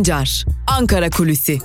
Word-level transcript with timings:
Sancar, 0.00 0.44
Ankara 0.66 1.10
Kulüsi. 1.10 1.58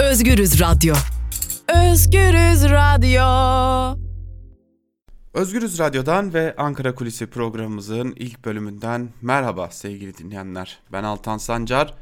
Özgürüz 0.00 0.60
Radyo. 0.60 0.94
Özgürüz 1.68 2.64
Radyo. 2.64 3.22
Özgürüz 5.34 5.78
Radyo'dan 5.78 6.34
ve 6.34 6.54
Ankara 6.56 6.94
Kulisi 6.94 7.26
programımızın 7.26 8.12
ilk 8.16 8.44
bölümünden 8.44 9.08
merhaba 9.22 9.70
sevgili 9.70 10.18
dinleyenler. 10.18 10.78
Ben 10.92 11.04
Altan 11.04 11.38
Sancar. 11.38 11.94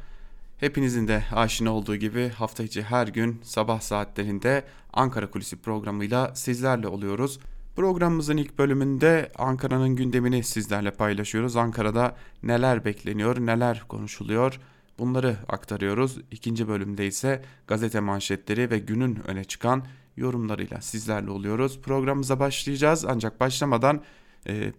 Hepinizin 0.61 1.07
de 1.07 1.23
aşina 1.31 1.71
olduğu 1.71 1.95
gibi 1.95 2.29
hafta 2.29 2.63
içi 2.63 2.81
her 2.81 3.07
gün 3.07 3.39
sabah 3.43 3.81
saatlerinde 3.81 4.63
Ankara 4.93 5.31
Kulisi 5.31 5.61
programıyla 5.61 6.35
sizlerle 6.35 6.87
oluyoruz. 6.87 7.39
Programımızın 7.75 8.37
ilk 8.37 8.57
bölümünde 8.57 9.31
Ankara'nın 9.37 9.95
gündemini 9.95 10.43
sizlerle 10.43 10.91
paylaşıyoruz. 10.91 11.55
Ankara'da 11.55 12.15
neler 12.43 12.85
bekleniyor, 12.85 13.37
neler 13.45 13.83
konuşuluyor 13.87 14.59
bunları 14.99 15.37
aktarıyoruz. 15.47 16.17
İkinci 16.31 16.67
bölümde 16.67 17.07
ise 17.07 17.43
gazete 17.67 17.99
manşetleri 17.99 18.71
ve 18.71 18.79
günün 18.79 19.19
öne 19.27 19.43
çıkan 19.43 19.85
yorumlarıyla 20.17 20.81
sizlerle 20.81 21.31
oluyoruz. 21.31 21.81
Programımıza 21.81 22.39
başlayacağız 22.39 23.05
ancak 23.05 23.39
başlamadan 23.39 24.01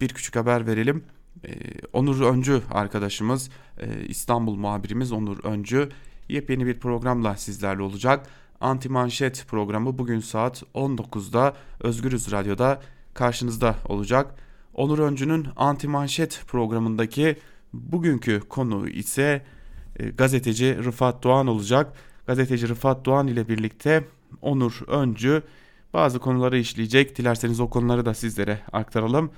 bir 0.01 0.09
küçük 0.09 0.35
haber 0.35 0.67
verelim. 0.67 1.03
E, 1.45 1.51
Onur 1.93 2.21
Öncü 2.21 2.61
arkadaşımız 2.71 3.49
e, 3.79 4.05
İstanbul 4.05 4.55
muhabirimiz 4.55 5.11
Onur 5.11 5.43
Öncü 5.43 5.89
yepyeni 6.29 6.65
bir 6.65 6.79
programla 6.79 7.35
sizlerle 7.35 7.81
olacak. 7.81 8.27
Anti 8.61 8.89
Manşet 8.89 9.45
programı 9.47 9.97
bugün 9.97 10.19
saat 10.19 10.63
19'da 10.75 11.53
Özgürüz 11.79 12.31
Radyo'da 12.31 12.81
karşınızda 13.13 13.75
olacak. 13.85 14.35
Onur 14.73 14.99
Öncü'nün 14.99 15.47
Anti 15.55 15.87
Manşet 15.87 16.43
programındaki 16.47 17.37
bugünkü 17.73 18.39
konu 18.39 18.89
ise 18.89 19.45
e, 19.99 20.09
gazeteci 20.09 20.77
Rıfat 20.83 21.23
Doğan 21.23 21.47
olacak. 21.47 21.93
Gazeteci 22.27 22.67
Rıfat 22.69 23.05
Doğan 23.05 23.27
ile 23.27 23.49
birlikte 23.49 24.03
Onur 24.41 24.81
Öncü 24.87 25.43
bazı 25.93 26.19
konuları 26.19 26.57
işleyecek. 26.57 27.17
Dilerseniz 27.17 27.59
o 27.59 27.69
konuları 27.69 28.05
da 28.05 28.13
sizlere 28.13 28.59
aktaralım. 28.71 29.31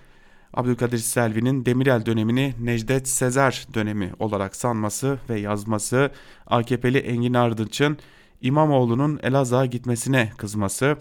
Abdülkadir 0.55 0.97
Selvi'nin 0.97 1.65
Demirel 1.65 2.05
dönemini 2.05 2.53
Necdet 2.61 3.07
Sezer 3.07 3.67
dönemi 3.73 4.11
olarak 4.19 4.55
sanması 4.55 5.19
ve 5.29 5.39
yazması, 5.39 6.11
AKP'li 6.47 6.97
Engin 6.97 7.33
Ardıç'ın 7.33 7.97
İmamoğlu'nun 8.41 9.19
Elazığ'a 9.23 9.65
gitmesine 9.65 10.31
kızması, 10.37 10.97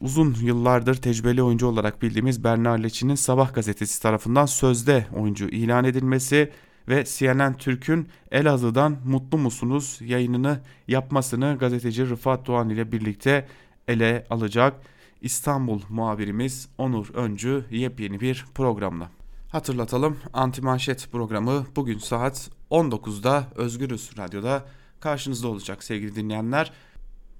uzun 0.00 0.36
yıllardır 0.42 0.94
tecrübeli 0.94 1.42
oyuncu 1.42 1.66
olarak 1.66 2.02
bildiğimiz 2.02 2.44
Berna 2.44 2.72
Leçi'nin 2.72 3.14
Sabah 3.14 3.54
gazetesi 3.54 4.02
tarafından 4.02 4.46
sözde 4.46 5.06
oyuncu 5.16 5.48
ilan 5.48 5.84
edilmesi 5.84 6.52
ve 6.88 7.04
CNN 7.04 7.54
Türk'ün 7.54 8.08
Elazığ'dan 8.30 8.96
mutlu 9.04 9.38
musunuz 9.38 9.98
yayınını 10.00 10.60
yapmasını 10.88 11.56
gazeteci 11.60 12.08
Rıfat 12.08 12.46
Doğan 12.46 12.68
ile 12.68 12.92
birlikte 12.92 13.46
ele 13.88 14.26
alacak. 14.30 14.74
İstanbul 15.22 15.80
muhabirimiz 15.88 16.68
Onur 16.78 17.14
Öncü 17.14 17.64
yepyeni 17.70 18.20
bir 18.20 18.44
programla. 18.54 19.10
Hatırlatalım 19.48 20.16
Anti 20.32 20.62
Manşet 20.62 21.08
programı 21.12 21.66
bugün 21.76 21.98
saat 21.98 22.50
19'da 22.70 23.46
Özgürüz 23.54 24.10
Radyo'da 24.18 24.66
karşınızda 25.00 25.48
olacak 25.48 25.84
sevgili 25.84 26.16
dinleyenler. 26.16 26.72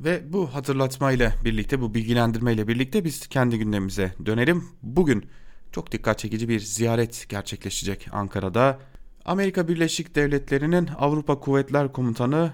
Ve 0.00 0.32
bu 0.32 0.54
hatırlatmayla 0.54 1.32
birlikte 1.44 1.80
bu 1.80 1.94
bilgilendirmeyle 1.94 2.68
birlikte 2.68 3.04
biz 3.04 3.26
kendi 3.26 3.58
gündemimize 3.58 4.14
dönelim. 4.26 4.64
Bugün 4.82 5.26
çok 5.72 5.92
dikkat 5.92 6.18
çekici 6.18 6.48
bir 6.48 6.60
ziyaret 6.60 7.26
gerçekleşecek 7.28 8.08
Ankara'da. 8.12 8.78
Amerika 9.24 9.68
Birleşik 9.68 10.14
Devletleri'nin 10.14 10.88
Avrupa 10.98 11.40
Kuvvetler 11.40 11.92
Komutanı 11.92 12.52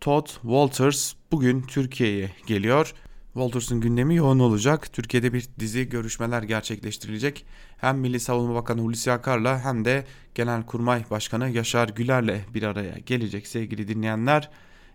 Todd 0.00 0.26
Walters 0.26 1.12
bugün 1.32 1.62
Türkiye'ye 1.62 2.30
geliyor. 2.46 2.94
Walters'ın 3.32 3.80
gündemi 3.80 4.16
yoğun 4.16 4.38
olacak. 4.38 4.92
Türkiye'de 4.92 5.32
bir 5.32 5.48
dizi 5.58 5.88
görüşmeler 5.88 6.42
gerçekleştirilecek. 6.42 7.46
Hem 7.76 7.98
Milli 7.98 8.20
Savunma 8.20 8.54
Bakanı 8.54 8.80
Hulusi 8.80 9.12
Akar'la 9.12 9.64
hem 9.64 9.84
de 9.84 10.04
Genelkurmay 10.34 11.04
Başkanı 11.10 11.50
Yaşar 11.50 11.88
Güler'le 11.88 12.40
bir 12.54 12.62
araya 12.62 12.98
gelecek 13.06 13.46
sevgili 13.46 13.88
dinleyenler. 13.88 14.50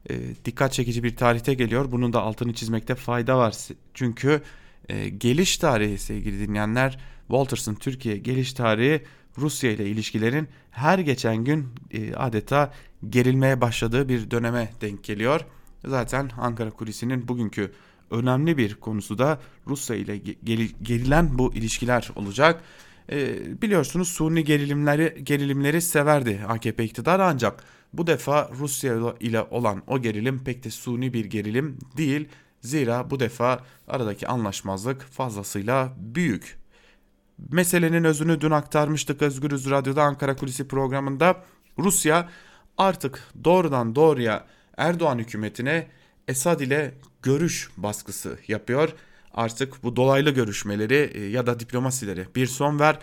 E, 0.10 0.16
dikkat 0.46 0.74
çekici 0.74 1.04
bir 1.04 1.16
tarihte 1.16 1.54
geliyor. 1.54 1.92
Bunun 1.92 2.14
da 2.14 2.22
altını 2.22 2.54
çizmekte 2.54 2.96
fayda 2.96 3.38
var. 3.38 3.56
Çünkü 3.94 4.42
e, 4.90 5.10
geliş 5.10 5.58
tarihi 5.58 5.98
sevgili 5.98 6.48
dinleyenler 6.48 7.00
Walters'ın 7.28 7.76
Türkiye 7.76 8.18
geliş 8.18 8.54
tarihi 8.54 9.04
Rusya 9.38 9.72
ile 9.72 9.86
ilişkilerin 9.90 10.48
her 10.72 11.00
geçen 11.00 11.38
gün 11.38 11.68
e, 11.92 12.14
adeta 12.14 12.74
gerilmeye 13.10 13.62
başladığı 13.62 14.10
bir 14.10 14.32
döneme 14.32 14.70
denk 14.82 15.04
geliyor. 15.04 15.42
Zaten 15.86 16.32
Ankara 16.38 16.70
kulisinin 16.70 17.28
bugünkü 17.28 17.72
önemli 18.12 18.58
bir 18.58 18.76
konusu 18.76 19.18
da 19.18 19.40
Rusya 19.68 19.96
ile 19.96 20.18
gerilen 20.82 21.38
bu 21.38 21.54
ilişkiler 21.54 22.10
olacak. 22.16 22.64
E, 23.12 23.62
biliyorsunuz 23.62 24.08
Suni 24.08 24.44
gerilimleri 24.44 25.24
gerilimleri 25.24 25.82
severdi 25.82 26.42
AKP 26.48 26.84
iktidarı 26.84 27.26
ancak 27.26 27.64
bu 27.94 28.08
defa 28.08 28.50
Rusya 28.60 29.16
ile 29.20 29.42
olan 29.42 29.84
o 29.88 30.02
gerilim 30.02 30.44
pek 30.44 30.64
de 30.64 30.70
suni 30.70 31.14
bir 31.14 31.26
gerilim 31.26 31.78
değil. 31.98 32.30
Zira 32.62 33.10
bu 33.10 33.20
defa 33.20 33.60
aradaki 33.88 34.28
anlaşmazlık 34.28 35.02
fazlasıyla 35.02 35.94
büyük. 35.98 36.58
Meselenin 37.52 38.04
özünü 38.04 38.42
dün 38.42 38.52
aktarmıştık 38.52 39.22
Özgürüz 39.22 39.70
Radyo'da 39.70 40.04
Ankara 40.04 40.36
Kulisi 40.36 40.68
programında. 40.68 41.44
Rusya 41.80 42.30
artık 42.78 43.24
doğrudan 43.44 43.96
doğruya 43.96 44.46
Erdoğan 44.78 45.20
hükümetine 45.20 45.88
Esad 46.28 46.60
ile 46.60 46.94
görüş 47.22 47.70
baskısı 47.78 48.38
yapıyor. 48.48 48.90
Artık 49.34 49.84
bu 49.84 49.96
dolaylı 49.96 50.30
görüşmeleri 50.30 51.12
e, 51.14 51.30
ya 51.30 51.48
da 51.48 51.60
diplomasileri 51.60 52.28
bir 52.36 52.48
son 52.48 52.80
ver. 52.80 53.00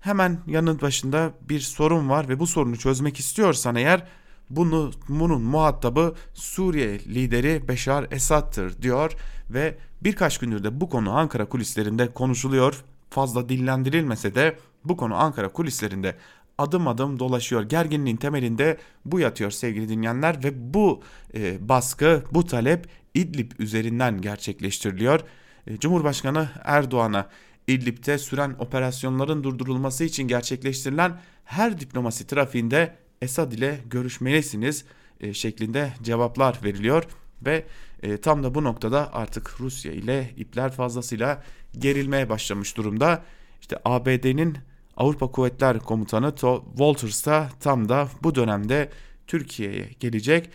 Hemen 0.00 0.38
yanın 0.46 0.80
başında 0.80 1.32
bir 1.48 1.60
sorun 1.60 2.08
var 2.08 2.28
ve 2.28 2.38
bu 2.38 2.46
sorunu 2.46 2.76
çözmek 2.76 3.18
istiyorsan 3.18 3.76
eğer 3.76 4.06
bunu 4.50 4.90
bunun 5.08 5.42
muhatabı 5.42 6.14
Suriye 6.34 6.98
lideri 6.98 7.68
Beşar 7.68 8.06
Esad'tır 8.10 8.82
diyor 8.82 9.12
ve 9.50 9.78
birkaç 10.02 10.38
gündür 10.38 10.64
de 10.64 10.80
bu 10.80 10.88
konu 10.88 11.16
Ankara 11.16 11.48
kulislerinde 11.48 12.12
konuşuluyor. 12.12 12.84
Fazla 13.10 13.48
dillendirilmese 13.48 14.34
de 14.34 14.58
bu 14.84 14.96
konu 14.96 15.14
Ankara 15.14 15.48
kulislerinde 15.48 16.16
adım 16.58 16.88
adım 16.88 17.18
dolaşıyor. 17.18 17.62
Gerginliğin 17.62 18.16
temelinde 18.16 18.78
bu 19.04 19.20
yatıyor 19.20 19.50
sevgili 19.50 19.88
dinleyenler 19.88 20.44
ve 20.44 20.74
bu 20.74 21.02
e, 21.34 21.68
baskı, 21.68 22.24
bu 22.32 22.46
talep 22.46 22.88
İdlib 23.14 23.52
üzerinden 23.58 24.20
gerçekleştiriliyor. 24.20 25.20
E, 25.66 25.76
Cumhurbaşkanı 25.76 26.48
Erdoğan'a 26.64 27.28
İdlib'te 27.66 28.18
süren 28.18 28.56
operasyonların 28.58 29.44
durdurulması 29.44 30.04
için 30.04 30.28
gerçekleştirilen 30.28 31.20
her 31.44 31.80
diplomasi 31.80 32.26
trafiğinde 32.26 32.94
Esad 33.22 33.52
ile 33.52 33.80
görüşmelisiniz 33.90 34.84
e, 35.20 35.34
şeklinde 35.34 35.92
cevaplar 36.02 36.58
veriliyor 36.64 37.04
ve 37.42 37.64
e, 38.02 38.16
tam 38.16 38.42
da 38.42 38.54
bu 38.54 38.64
noktada 38.64 39.14
artık 39.14 39.60
Rusya 39.60 39.92
ile 39.92 40.30
ipler 40.36 40.72
fazlasıyla 40.72 41.42
gerilmeye 41.78 42.28
başlamış 42.28 42.76
durumda. 42.76 43.24
İşte 43.60 43.78
ABD'nin 43.84 44.58
Avrupa 44.96 45.30
Kuvvetler 45.30 45.78
Komutanı 45.78 46.34
Walters 46.76 47.26
da 47.26 47.48
tam 47.60 47.88
da 47.88 48.08
bu 48.22 48.34
dönemde 48.34 48.90
Türkiye'ye 49.26 49.90
gelecek. 50.00 50.50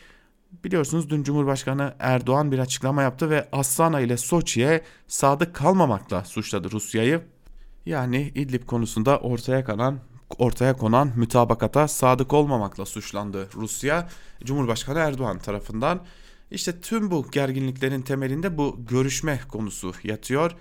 Biliyorsunuz 0.64 1.10
dün 1.10 1.24
Cumhurbaşkanı 1.24 1.96
Erdoğan 2.00 2.52
bir 2.52 2.60
açıklama 2.60 3.02
yaptı 3.02 3.30
ve 3.30 3.50
Astana 3.52 4.00
ile 4.00 4.18
Soçi'ye 4.18 4.82
sadık 5.08 5.56
kalmamakla 5.56 6.24
suçladı 6.24 6.72
Rusya'yı. 6.72 7.22
Yani 7.86 8.32
İdlib 8.36 8.66
konusunda 8.66 9.20
ortaya 9.20 9.66
kalan 9.66 10.00
ortaya 10.40 10.78
konan 10.78 11.12
mütabakata 11.16 11.88
sadık 11.88 12.34
olmamakla 12.34 12.86
suçlandı 12.86 13.50
Rusya 13.56 14.10
Cumhurbaşkanı 14.44 15.00
Erdoğan 15.00 15.40
tarafından. 15.40 16.02
İşte 16.52 16.82
tüm 16.82 17.12
bu 17.12 17.26
gerginliklerin 17.32 18.02
temelinde 18.02 18.58
bu 18.58 18.80
görüşme 18.90 19.40
konusu 19.52 19.94
yatıyor. 20.04 20.56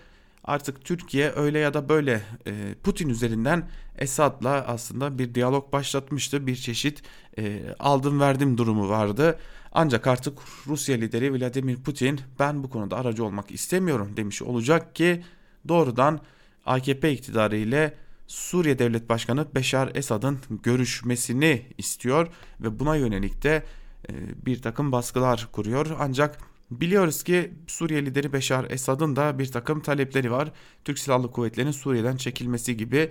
Artık 0.44 0.84
Türkiye 0.84 1.32
öyle 1.36 1.58
ya 1.58 1.74
da 1.74 1.88
böyle 1.88 2.22
e, 2.46 2.74
Putin 2.82 3.08
üzerinden 3.08 3.68
Esad'la 3.98 4.50
aslında 4.50 5.18
bir 5.18 5.34
diyalog 5.34 5.72
başlatmıştı. 5.72 6.46
Bir 6.46 6.56
çeşit 6.56 7.02
e, 7.38 7.74
aldım 7.78 8.20
verdim 8.20 8.58
durumu 8.58 8.88
vardı. 8.88 9.38
Ancak 9.72 10.06
artık 10.06 10.38
Rusya 10.66 10.96
lideri 10.96 11.34
Vladimir 11.34 11.76
Putin 11.76 12.20
ben 12.38 12.62
bu 12.62 12.70
konuda 12.70 12.96
aracı 12.96 13.24
olmak 13.24 13.50
istemiyorum 13.50 14.12
demiş 14.16 14.42
olacak 14.42 14.94
ki 14.94 15.24
doğrudan 15.68 16.20
AKP 16.66 17.12
iktidarı 17.12 17.56
ile 17.56 17.94
Suriye 18.26 18.78
Devlet 18.78 19.08
Başkanı 19.08 19.46
Beşar 19.54 19.90
Esad'ın 19.94 20.38
görüşmesini 20.62 21.62
istiyor 21.78 22.28
ve 22.60 22.78
buna 22.78 22.96
yönelik 22.96 23.42
de 23.42 23.64
e, 24.08 24.12
bir 24.46 24.62
takım 24.62 24.92
baskılar 24.92 25.48
kuruyor. 25.52 25.86
Ancak 25.98 26.38
Biliyoruz 26.70 27.22
ki 27.22 27.54
Suriye 27.66 28.06
lideri 28.06 28.32
Beşar 28.32 28.66
Esad'ın 28.70 29.16
da 29.16 29.38
bir 29.38 29.52
takım 29.52 29.80
talepleri 29.80 30.30
var. 30.30 30.52
Türk 30.84 30.98
Silahlı 30.98 31.30
Kuvvetleri'nin 31.30 31.72
Suriye'den 31.72 32.16
çekilmesi 32.16 32.76
gibi 32.76 33.10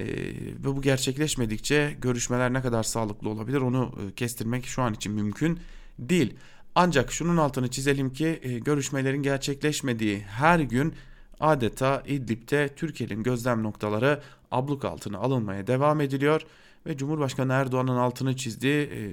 e, 0.00 0.06
ve 0.06 0.64
bu 0.64 0.82
gerçekleşmedikçe 0.82 1.96
görüşmeler 2.00 2.52
ne 2.52 2.62
kadar 2.62 2.82
sağlıklı 2.82 3.28
olabilir 3.28 3.60
onu 3.60 3.92
e, 4.08 4.14
kestirmek 4.14 4.66
şu 4.66 4.82
an 4.82 4.94
için 4.94 5.12
mümkün 5.12 5.60
değil. 5.98 6.34
Ancak 6.74 7.12
şunun 7.12 7.36
altını 7.36 7.70
çizelim 7.70 8.12
ki 8.12 8.40
e, 8.42 8.58
görüşmelerin 8.58 9.22
gerçekleşmediği 9.22 10.20
her 10.20 10.60
gün 10.60 10.94
adeta 11.40 12.02
İdlib'de 12.06 12.68
Türkiye'nin 12.76 13.22
gözlem 13.22 13.62
noktaları 13.62 14.22
abluk 14.50 14.84
altına 14.84 15.18
alınmaya 15.18 15.66
devam 15.66 16.00
ediliyor 16.00 16.42
ve 16.86 16.96
Cumhurbaşkanı 16.96 17.52
Erdoğan'ın 17.52 17.96
altını 17.96 18.36
çizdiği 18.36 18.82
e, 18.82 19.10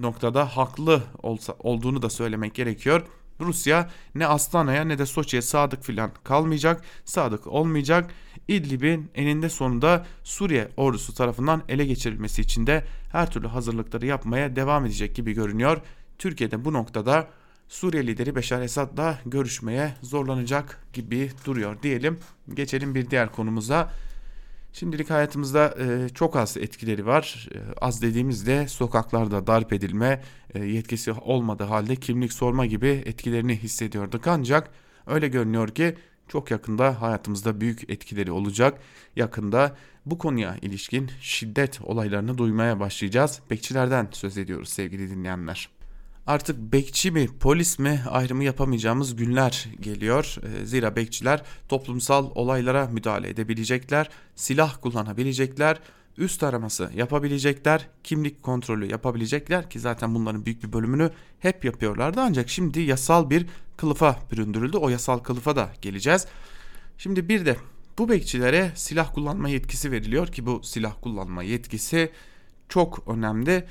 noktada 0.00 0.56
haklı 0.56 1.02
olsa, 1.22 1.54
olduğunu 1.58 2.02
da 2.02 2.10
söylemek 2.10 2.54
gerekiyor. 2.54 3.06
Rusya 3.40 3.90
ne 4.14 4.26
Astana'ya 4.26 4.84
ne 4.84 4.98
de 4.98 5.06
Soçi'ye 5.06 5.42
sadık 5.42 5.84
filan 5.84 6.10
kalmayacak, 6.24 6.82
sadık 7.04 7.46
olmayacak. 7.46 8.10
İdlib'in 8.48 9.10
eninde 9.14 9.48
sonunda 9.48 10.06
Suriye 10.24 10.68
ordusu 10.76 11.14
tarafından 11.14 11.62
ele 11.68 11.84
geçirilmesi 11.86 12.42
için 12.42 12.66
de 12.66 12.84
her 13.12 13.30
türlü 13.30 13.46
hazırlıkları 13.46 14.06
yapmaya 14.06 14.56
devam 14.56 14.86
edecek 14.86 15.16
gibi 15.16 15.32
görünüyor. 15.32 15.80
Türkiye'de 16.18 16.64
bu 16.64 16.72
noktada 16.72 17.28
Suriye 17.68 18.06
lideri 18.06 18.34
Beşar 18.36 18.62
Esad'la 18.62 19.18
görüşmeye 19.26 19.94
zorlanacak 20.02 20.86
gibi 20.92 21.30
duruyor 21.44 21.82
diyelim. 21.82 22.18
Geçelim 22.54 22.94
bir 22.94 23.10
diğer 23.10 23.32
konumuza. 23.32 23.92
Şimdilik 24.74 25.10
hayatımızda 25.10 25.74
e, 25.78 26.08
çok 26.08 26.36
az 26.36 26.56
etkileri 26.56 27.06
var. 27.06 27.48
E, 27.54 27.58
az 27.80 28.02
dediğimizde 28.02 28.68
sokaklarda 28.68 29.46
darp 29.46 29.72
edilme 29.72 30.22
e, 30.54 30.64
yetkisi 30.64 31.12
olmadığı 31.12 31.64
halde 31.64 31.96
kimlik 31.96 32.32
sorma 32.32 32.66
gibi 32.66 33.02
etkilerini 33.06 33.56
hissediyorduk. 33.56 34.26
Ancak 34.26 34.70
öyle 35.06 35.28
görünüyor 35.28 35.68
ki 35.68 35.94
çok 36.28 36.50
yakında 36.50 37.02
hayatımızda 37.02 37.60
büyük 37.60 37.90
etkileri 37.90 38.32
olacak. 38.32 38.80
Yakında 39.16 39.76
bu 40.06 40.18
konuya 40.18 40.56
ilişkin 40.62 41.10
şiddet 41.20 41.80
olaylarını 41.80 42.38
duymaya 42.38 42.80
başlayacağız. 42.80 43.40
Bekçilerden 43.50 44.08
söz 44.12 44.38
ediyoruz 44.38 44.68
sevgili 44.68 45.10
dinleyenler 45.10 45.73
artık 46.26 46.72
bekçi 46.72 47.10
mi 47.10 47.28
polis 47.40 47.78
mi 47.78 48.00
ayrımı 48.10 48.44
yapamayacağımız 48.44 49.16
günler 49.16 49.68
geliyor. 49.80 50.36
Ee, 50.42 50.66
zira 50.66 50.96
bekçiler 50.96 51.42
toplumsal 51.68 52.30
olaylara 52.34 52.86
müdahale 52.86 53.28
edebilecekler, 53.28 54.10
silah 54.36 54.80
kullanabilecekler, 54.80 55.80
üst 56.18 56.42
araması 56.42 56.90
yapabilecekler, 56.94 57.88
kimlik 58.04 58.42
kontrolü 58.42 58.90
yapabilecekler 58.90 59.70
ki 59.70 59.80
zaten 59.80 60.14
bunların 60.14 60.46
büyük 60.46 60.62
bir 60.62 60.72
bölümünü 60.72 61.10
hep 61.38 61.64
yapıyorlardı 61.64 62.20
ancak 62.20 62.48
şimdi 62.48 62.80
yasal 62.80 63.30
bir 63.30 63.46
kılıfa 63.76 64.18
büründürüldü. 64.32 64.76
O 64.76 64.88
yasal 64.88 65.18
kılıfa 65.18 65.56
da 65.56 65.70
geleceğiz. 65.82 66.26
Şimdi 66.98 67.28
bir 67.28 67.46
de 67.46 67.56
bu 67.98 68.08
bekçilere 68.08 68.72
silah 68.74 69.14
kullanma 69.14 69.48
yetkisi 69.48 69.90
veriliyor 69.92 70.26
ki 70.26 70.46
bu 70.46 70.62
silah 70.62 70.94
kullanma 71.02 71.42
yetkisi 71.42 72.10
çok 72.68 73.08
önemli. 73.08 73.64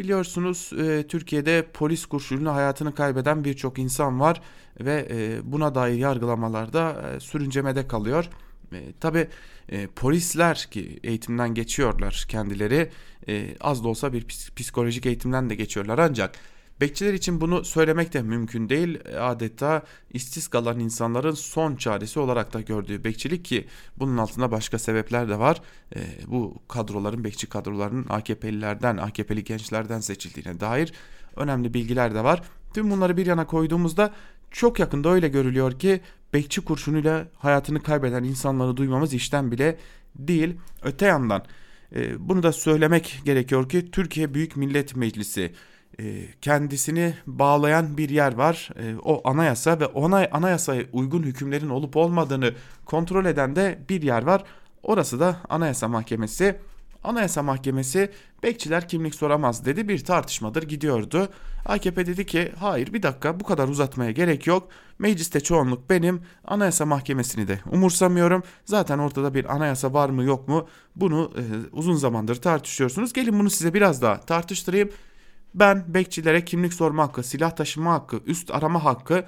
Biliyorsunuz 0.00 0.72
e, 0.78 1.06
Türkiye'de 1.08 1.66
polis 1.74 2.06
kurşunuyla 2.06 2.54
hayatını 2.54 2.94
kaybeden 2.94 3.44
birçok 3.44 3.78
insan 3.78 4.20
var 4.20 4.40
ve 4.80 5.08
e, 5.10 5.40
buna 5.52 5.74
dair 5.74 5.98
yargılamalarda 5.98 7.12
e, 7.16 7.20
sürüncemede 7.20 7.88
kalıyor. 7.88 8.28
E, 8.72 8.92
Tabi 9.00 9.28
e, 9.68 9.86
polisler 9.86 10.68
ki 10.70 11.00
eğitimden 11.02 11.54
geçiyorlar 11.54 12.24
kendileri 12.28 12.90
e, 13.28 13.56
az 13.60 13.84
da 13.84 13.88
olsa 13.88 14.12
bir 14.12 14.26
psikolojik 14.56 15.06
eğitimden 15.06 15.50
de 15.50 15.54
geçiyorlar 15.54 15.98
ancak 15.98 16.34
Bekçiler 16.80 17.14
için 17.14 17.40
bunu 17.40 17.64
söylemek 17.64 18.12
de 18.12 18.22
mümkün 18.22 18.68
değil. 18.68 18.98
Adeta 19.20 19.82
işsiz 20.12 20.48
kalan 20.48 20.78
insanların 20.78 21.34
son 21.34 21.76
çaresi 21.76 22.20
olarak 22.20 22.52
da 22.52 22.60
gördüğü 22.60 23.04
bekçilik 23.04 23.44
ki 23.44 23.66
bunun 23.96 24.16
altında 24.16 24.50
başka 24.50 24.78
sebepler 24.78 25.28
de 25.28 25.38
var. 25.38 25.60
E, 25.96 25.98
bu 26.26 26.62
kadroların, 26.68 27.24
bekçi 27.24 27.46
kadrolarının 27.46 28.06
AKP'lilerden, 28.08 28.96
AKP'li 28.96 29.44
gençlerden 29.44 30.00
seçildiğine 30.00 30.60
dair 30.60 30.92
önemli 31.36 31.74
bilgiler 31.74 32.14
de 32.14 32.24
var. 32.24 32.42
Tüm 32.74 32.90
bunları 32.90 33.16
bir 33.16 33.26
yana 33.26 33.46
koyduğumuzda 33.46 34.14
çok 34.50 34.78
yakında 34.78 35.08
öyle 35.08 35.28
görülüyor 35.28 35.78
ki 35.78 36.00
bekçi 36.32 36.60
kurşunuyla 36.60 37.28
hayatını 37.38 37.82
kaybeden 37.82 38.24
insanları 38.24 38.76
duymamız 38.76 39.14
işten 39.14 39.52
bile 39.52 39.78
değil. 40.16 40.56
Öte 40.82 41.06
yandan 41.06 41.44
e, 41.94 42.28
bunu 42.28 42.42
da 42.42 42.52
söylemek 42.52 43.20
gerekiyor 43.24 43.68
ki 43.68 43.90
Türkiye 43.90 44.34
Büyük 44.34 44.56
Millet 44.56 44.96
Meclisi 44.96 45.42
e, 45.42 45.52
kendisini 46.40 47.14
bağlayan 47.26 47.96
bir 47.96 48.08
yer 48.08 48.34
var. 48.34 48.70
E, 48.76 48.96
o 49.02 49.28
anayasa 49.28 49.80
ve 49.80 49.86
ona 49.86 50.28
anayasaya 50.32 50.84
uygun 50.92 51.22
hükümlerin 51.22 51.68
olup 51.68 51.96
olmadığını 51.96 52.54
kontrol 52.84 53.24
eden 53.24 53.56
de 53.56 53.78
bir 53.88 54.02
yer 54.02 54.22
var. 54.22 54.44
Orası 54.82 55.20
da 55.20 55.36
Anayasa 55.48 55.88
Mahkemesi. 55.88 56.56
Anayasa 57.04 57.42
Mahkemesi 57.42 58.10
bekçiler 58.42 58.88
kimlik 58.88 59.14
soramaz 59.14 59.64
dedi 59.64 59.88
bir 59.88 60.04
tartışmadır 60.04 60.62
gidiyordu. 60.62 61.28
AKP 61.66 62.06
dedi 62.06 62.26
ki 62.26 62.52
hayır 62.58 62.92
bir 62.92 63.02
dakika 63.02 63.40
bu 63.40 63.44
kadar 63.44 63.68
uzatmaya 63.68 64.10
gerek 64.10 64.46
yok. 64.46 64.68
Mecliste 64.98 65.40
çoğunluk 65.40 65.90
benim 65.90 66.22
Anayasa 66.44 66.86
Mahkemesi'ni 66.86 67.48
de 67.48 67.58
umursamıyorum. 67.72 68.42
Zaten 68.64 68.98
ortada 68.98 69.34
bir 69.34 69.54
anayasa 69.54 69.92
var 69.92 70.08
mı 70.08 70.24
yok 70.24 70.48
mu 70.48 70.68
bunu 70.96 71.32
e, 71.36 71.42
uzun 71.72 71.94
zamandır 71.94 72.36
tartışıyorsunuz. 72.36 73.12
Gelin 73.12 73.38
bunu 73.38 73.50
size 73.50 73.74
biraz 73.74 74.02
daha 74.02 74.20
tartıştırayım. 74.20 74.90
Ben 75.54 75.84
bekçilere 75.94 76.44
kimlik 76.44 76.74
sorma 76.74 77.02
hakkı, 77.02 77.22
silah 77.22 77.50
taşıma 77.50 77.92
hakkı, 77.92 78.20
üst 78.26 78.50
arama 78.50 78.84
hakkı 78.84 79.24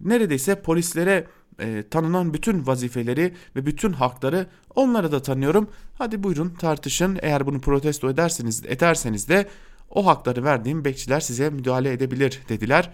neredeyse 0.00 0.62
polislere 0.62 1.26
e, 1.60 1.84
tanınan 1.90 2.34
bütün 2.34 2.66
vazifeleri 2.66 3.34
ve 3.56 3.66
bütün 3.66 3.92
hakları 3.92 4.46
onlara 4.74 5.12
da 5.12 5.22
tanıyorum. 5.22 5.70
Hadi 5.98 6.22
buyurun 6.22 6.50
tartışın. 6.50 7.18
Eğer 7.22 7.46
bunu 7.46 7.60
protesto 7.60 8.10
ederseniz 8.10 8.64
ederseniz 8.66 9.28
de 9.28 9.48
o 9.90 10.06
hakları 10.06 10.44
verdiğim 10.44 10.84
bekçiler 10.84 11.20
size 11.20 11.50
müdahale 11.50 11.92
edebilir 11.92 12.40
dediler. 12.48 12.90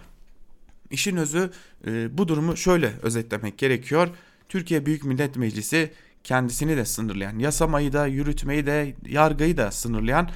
İşin 0.91 1.17
özü 1.17 1.51
e, 1.87 2.17
bu 2.17 2.27
durumu 2.27 2.57
şöyle 2.57 2.93
özetlemek 3.01 3.57
gerekiyor. 3.57 4.07
Türkiye 4.49 4.85
Büyük 4.85 5.03
Millet 5.05 5.35
Meclisi 5.35 5.93
kendisini 6.23 6.77
de 6.77 6.85
sınırlayan, 6.85 7.39
yasamayı 7.39 7.93
da, 7.93 8.07
yürütmeyi 8.07 8.65
de, 8.65 8.95
yargıyı 9.05 9.57
da 9.57 9.71
sınırlayan 9.71 10.29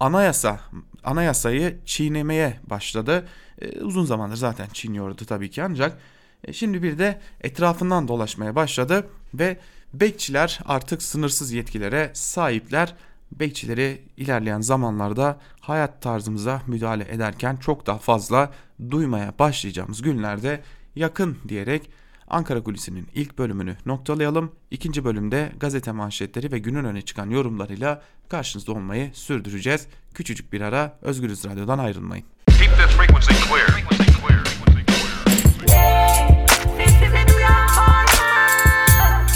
anayasa 0.00 0.60
anayasayı 1.04 1.78
çiğnemeye 1.84 2.60
başladı. 2.62 3.28
E, 3.60 3.80
uzun 3.80 4.04
zamandır 4.04 4.36
zaten 4.36 4.66
çiğniyordu 4.72 5.24
tabii 5.24 5.50
ki 5.50 5.62
ancak 5.62 5.98
e, 6.44 6.52
şimdi 6.52 6.82
bir 6.82 6.98
de 6.98 7.20
etrafından 7.40 8.08
dolaşmaya 8.08 8.54
başladı 8.54 9.06
ve 9.34 9.56
bekçiler 9.94 10.60
artık 10.66 11.02
sınırsız 11.02 11.52
yetkilere 11.52 12.10
sahipler. 12.14 12.94
Bekçileri 13.32 14.02
ilerleyen 14.16 14.60
zamanlarda 14.60 15.38
hayat 15.60 16.02
tarzımıza 16.02 16.62
müdahale 16.66 17.06
ederken 17.10 17.56
çok 17.56 17.86
daha 17.86 17.98
fazla 17.98 18.52
duymaya 18.90 19.34
başlayacağımız 19.38 20.02
günlerde 20.02 20.60
yakın 20.96 21.38
diyerek 21.48 21.90
Ankara 22.30 22.62
Kulisi'nin 22.62 23.08
ilk 23.14 23.38
bölümünü 23.38 23.76
noktalayalım. 23.86 24.52
İkinci 24.70 25.04
bölümde 25.04 25.52
gazete 25.60 25.92
manşetleri 25.92 26.52
ve 26.52 26.58
günün 26.58 26.84
öne 26.84 27.02
çıkan 27.02 27.30
yorumlarıyla 27.30 28.02
karşınızda 28.28 28.72
olmayı 28.72 29.10
sürdüreceğiz. 29.14 29.86
Küçücük 30.14 30.52
bir 30.52 30.60
ara 30.60 30.98
Özgürüz 31.02 31.44
Radyo'dan 31.44 31.78
ayrılmayın. 31.78 32.24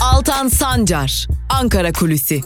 Altan 0.03 0.49
Sancar, 0.49 1.27
Ankara 1.51 1.93
Kulüsi. 1.93 2.41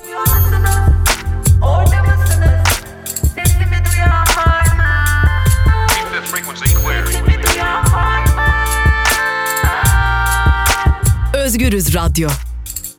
Özgürüz 11.58 11.94
Radyo. 11.94 12.28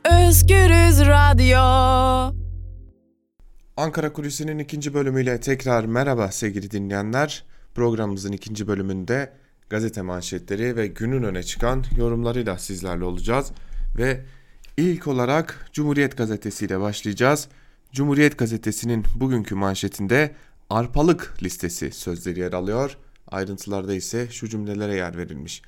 Özgürüz 0.04 1.00
Radyo. 1.06 1.58
Ankara 3.76 4.12
Kulisi'nin 4.12 4.58
ikinci 4.58 4.94
bölümüyle 4.94 5.40
tekrar 5.40 5.84
merhaba 5.84 6.32
sevgili 6.32 6.70
dinleyenler. 6.70 7.44
Programımızın 7.74 8.32
ikinci 8.32 8.68
bölümünde 8.68 9.32
gazete 9.70 10.02
manşetleri 10.02 10.76
ve 10.76 10.86
günün 10.86 11.22
öne 11.22 11.42
çıkan 11.42 11.84
yorumlarıyla 11.96 12.58
sizlerle 12.58 13.04
olacağız. 13.04 13.52
Ve 13.98 14.20
ilk 14.76 15.06
olarak 15.06 15.70
Cumhuriyet 15.72 16.16
Gazetesi 16.16 16.66
ile 16.66 16.80
başlayacağız. 16.80 17.48
Cumhuriyet 17.92 18.38
Gazetesi'nin 18.38 19.04
bugünkü 19.14 19.54
manşetinde 19.54 20.34
arpalık 20.70 21.34
listesi 21.42 21.92
sözleri 21.92 22.40
yer 22.40 22.52
alıyor. 22.52 22.96
Ayrıntılarda 23.28 23.94
ise 23.94 24.28
şu 24.30 24.48
cümlelere 24.48 24.94
yer 24.94 25.16
verilmiş. 25.18 25.62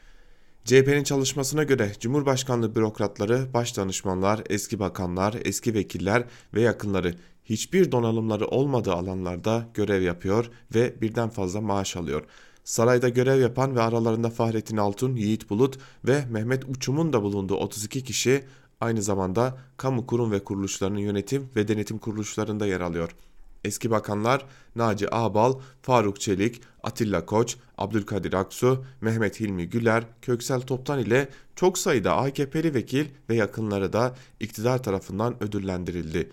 CHP'nin 0.65 1.05
çalışmasına 1.05 1.63
göre 1.63 1.93
Cumhurbaşkanlığı 2.01 2.75
bürokratları, 2.75 3.55
başdanışmanlar, 3.55 4.43
eski 4.51 4.79
bakanlar, 4.79 5.35
eski 5.45 5.75
vekiller 5.75 6.25
ve 6.55 6.61
yakınları 6.61 7.15
hiçbir 7.45 7.93
donanımları 7.93 8.47
olmadığı 8.47 8.93
alanlarda 8.93 9.69
görev 9.75 10.03
yapıyor 10.03 10.51
ve 10.75 11.01
birden 11.01 11.29
fazla 11.29 11.61
maaş 11.61 11.97
alıyor. 11.97 12.25
Sarayda 12.65 13.09
görev 13.09 13.41
yapan 13.41 13.77
ve 13.77 13.83
aralarında 13.83 14.31
Fahrettin 14.31 14.77
Altun, 14.77 15.17
Yiğit 15.17 15.51
Bulut 15.51 15.79
ve 16.05 16.25
Mehmet 16.31 16.65
Uçum'un 16.69 17.13
da 17.13 17.23
bulunduğu 17.23 17.57
32 17.57 18.05
kişi 18.05 18.45
aynı 18.81 19.03
zamanda 19.03 19.59
kamu 19.77 20.07
kurum 20.07 20.33
ve 20.33 20.45
kuruluşlarının 20.45 20.99
yönetim 20.99 21.49
ve 21.57 21.69
denetim 21.69 21.99
kuruluşlarında 21.99 22.67
yer 22.67 22.81
alıyor. 22.81 23.17
Eski 23.65 23.91
bakanlar 23.91 24.47
Naci 24.77 25.15
Ağbal, 25.15 25.61
Faruk 25.83 26.21
Çelik, 26.21 26.63
Atilla 26.83 27.27
Koç, 27.27 27.57
Abdülkadir 27.79 28.33
Aksu, 28.33 28.85
Mehmet 29.01 29.41
Hilmi 29.41 29.69
Güler, 29.69 30.05
Köksel 30.23 30.61
Toptan 30.61 30.99
ile 30.99 31.29
çok 31.57 31.79
sayıda 31.79 32.17
AKP'li 32.17 32.75
vekil 32.75 33.07
ve 33.29 33.35
yakınları 33.35 33.93
da 33.93 34.15
iktidar 34.41 34.83
tarafından 34.83 35.43
ödüllendirildi. 35.43 36.31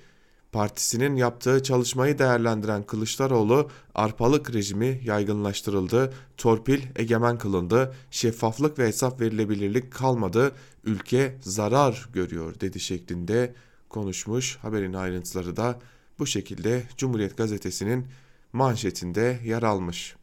Partisinin 0.52 1.16
yaptığı 1.16 1.64
çalışmayı 1.64 2.20
değerlendiren 2.20 2.84
Kılıçdaroğlu 2.84 3.70
arpalık 3.96 4.54
rejimi 4.54 5.02
yaygınlaştırıldı, 5.04 6.14
torpil 6.38 6.82
egemen 6.96 7.38
kılındı, 7.38 7.94
şeffaflık 8.12 8.80
ve 8.80 8.88
hesap 8.88 9.22
verilebilirlik 9.22 9.92
kalmadı, 9.92 10.52
ülke 10.84 11.38
zarar 11.42 12.10
görüyor 12.14 12.60
dedi 12.60 12.80
şeklinde 12.80 13.54
konuşmuş. 13.90 14.58
Haberin 14.62 14.94
ayrıntıları 14.94 15.58
da 15.58 15.80
bu 16.20 16.28
şekilde 16.28 16.84
Cumhuriyet 16.98 17.38
Gazetesi'nin 17.38 18.08
manşetinde 18.54 19.40
yer 19.46 19.64
almış. 19.64 20.16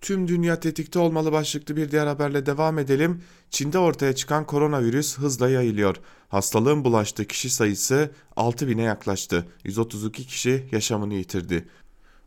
Tüm 0.00 0.28
dünya 0.28 0.60
tetikte 0.60 0.98
olmalı 0.98 1.32
başlıklı 1.32 1.76
bir 1.76 1.90
diğer 1.90 2.06
haberle 2.06 2.46
devam 2.46 2.78
edelim. 2.78 3.22
Çin'de 3.50 3.78
ortaya 3.78 4.14
çıkan 4.14 4.46
koronavirüs 4.46 5.18
hızla 5.18 5.48
yayılıyor. 5.48 5.96
Hastalığın 6.28 6.84
bulaştığı 6.84 7.24
kişi 7.24 7.50
sayısı 7.50 8.10
6000'e 8.36 8.82
yaklaştı. 8.82 9.46
132 9.64 10.26
kişi 10.26 10.68
yaşamını 10.72 11.14
yitirdi. 11.14 11.68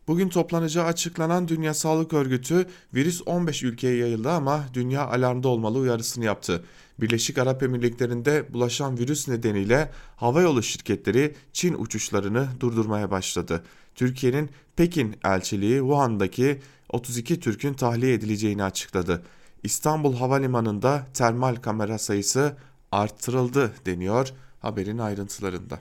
Bugün 0.07 0.29
toplanacağı 0.29 0.85
açıklanan 0.85 1.47
Dünya 1.47 1.73
Sağlık 1.73 2.13
Örgütü 2.13 2.67
virüs 2.93 3.21
15 3.25 3.63
ülkeye 3.63 3.97
yayıldı 3.97 4.31
ama 4.31 4.65
dünya 4.73 5.07
alarmda 5.07 5.47
olmalı 5.47 5.77
uyarısını 5.77 6.25
yaptı. 6.25 6.63
Birleşik 6.99 7.37
Arap 7.37 7.63
Emirlikleri'nde 7.63 8.53
bulaşan 8.53 8.97
virüs 8.97 9.27
nedeniyle 9.27 9.91
havayolu 10.15 10.63
şirketleri 10.63 11.35
Çin 11.53 11.73
uçuşlarını 11.73 12.47
durdurmaya 12.59 13.11
başladı. 13.11 13.63
Türkiye'nin 13.95 14.49
Pekin 14.75 15.15
elçiliği 15.23 15.79
Wuhan'daki 15.79 16.59
32 16.89 17.39
Türk'ün 17.39 17.73
tahliye 17.73 18.13
edileceğini 18.13 18.63
açıkladı. 18.63 19.23
İstanbul 19.63 20.15
Havalimanı'nda 20.15 21.07
termal 21.13 21.55
kamera 21.55 21.97
sayısı 21.97 22.57
arttırıldı 22.91 23.73
deniyor 23.85 24.33
haberin 24.59 24.97
ayrıntılarında. 24.97 25.79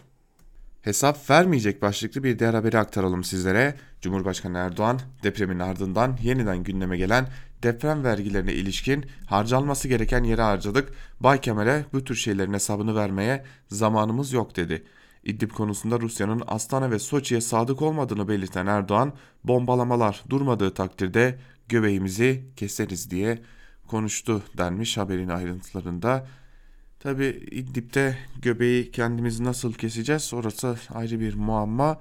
Hesap 0.86 1.30
vermeyecek 1.30 1.82
başlıklı 1.82 2.24
bir 2.24 2.38
diğer 2.38 2.54
haberi 2.54 2.78
aktaralım 2.78 3.24
sizlere. 3.24 3.74
Cumhurbaşkanı 4.06 4.58
Erdoğan 4.58 5.00
depremin 5.22 5.58
ardından 5.58 6.18
yeniden 6.22 6.62
gündeme 6.62 6.96
gelen 6.96 7.28
deprem 7.62 8.04
vergilerine 8.04 8.52
ilişkin 8.52 9.06
harcanması 9.26 9.88
gereken 9.88 10.24
yere 10.24 10.42
harcadık. 10.42 10.92
Bay 11.20 11.40
Kemal'e 11.40 11.84
bu 11.92 12.04
tür 12.04 12.14
şeylerin 12.14 12.52
hesabını 12.52 12.94
vermeye 12.94 13.44
zamanımız 13.68 14.32
yok 14.32 14.56
dedi. 14.56 14.84
İdlib 15.24 15.50
konusunda 15.50 16.00
Rusya'nın 16.00 16.42
Astana 16.46 16.90
ve 16.90 16.98
Soçi'ye 16.98 17.40
sadık 17.40 17.82
olmadığını 17.82 18.28
belirten 18.28 18.66
Erdoğan, 18.66 19.12
bombalamalar 19.44 20.24
durmadığı 20.30 20.74
takdirde 20.74 21.38
göbeğimizi 21.68 22.44
keseriz 22.56 23.10
diye 23.10 23.42
konuştu 23.88 24.42
denmiş 24.58 24.96
haberin 24.96 25.28
ayrıntılarında. 25.28 26.26
Tabi 27.00 27.24
İdlib'de 27.50 28.18
göbeği 28.42 28.90
kendimizi 28.90 29.44
nasıl 29.44 29.72
keseceğiz 29.72 30.34
orası 30.34 30.76
ayrı 30.94 31.20
bir 31.20 31.34
muamma. 31.34 31.98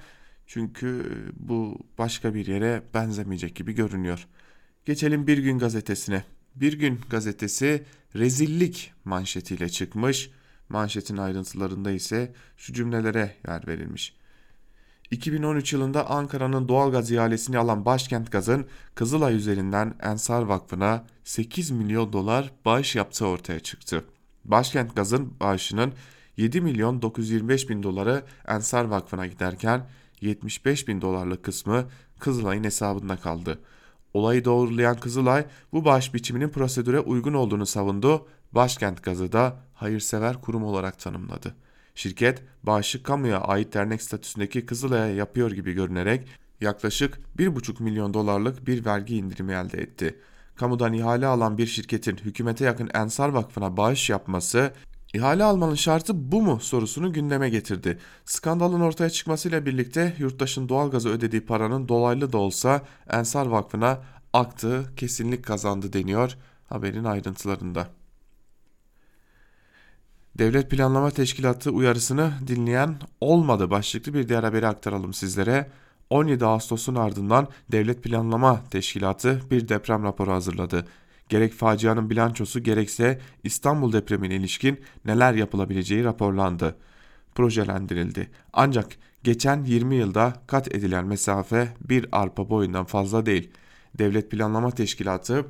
Çünkü 0.48 1.06
bu 1.40 1.80
başka 1.98 2.34
bir 2.34 2.48
yere 2.48 2.84
benzemeyecek 2.94 3.56
gibi 3.56 3.74
görünüyor. 3.74 4.28
Geçelim 4.86 5.28
Bir 5.28 5.38
Gün 5.38 5.60
gazetesine. 5.60 6.24
Bir 6.56 6.74
Gün 6.74 7.02
gazetesi 7.10 7.84
rezillik 8.16 8.94
manşetiyle 9.06 9.70
çıkmış. 9.70 10.30
Manşetin 10.70 11.18
ayrıntılarında 11.18 11.92
ise 11.92 12.34
şu 12.58 12.74
cümlelere 12.74 13.36
yer 13.48 13.68
verilmiş. 13.68 14.16
2013 15.12 15.74
yılında 15.74 16.10
Ankara'nın 16.10 16.68
doğalgaz 16.68 17.12
ihalesini 17.12 17.58
alan 17.58 17.86
Başkent 17.86 18.32
Gaz'ın 18.32 18.66
Kızılay 18.96 19.36
üzerinden 19.36 19.94
Ensar 20.02 20.42
Vakfı'na 20.42 21.06
8 21.24 21.72
milyon 21.72 22.14
dolar 22.14 22.52
bağış 22.66 22.96
yaptığı 22.96 23.28
ortaya 23.28 23.60
çıktı. 23.60 24.04
Başkent 24.46 24.96
Gaz'ın 24.96 25.40
bağışının 25.40 25.94
7 26.38 26.62
milyon 26.62 27.02
925 27.02 27.70
bin 27.70 27.84
doları 27.84 28.24
Ensar 28.48 28.86
Vakfı'na 28.86 29.28
giderken 29.28 29.88
75 30.22 30.88
bin 30.88 31.02
dolarlık 31.02 31.44
kısmı 31.44 31.86
Kızılay'ın 32.20 32.64
hesabında 32.64 33.18
kaldı. 33.18 33.60
Olayı 34.14 34.46
doğrulayan 34.46 35.00
Kızılay 35.00 35.46
bu 35.74 35.86
bağış 35.86 36.14
biçiminin 36.14 36.50
prosedüre 36.50 37.00
uygun 37.00 37.34
olduğunu 37.34 37.66
savundu. 37.66 38.28
Başkent 38.52 39.04
Gazı 39.04 39.32
da 39.32 39.56
hayırsever 39.74 40.42
kurum 40.42 40.64
olarak 40.64 41.00
tanımladı. 41.00 41.56
Şirket 41.96 42.44
bağışı 42.64 43.04
kamuya 43.04 43.42
ait 43.42 43.74
dernek 43.74 44.02
statüsündeki 44.02 44.66
Kızılay'a 44.66 45.08
yapıyor 45.08 45.52
gibi 45.52 45.74
görünerek 45.74 46.28
yaklaşık 46.62 47.20
1,5 47.38 47.84
milyon 47.84 48.14
dolarlık 48.14 48.68
bir 48.68 48.86
vergi 48.86 49.18
indirimi 49.18 49.54
elde 49.54 49.82
etti. 49.82 50.20
Kamudan 50.56 50.94
ihale 50.94 51.26
alan 51.26 51.58
bir 51.58 51.68
şirketin 51.68 52.18
hükümete 52.18 52.66
yakın 52.66 52.90
Ensar 52.94 53.30
Vakfı'na 53.30 53.78
bağış 53.78 54.10
yapması 54.10 54.74
İhale 55.16 55.44
almanın 55.44 55.76
şartı 55.76 56.32
bu 56.32 56.42
mu 56.42 56.60
sorusunu 56.60 57.14
gündeme 57.14 57.50
getirdi. 57.50 58.00
Skandalın 58.26 58.82
ortaya 58.82 59.10
çıkmasıyla 59.10 59.66
birlikte 59.66 60.16
yurttaşın 60.18 60.70
doğalgaza 60.70 61.10
ödediği 61.10 61.46
paranın 61.46 61.88
dolaylı 61.88 62.34
da 62.34 62.38
olsa 62.38 62.82
Ensar 63.10 63.46
Vakfı'na 63.46 64.00
aktığı 64.34 64.96
kesinlik 64.96 65.46
kazandı 65.46 65.94
deniyor 65.94 66.38
haberin 66.70 67.04
ayrıntılarında. 67.04 67.88
Devlet 70.38 70.72
Planlama 70.72 71.12
Teşkilatı 71.12 71.72
uyarısını 71.72 72.34
dinleyen 72.48 72.96
olmadı 73.22 73.70
başlıklı 73.70 74.14
bir 74.14 74.30
diğer 74.30 74.44
haberi 74.44 74.68
aktaralım 74.68 75.14
sizlere. 75.14 75.70
17 76.10 76.46
Ağustos'un 76.46 76.96
ardından 76.96 77.48
Devlet 77.72 78.04
Planlama 78.04 78.64
Teşkilatı 78.70 79.42
bir 79.52 79.68
deprem 79.68 80.04
raporu 80.04 80.32
hazırladı. 80.32 80.86
Gerek 81.30 81.54
facianın 81.54 82.10
bilançosu 82.10 82.64
gerekse 82.64 83.22
İstanbul 83.44 83.94
depremine 83.94 84.36
ilişkin 84.36 84.82
neler 85.06 85.34
yapılabileceği 85.34 86.04
raporlandı. 86.04 86.76
Projelendirildi. 87.36 88.30
Ancak 88.54 88.98
geçen 89.24 89.64
20 89.64 89.96
yılda 89.96 90.34
kat 90.48 90.76
edilen 90.76 91.06
mesafe 91.06 91.68
bir 91.82 92.06
arpa 92.12 92.50
boyundan 92.50 92.86
fazla 92.86 93.26
değil. 93.26 93.52
Devlet 93.98 94.32
Planlama 94.32 94.72
Teşkilatı 94.72 95.46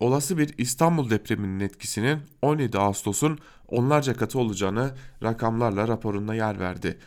olası 0.00 0.38
bir 0.38 0.54
İstanbul 0.58 1.10
depreminin 1.10 1.60
etkisinin 1.60 2.18
17 2.42 2.78
Ağustos'un 2.78 3.38
onlarca 3.68 4.16
katı 4.16 4.38
olacağını 4.38 4.94
rakamlarla 5.22 5.88
raporunda 5.88 6.34
yer 6.34 6.60
verdi. 6.60 6.98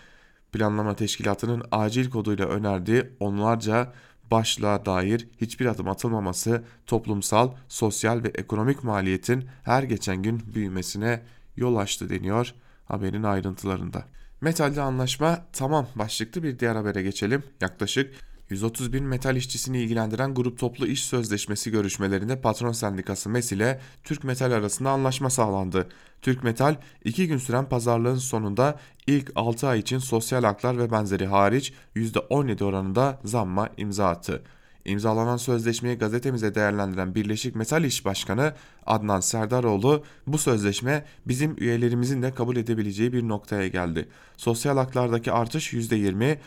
Planlama 0.52 0.96
Teşkilatı'nın 0.96 1.64
acil 1.72 2.10
koduyla 2.10 2.46
önerdiği 2.46 3.10
onlarca 3.20 3.94
başlığa 4.32 4.86
dair 4.86 5.28
hiçbir 5.42 5.66
adım 5.66 5.90
atılmaması 5.90 6.64
toplumsal, 6.88 7.52
sosyal 7.68 8.24
ve 8.24 8.28
ekonomik 8.28 8.84
maliyetin 8.84 9.46
her 9.64 9.84
geçen 9.84 10.24
gün 10.24 10.44
büyümesine 10.56 11.22
yol 11.58 11.76
açtı 11.76 12.10
deniyor 12.10 12.54
haberin 12.86 13.24
ayrıntılarında. 13.24 14.04
Metalde 14.42 14.82
anlaşma 14.82 15.46
tamam 15.54 15.88
başlıklı 15.96 16.44
bir 16.44 16.60
diğer 16.60 16.76
habere 16.76 17.02
geçelim. 17.02 17.44
Yaklaşık 17.62 18.16
130 18.50 18.94
bin 18.94 19.04
metal 19.04 19.36
işçisini 19.36 19.82
ilgilendiren 19.82 20.34
grup 20.34 20.60
toplu 20.60 20.88
iş 20.88 21.04
sözleşmesi 21.04 21.72
görüşmelerinde 21.72 22.42
patron 22.42 22.72
sendikası 22.72 23.30
MES 23.30 23.52
ile 23.52 23.80
Türk 24.04 24.24
Metal 24.24 24.52
arasında 24.52 24.90
anlaşma 24.90 25.30
sağlandı. 25.30 25.88
Türk 26.22 26.44
Metal 26.44 26.76
iki 27.04 27.28
gün 27.28 27.38
süren 27.38 27.70
pazarlığın 27.70 28.16
sonunda 28.16 28.80
ilk 29.08 29.32
6 29.36 29.68
ay 29.68 29.80
için 29.80 29.98
sosyal 29.98 30.44
haklar 30.44 30.78
ve 30.78 30.92
benzeri 30.92 31.28
hariç 31.28 31.74
%17 31.96 32.64
oranında 32.64 33.20
zamma 33.24 33.70
imza 33.78 34.10
attı. 34.10 34.44
İmzalanan 34.86 35.38
sözleşmeyi 35.38 35.98
gazetemize 35.98 36.56
değerlendiren 36.56 37.16
Birleşik 37.16 37.56
Metal 37.56 37.84
İş 37.84 38.06
Başkanı 38.06 38.54
Adnan 38.86 39.20
Serdaroğlu 39.20 40.04
bu 40.28 40.38
sözleşme 40.38 41.06
bizim 41.26 41.56
üyelerimizin 41.58 42.22
de 42.22 42.34
kabul 42.34 42.58
edebileceği 42.58 43.14
bir 43.14 43.28
noktaya 43.28 43.68
geldi. 43.68 44.10
Sosyal 44.38 44.78
haklardaki 44.78 45.32
artış 45.32 45.74
%20, 45.74 46.38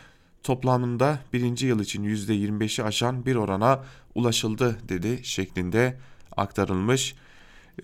toplamında 0.43 1.19
birinci 1.33 1.65
yıl 1.65 1.79
için 1.79 2.03
%25'i 2.03 2.83
aşan 2.83 3.25
bir 3.25 3.35
orana 3.35 3.83
ulaşıldı 4.15 4.77
dedi 4.89 5.19
şeklinde 5.23 5.97
aktarılmış. 6.37 7.15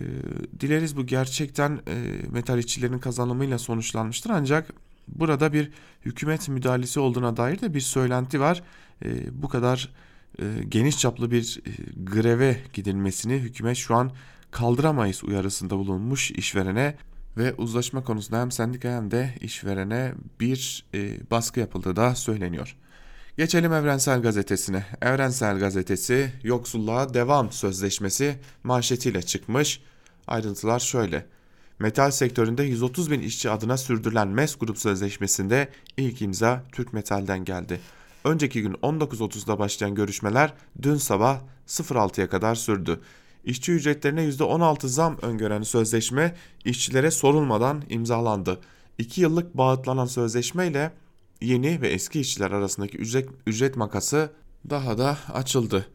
E, 0.00 0.04
dileriz 0.60 0.96
bu 0.96 1.06
gerçekten 1.06 1.80
e, 1.88 2.26
metal 2.30 2.58
işçilerin 2.58 2.98
kazanımıyla 2.98 3.58
sonuçlanmıştır 3.58 4.30
ancak 4.30 4.72
burada 5.08 5.52
bir 5.52 5.70
hükümet 6.04 6.48
müdahalesi 6.48 7.00
olduğuna 7.00 7.36
dair 7.36 7.60
de 7.60 7.74
bir 7.74 7.80
söylenti 7.80 8.40
var. 8.40 8.62
E, 9.04 9.42
bu 9.42 9.48
kadar 9.48 9.88
e, 10.38 10.44
geniş 10.68 10.98
çaplı 10.98 11.30
bir 11.30 11.60
e, 11.66 11.70
greve 12.04 12.56
gidilmesini 12.72 13.34
hükümet 13.34 13.76
şu 13.76 13.94
an 13.94 14.12
kaldıramayız 14.50 15.24
uyarısında 15.24 15.76
bulunmuş 15.76 16.30
işverene 16.30 16.96
ve 17.36 17.54
uzlaşma 17.54 18.04
konusunda 18.04 18.40
hem 18.40 18.50
sendika 18.50 18.88
hem 18.88 19.10
de 19.10 19.34
işverene 19.40 20.12
bir 20.40 20.84
e, 20.94 21.30
baskı 21.30 21.60
yapıldığı 21.60 21.96
da 21.96 22.14
söyleniyor. 22.14 22.76
Geçelim 23.36 23.72
Evrensel 23.72 24.22
Gazetesi'ne. 24.22 24.86
Evrensel 25.02 25.58
Gazetesi 25.58 26.32
yoksulluğa 26.42 27.14
devam 27.14 27.52
sözleşmesi 27.52 28.38
manşetiyle 28.64 29.22
çıkmış. 29.22 29.80
Ayrıntılar 30.26 30.80
şöyle. 30.80 31.26
Metal 31.78 32.10
sektöründe 32.10 32.62
130 32.62 33.10
bin 33.10 33.20
işçi 33.20 33.50
adına 33.50 33.76
sürdürülen 33.76 34.28
MES 34.28 34.56
grup 34.56 34.78
sözleşmesinde 34.78 35.68
ilk 35.96 36.22
imza 36.22 36.64
Türk 36.72 36.92
Metal'den 36.92 37.44
geldi. 37.44 37.80
Önceki 38.24 38.62
gün 38.62 38.72
19.30'da 38.72 39.58
başlayan 39.58 39.94
görüşmeler 39.94 40.52
dün 40.82 40.96
sabah 40.96 41.40
06'ya 41.66 42.28
kadar 42.28 42.54
sürdü. 42.54 43.00
İşçi 43.44 43.72
ücretlerine 43.72 44.24
%16 44.24 44.88
zam 44.88 45.18
öngören 45.22 45.62
sözleşme 45.62 46.34
işçilere 46.64 47.10
sorulmadan 47.10 47.82
imzalandı. 47.88 48.60
2 48.98 49.20
yıllık 49.20 49.56
bağıtlanan 49.56 50.06
sözleşme 50.06 50.68
ile 50.68 50.92
yeni 51.40 51.80
ve 51.80 51.88
eski 51.88 52.20
işçiler 52.20 52.50
arasındaki 52.50 52.98
ücret, 52.98 53.28
ücret 53.46 53.76
makası 53.76 54.30
daha 54.70 54.98
da 54.98 55.18
açıldı. 55.32 55.86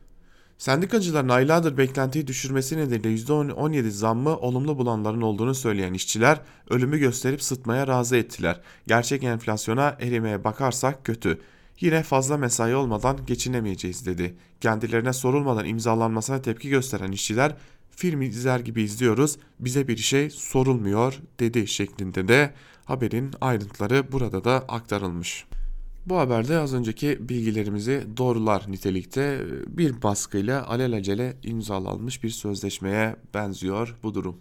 Sendikacıların 0.58 1.30
aylardır 1.30 1.78
beklentiyi 1.78 2.28
düşürmesi 2.28 2.78
nedeniyle 2.78 3.10
%17 3.10 3.90
zammı 3.90 4.38
olumlu 4.38 4.78
bulanların 4.78 5.22
olduğunu 5.22 5.56
söyleyen 5.56 5.94
işçiler 5.94 6.42
ölümü 6.70 6.98
gösterip 6.98 7.42
sıtmaya 7.44 7.88
razı 7.88 8.16
ettiler. 8.16 8.62
Gerçek 8.88 9.24
enflasyona 9.24 9.98
erimeye 10.00 10.44
bakarsak 10.44 11.06
kötü. 11.06 11.40
Yine 11.80 12.04
fazla 12.04 12.38
mesai 12.38 12.76
olmadan 12.76 13.26
geçinemeyeceğiz 13.26 14.06
dedi. 14.06 14.36
Kendilerine 14.62 15.14
sorulmadan 15.14 15.66
imzalanmasına 15.66 16.42
tepki 16.42 16.70
gösteren 16.70 17.12
işçiler 17.12 17.56
film 17.92 18.22
izler 18.22 18.60
gibi 18.60 18.82
izliyoruz 18.82 19.38
bize 19.60 19.88
bir 19.88 19.98
şey 19.98 20.30
sorulmuyor 20.30 21.20
dedi 21.40 21.68
şeklinde 21.68 22.28
de 22.28 22.54
haberin 22.86 23.32
ayrıntıları 23.42 24.12
burada 24.12 24.44
da 24.44 24.66
aktarılmış. 24.68 25.46
Bu 26.06 26.18
haberde 26.18 26.58
az 26.58 26.74
önceki 26.74 27.30
bilgilerimizi 27.30 28.08
doğrular 28.18 28.66
nitelikte 28.68 29.42
bir 29.68 30.02
baskıyla 30.02 30.68
alelacele 30.68 31.38
imzalanmış 31.44 32.24
bir 32.24 32.30
sözleşmeye 32.30 33.16
benziyor 33.34 33.96
bu 34.04 34.14
durum. 34.14 34.38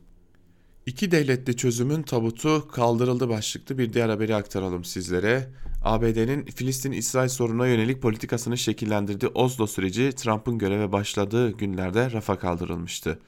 İki 0.87 1.11
devletli 1.11 1.57
çözümün 1.57 2.03
tabutu 2.03 2.69
kaldırıldı 2.69 3.29
başlıklı 3.29 3.79
bir 3.79 3.93
diğer 3.93 4.09
haberi 4.09 4.35
aktaralım 4.35 4.85
sizlere. 4.85 5.51
ABD'nin 5.85 6.45
Filistin-İsrail 6.45 7.29
sorununa 7.29 7.67
yönelik 7.67 8.03
politikasını 8.03 8.59
şekillendirdiği 8.59 9.31
Oslo 9.35 9.67
süreci 9.67 10.13
Trump'ın 10.17 10.59
göreve 10.59 10.93
başladığı 10.93 11.51
günlerde 11.51 12.13
rafa 12.13 12.39
kaldırılmıştı. 12.39 13.19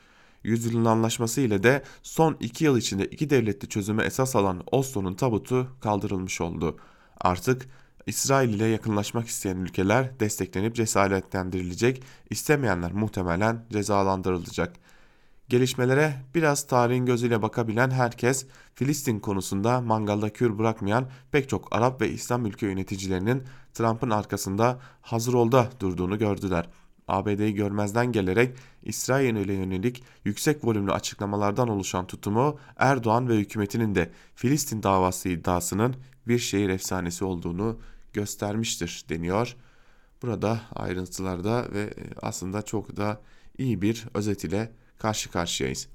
Yüzyılın 0.44 0.84
anlaşması 0.84 1.40
ile 1.40 1.62
de 1.62 1.82
son 2.02 2.36
iki 2.40 2.64
yıl 2.64 2.78
içinde 2.78 3.04
iki 3.06 3.30
devletli 3.30 3.68
çözüme 3.68 4.04
esas 4.04 4.36
alan 4.36 4.62
Oslo'nun 4.72 5.14
tabutu 5.14 5.68
kaldırılmış 5.80 6.40
oldu. 6.40 6.76
Artık 7.20 7.66
İsrail 8.06 8.54
ile 8.54 8.66
yakınlaşmak 8.66 9.28
isteyen 9.28 9.56
ülkeler 9.56 10.20
desteklenip 10.20 10.74
cesaretlendirilecek, 10.74 12.02
istemeyenler 12.30 12.92
muhtemelen 12.92 13.64
cezalandırılacak. 13.72 14.85
Gelişmelere 15.48 16.14
biraz 16.34 16.66
tarihin 16.66 17.06
gözüyle 17.06 17.42
bakabilen 17.42 17.90
herkes 17.90 18.46
Filistin 18.74 19.20
konusunda 19.20 19.80
mangalda 19.80 20.32
kür 20.32 20.58
bırakmayan 20.58 21.08
pek 21.32 21.48
çok 21.48 21.76
Arap 21.76 22.00
ve 22.00 22.10
İslam 22.10 22.46
ülke 22.46 22.66
yöneticilerinin 22.66 23.42
Trump'ın 23.74 24.10
arkasında 24.10 24.78
hazır 25.00 25.34
olda 25.34 25.70
durduğunu 25.80 26.18
gördüler. 26.18 26.68
ABD'yi 27.08 27.54
görmezden 27.54 28.12
gelerek 28.12 28.56
İsrail'e 28.82 29.52
yönelik 29.52 30.04
yüksek 30.24 30.64
volümlü 30.64 30.92
açıklamalardan 30.92 31.68
oluşan 31.68 32.06
tutumu 32.06 32.58
Erdoğan 32.76 33.28
ve 33.28 33.36
hükümetinin 33.36 33.94
de 33.94 34.10
Filistin 34.34 34.82
davası 34.82 35.28
iddiasının 35.28 35.96
bir 36.28 36.38
şehir 36.38 36.68
efsanesi 36.68 37.24
olduğunu 37.24 37.78
göstermiştir 38.12 39.04
deniyor. 39.08 39.56
Burada 40.22 40.60
ayrıntılarda 40.74 41.66
ve 41.72 41.94
aslında 42.22 42.62
çok 42.62 42.96
da 42.96 43.20
iyi 43.58 43.82
bir 43.82 44.06
özet 44.14 44.44
ile 44.44 44.72
karşı 44.98 45.30
karşıyayız. 45.30 45.88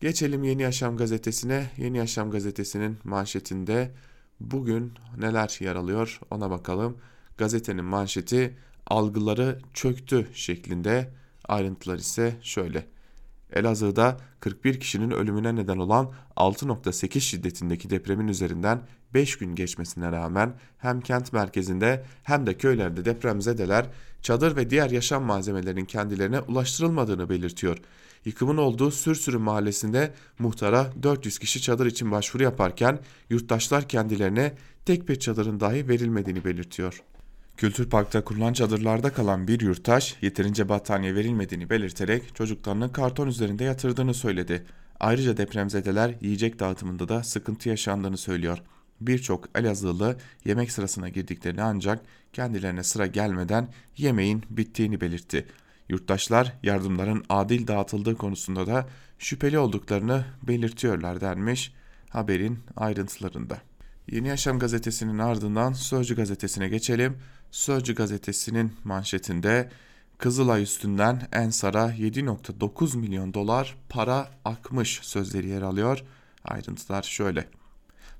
Geçelim 0.00 0.44
Yeni 0.44 0.62
Yaşam 0.62 0.96
gazetesine. 0.96 1.70
Yeni 1.76 1.98
Yaşam 1.98 2.30
gazetesinin 2.30 2.98
manşetinde 3.04 3.94
bugün 4.40 4.92
neler 5.18 5.56
yer 5.60 5.76
alıyor 5.76 6.20
ona 6.30 6.50
bakalım. 6.50 6.96
Gazetenin 7.38 7.84
manşeti 7.84 8.56
algıları 8.86 9.58
çöktü 9.74 10.28
şeklinde 10.34 11.10
ayrıntılar 11.48 11.98
ise 11.98 12.36
şöyle. 12.42 12.86
Elazığ'da 13.52 14.16
41 14.40 14.80
kişinin 14.80 15.10
ölümüne 15.10 15.56
neden 15.56 15.76
olan 15.76 16.12
6.8 16.36 17.20
şiddetindeki 17.20 17.90
depremin 17.90 18.28
üzerinden 18.28 18.80
5 19.14 19.38
gün 19.38 19.54
geçmesine 19.54 20.12
rağmen 20.12 20.52
hem 20.78 21.00
kent 21.00 21.32
merkezinde 21.32 22.04
hem 22.22 22.46
de 22.46 22.54
köylerde 22.54 23.04
depremzedeler 23.04 23.86
çadır 24.22 24.56
ve 24.56 24.70
diğer 24.70 24.90
yaşam 24.90 25.22
malzemelerinin 25.22 25.84
kendilerine 25.84 26.40
ulaştırılmadığını 26.40 27.28
belirtiyor. 27.28 27.78
Yıkımın 28.24 28.56
olduğu 28.56 28.90
Sürsürü 28.90 29.38
mahallesinde 29.38 30.14
muhtara 30.38 30.92
400 31.02 31.38
kişi 31.38 31.62
çadır 31.62 31.86
için 31.86 32.10
başvuru 32.10 32.42
yaparken 32.42 32.98
yurttaşlar 33.30 33.88
kendilerine 33.88 34.54
tek 34.84 35.08
bir 35.08 35.16
çadırın 35.16 35.60
dahi 35.60 35.88
verilmediğini 35.88 36.44
belirtiyor. 36.44 37.02
Kültür 37.56 37.90
Park'ta 37.90 38.24
kurulan 38.24 38.52
çadırlarda 38.52 39.12
kalan 39.12 39.48
bir 39.48 39.60
yurttaş 39.60 40.16
yeterince 40.22 40.68
battaniye 40.68 41.14
verilmediğini 41.14 41.70
belirterek 41.70 42.34
çocuklarını 42.34 42.92
karton 42.92 43.28
üzerinde 43.28 43.64
yatırdığını 43.64 44.14
söyledi. 44.14 44.64
Ayrıca 45.00 45.36
depremzedeler 45.36 46.14
yiyecek 46.20 46.58
dağıtımında 46.58 47.08
da 47.08 47.22
sıkıntı 47.22 47.68
yaşandığını 47.68 48.16
söylüyor. 48.16 48.58
Birçok 49.00 49.48
Elazığlı 49.54 50.16
yemek 50.44 50.72
sırasına 50.72 51.08
girdiklerini 51.08 51.62
ancak 51.62 52.00
kendilerine 52.32 52.82
sıra 52.82 53.06
gelmeden 53.06 53.68
yemeğin 53.96 54.42
bittiğini 54.50 55.00
belirtti. 55.00 55.46
Yurttaşlar 55.88 56.52
yardımların 56.62 57.24
adil 57.28 57.66
dağıtıldığı 57.66 58.16
konusunda 58.16 58.66
da 58.66 58.88
şüpheli 59.18 59.58
olduklarını 59.58 60.24
belirtiyorlar 60.42 61.20
denmiş 61.20 61.72
haberin 62.10 62.58
ayrıntılarında. 62.76 63.58
Yeni 64.10 64.28
Yaşam 64.28 64.58
gazetesinin 64.58 65.18
ardından 65.18 65.72
Sözcü 65.72 66.16
gazetesine 66.16 66.68
geçelim. 66.68 67.18
Sözcü 67.50 67.94
gazetesinin 67.94 68.72
manşetinde 68.84 69.70
Kızılay 70.18 70.62
üstünden 70.62 71.28
Ensar'a 71.32 71.90
7.9 71.90 72.96
milyon 72.96 73.34
dolar 73.34 73.76
para 73.88 74.30
akmış 74.44 75.00
sözleri 75.02 75.48
yer 75.48 75.62
alıyor. 75.62 76.04
Ayrıntılar 76.44 77.02
şöyle. 77.02 77.48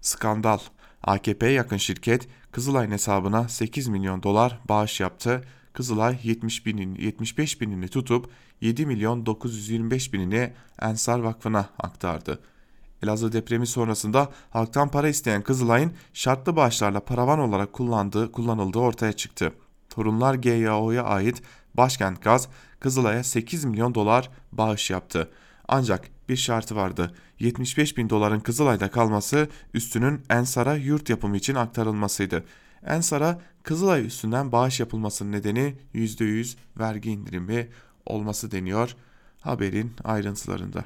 Skandal. 0.04 0.58
AKP'ye 1.02 1.52
yakın 1.52 1.76
şirket 1.76 2.28
Kızılay'ın 2.52 2.90
hesabına 2.90 3.48
8 3.48 3.88
milyon 3.88 4.22
dolar 4.22 4.60
bağış 4.68 5.00
yaptı. 5.00 5.44
Kızılay 5.72 6.18
70 6.22 6.66
binin, 6.66 6.94
75 6.94 7.60
binini 7.60 7.88
tutup 7.88 8.30
7 8.60 8.86
milyon 8.86 9.26
925 9.26 10.12
binini 10.12 10.52
Ensar 10.82 11.18
Vakfı'na 11.18 11.68
aktardı. 11.78 12.40
Elazığ 13.02 13.32
depremi 13.32 13.66
sonrasında 13.66 14.32
halktan 14.50 14.88
para 14.88 15.08
isteyen 15.08 15.42
Kızılay'ın 15.42 15.92
şartlı 16.12 16.56
bağışlarla 16.56 17.00
paravan 17.00 17.38
olarak 17.38 17.72
kullandığı, 17.72 18.32
kullanıldığı 18.32 18.78
ortaya 18.78 19.12
çıktı. 19.12 19.52
Torunlar 19.90 20.34
GYO'ya 20.34 21.04
ait 21.04 21.42
Başkent 21.74 22.22
Gaz 22.22 22.48
Kızılay'a 22.80 23.24
8 23.24 23.64
milyon 23.64 23.94
dolar 23.94 24.30
bağış 24.52 24.90
yaptı. 24.90 25.30
Ancak 25.68 26.13
bir 26.28 26.36
şartı 26.36 26.76
vardı. 26.76 27.14
75 27.40 27.96
bin 27.96 28.10
doların 28.10 28.40
Kızılay'da 28.40 28.90
kalması 28.90 29.48
üstünün 29.74 30.22
Ensar'a 30.30 30.76
yurt 30.76 31.10
yapımı 31.10 31.36
için 31.36 31.54
aktarılmasıydı. 31.54 32.44
Ensar'a 32.86 33.40
Kızılay 33.62 34.06
üstünden 34.06 34.52
bağış 34.52 34.80
yapılmasının 34.80 35.32
nedeni 35.32 35.74
%100 35.94 36.56
vergi 36.78 37.10
indirimi 37.10 37.68
olması 38.06 38.50
deniyor 38.50 38.96
haberin 39.40 39.92
ayrıntılarında. 40.04 40.84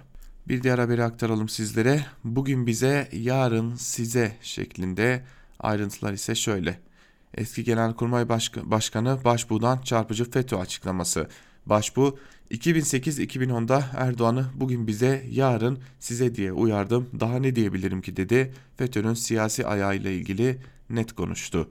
Bir 0.48 0.62
diğer 0.62 0.78
haberi 0.78 1.04
aktaralım 1.04 1.48
sizlere. 1.48 2.06
Bugün 2.24 2.66
bize, 2.66 3.08
yarın 3.12 3.74
size 3.74 4.36
şeklinde 4.42 5.24
ayrıntılar 5.60 6.12
ise 6.12 6.34
şöyle. 6.34 6.80
Eski 7.34 7.64
Genelkurmay 7.64 8.28
Başk 8.28 8.56
Başkanı 8.56 9.24
Başbuğ'dan 9.24 9.78
çarpıcı 9.78 10.30
FETÖ 10.30 10.56
açıklaması. 10.56 11.28
Başbuğ 11.66 12.18
2008-2010'da 12.50 13.84
Erdoğan'ı 13.96 14.46
bugün 14.54 14.86
bize 14.86 15.26
yarın 15.30 15.78
size 15.98 16.34
diye 16.34 16.52
uyardım 16.52 17.08
daha 17.20 17.38
ne 17.38 17.56
diyebilirim 17.56 18.02
ki 18.02 18.16
dedi. 18.16 18.54
FETÖ'nün 18.76 19.14
siyasi 19.14 19.66
ayağıyla 19.66 20.10
ilgili 20.10 20.58
net 20.90 21.12
konuştu. 21.12 21.70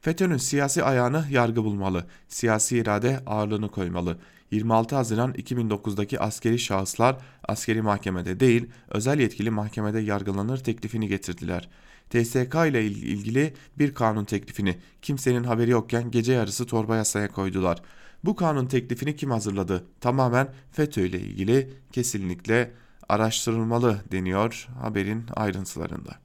FETÖ'nün 0.00 0.36
siyasi 0.36 0.84
ayağını 0.84 1.24
yargı 1.30 1.64
bulmalı, 1.64 2.06
siyasi 2.28 2.78
irade 2.78 3.20
ağırlığını 3.26 3.68
koymalı. 3.68 4.18
26 4.50 4.96
Haziran 4.96 5.32
2009'daki 5.32 6.20
askeri 6.20 6.58
şahıslar 6.58 7.16
askeri 7.48 7.82
mahkemede 7.82 8.40
değil, 8.40 8.66
özel 8.88 9.18
yetkili 9.20 9.50
mahkemede 9.50 10.00
yargılanır 10.00 10.58
teklifini 10.58 11.08
getirdiler. 11.08 11.68
TSK 12.10 12.54
ile 12.68 12.84
ilgili 12.84 13.54
bir 13.78 13.94
kanun 13.94 14.24
teklifini 14.24 14.78
kimsenin 15.02 15.44
haberi 15.44 15.70
yokken 15.70 16.10
gece 16.10 16.32
yarısı 16.32 16.66
torba 16.66 16.96
yasaya 16.96 17.28
koydular. 17.28 17.82
Bu 18.24 18.36
kanun 18.36 18.66
teklifini 18.66 19.16
kim 19.16 19.30
hazırladı? 19.30 19.86
Tamamen 20.00 20.48
FETÖ 20.72 21.06
ile 21.06 21.20
ilgili 21.20 21.70
kesinlikle 21.92 22.72
araştırılmalı 23.08 24.00
deniyor 24.12 24.68
haberin 24.80 25.24
ayrıntılarında. 25.36 26.18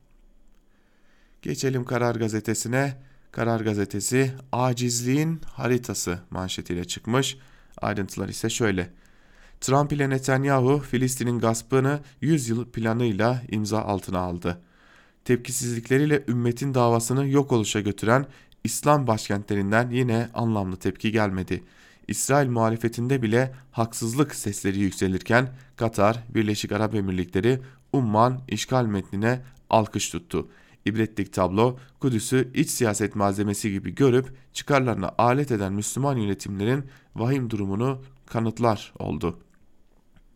Geçelim 1.41 1.86
Karar 1.86 2.15
Gazetesi'ne. 2.15 2.97
Karar 3.32 3.62
gazetesi 3.62 4.32
acizliğin 4.51 5.41
haritası 5.45 6.19
manşetiyle 6.29 6.86
çıkmış. 6.86 7.38
Ayrıntılar 7.82 8.29
ise 8.29 8.49
şöyle. 8.49 8.89
Trump 9.62 9.93
ile 9.93 10.10
Netanyahu 10.10 10.79
Filistin'in 10.79 11.39
gaspını 11.39 11.99
100 12.21 12.49
yıl 12.49 12.65
planıyla 12.65 13.41
imza 13.49 13.82
altına 13.82 14.19
aldı. 14.19 14.62
Tepkisizlikleriyle 15.25 16.23
ümmetin 16.27 16.73
davasını 16.73 17.27
yok 17.27 17.51
oluşa 17.51 17.79
götüren 17.79 18.25
İslam 18.63 19.08
başkentlerinden 19.08 19.89
yine 19.89 20.29
anlamlı 20.34 20.77
tepki 20.77 21.12
gelmedi. 21.12 21.63
İsrail 22.08 22.50
muhalefetinde 22.50 23.22
bile 23.22 23.54
haksızlık 23.72 24.36
sesleri 24.36 24.80
yükselirken 24.80 25.50
Katar, 25.76 26.24
Birleşik 26.30 26.72
Arap 26.72 26.96
Emirlikleri 26.96 27.60
Umman 27.94 28.42
işgal 28.48 28.86
metnine 28.86 29.42
alkış 29.70 30.10
tuttu. 30.10 30.48
İbretlik 30.86 31.34
tablo 31.34 31.78
Kudüs'ü 32.00 32.52
iç 32.54 32.70
siyaset 32.70 33.16
malzemesi 33.16 33.72
gibi 33.72 33.96
görüp 33.96 34.36
çıkarlarına 34.54 35.12
alet 35.18 35.52
eden 35.52 35.74
Müslüman 35.74 36.18
yönetimlerin 36.18 36.84
vahim 37.16 37.50
durumunu 37.50 38.02
kanıtlar 38.26 38.94
oldu. 39.00 39.39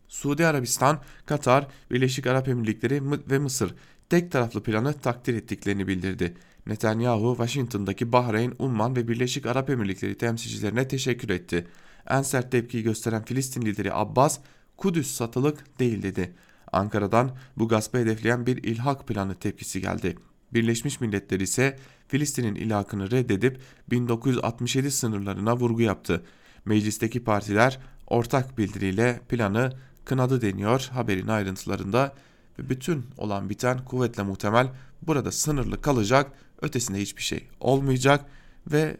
Suudi 0.08 0.48
Arabistan, 0.48 1.02
Katar, 1.26 1.68
Birleşik 1.92 2.28
Arap 2.28 2.48
Emirlikleri 2.48 3.02
ve 3.30 3.40
Mısır 3.40 3.76
tek 4.10 4.32
taraflı 4.32 4.64
planı 4.64 4.94
takdir 4.94 5.34
ettiklerini 5.34 5.88
bildirdi. 5.88 6.34
Netanyahu, 6.68 7.36
Washington'daki 7.38 8.12
Bahreyn, 8.12 8.54
Umman 8.60 8.96
ve 8.96 9.08
Birleşik 9.08 9.46
Arap 9.46 9.70
Emirlikleri 9.70 10.18
temsilcilerine 10.18 10.88
teşekkür 10.88 11.30
etti. 11.30 11.68
En 12.10 12.22
sert 12.22 12.52
tepkiyi 12.52 12.84
gösteren 12.84 13.26
Filistin 13.26 13.62
lideri 13.62 13.94
Abbas, 13.94 14.40
Kudüs 14.78 15.12
satılık 15.12 15.80
değil 15.80 16.04
dedi. 16.04 16.34
Ankara'dan 16.72 17.32
bu 17.58 17.68
gaspı 17.68 17.98
hedefleyen 17.98 18.46
bir 18.46 18.64
ilhak 18.64 19.08
planı 19.08 19.36
tepkisi 19.36 19.82
geldi. 19.82 20.16
Birleşmiş 20.54 21.02
Milletler 21.02 21.40
ise 21.40 21.78
Filistin'in 22.08 22.56
ilhakını 22.56 23.12
reddedip 23.12 23.60
1967 23.90 24.92
sınırlarına 24.92 25.58
vurgu 25.58 25.82
yaptı. 25.82 26.24
Meclisteki 26.66 27.24
partiler 27.24 27.80
ortak 28.08 28.58
bildiriyle 28.58 29.20
planı 29.30 29.74
kınadı 30.06 30.42
deniyor 30.42 30.90
haberin 30.94 31.28
ayrıntılarında 31.28 32.16
ve 32.60 32.70
bütün 32.70 33.06
olan 33.18 33.50
biten 33.50 33.86
kuvvetle 33.86 34.24
muhtemel 34.24 34.68
burada 35.02 35.32
sınırlı 35.32 35.82
kalacak 35.82 36.32
ötesinde 36.62 37.02
hiçbir 37.02 37.22
şey 37.22 37.48
olmayacak 37.60 38.26
ve 38.72 38.98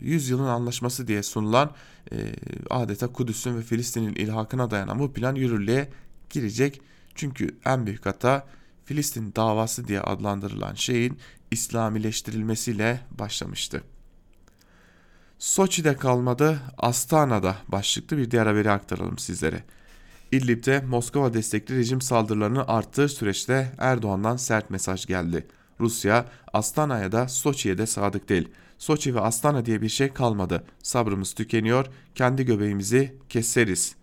100 0.00 0.28
e, 0.28 0.30
yılın 0.30 0.46
anlaşması 0.46 1.06
diye 1.08 1.22
sunulan 1.22 1.72
e, 2.12 2.16
adeta 2.70 3.06
Kudüs'ün 3.06 3.58
ve 3.58 3.62
Filistin'in 3.62 4.14
ilhakına 4.14 4.70
dayanan 4.70 4.98
bu 4.98 5.12
plan 5.12 5.34
yürürlüğe 5.34 5.88
girecek. 6.30 6.80
Çünkü 7.14 7.56
en 7.64 7.86
büyük 7.86 8.06
hata 8.06 8.46
Filistin 8.84 9.32
davası 9.36 9.88
diye 9.88 10.00
adlandırılan 10.00 10.74
şeyin 10.74 11.18
İslamileştirilmesiyle 11.50 13.00
başlamıştı. 13.18 13.82
Soçi'de 15.38 15.96
kalmadı, 15.96 16.60
Astana'da 16.78 17.56
başlıklı 17.68 18.18
bir 18.18 18.30
diğer 18.30 18.46
haberi 18.46 18.70
aktaralım 18.70 19.18
sizlere. 19.18 19.64
İdlib'de 20.32 20.80
Moskova 20.80 21.34
destekli 21.34 21.76
rejim 21.76 22.00
saldırılarını 22.00 22.68
arttığı 22.68 23.08
süreçte 23.08 23.72
Erdoğan'dan 23.78 24.36
sert 24.36 24.70
mesaj 24.70 25.06
geldi. 25.06 25.46
Rusya, 25.80 26.26
Astana'ya 26.52 27.12
da 27.12 27.28
Soçi'ye 27.28 27.78
de 27.78 27.86
sadık 27.86 28.28
değil. 28.28 28.48
Soçi 28.78 29.14
ve 29.14 29.20
Astana 29.20 29.66
diye 29.66 29.82
bir 29.82 29.88
şey 29.88 30.08
kalmadı. 30.08 30.64
Sabrımız 30.82 31.32
tükeniyor, 31.32 31.86
kendi 32.14 32.44
göbeğimizi 32.44 33.16
keseriz. 33.28 33.96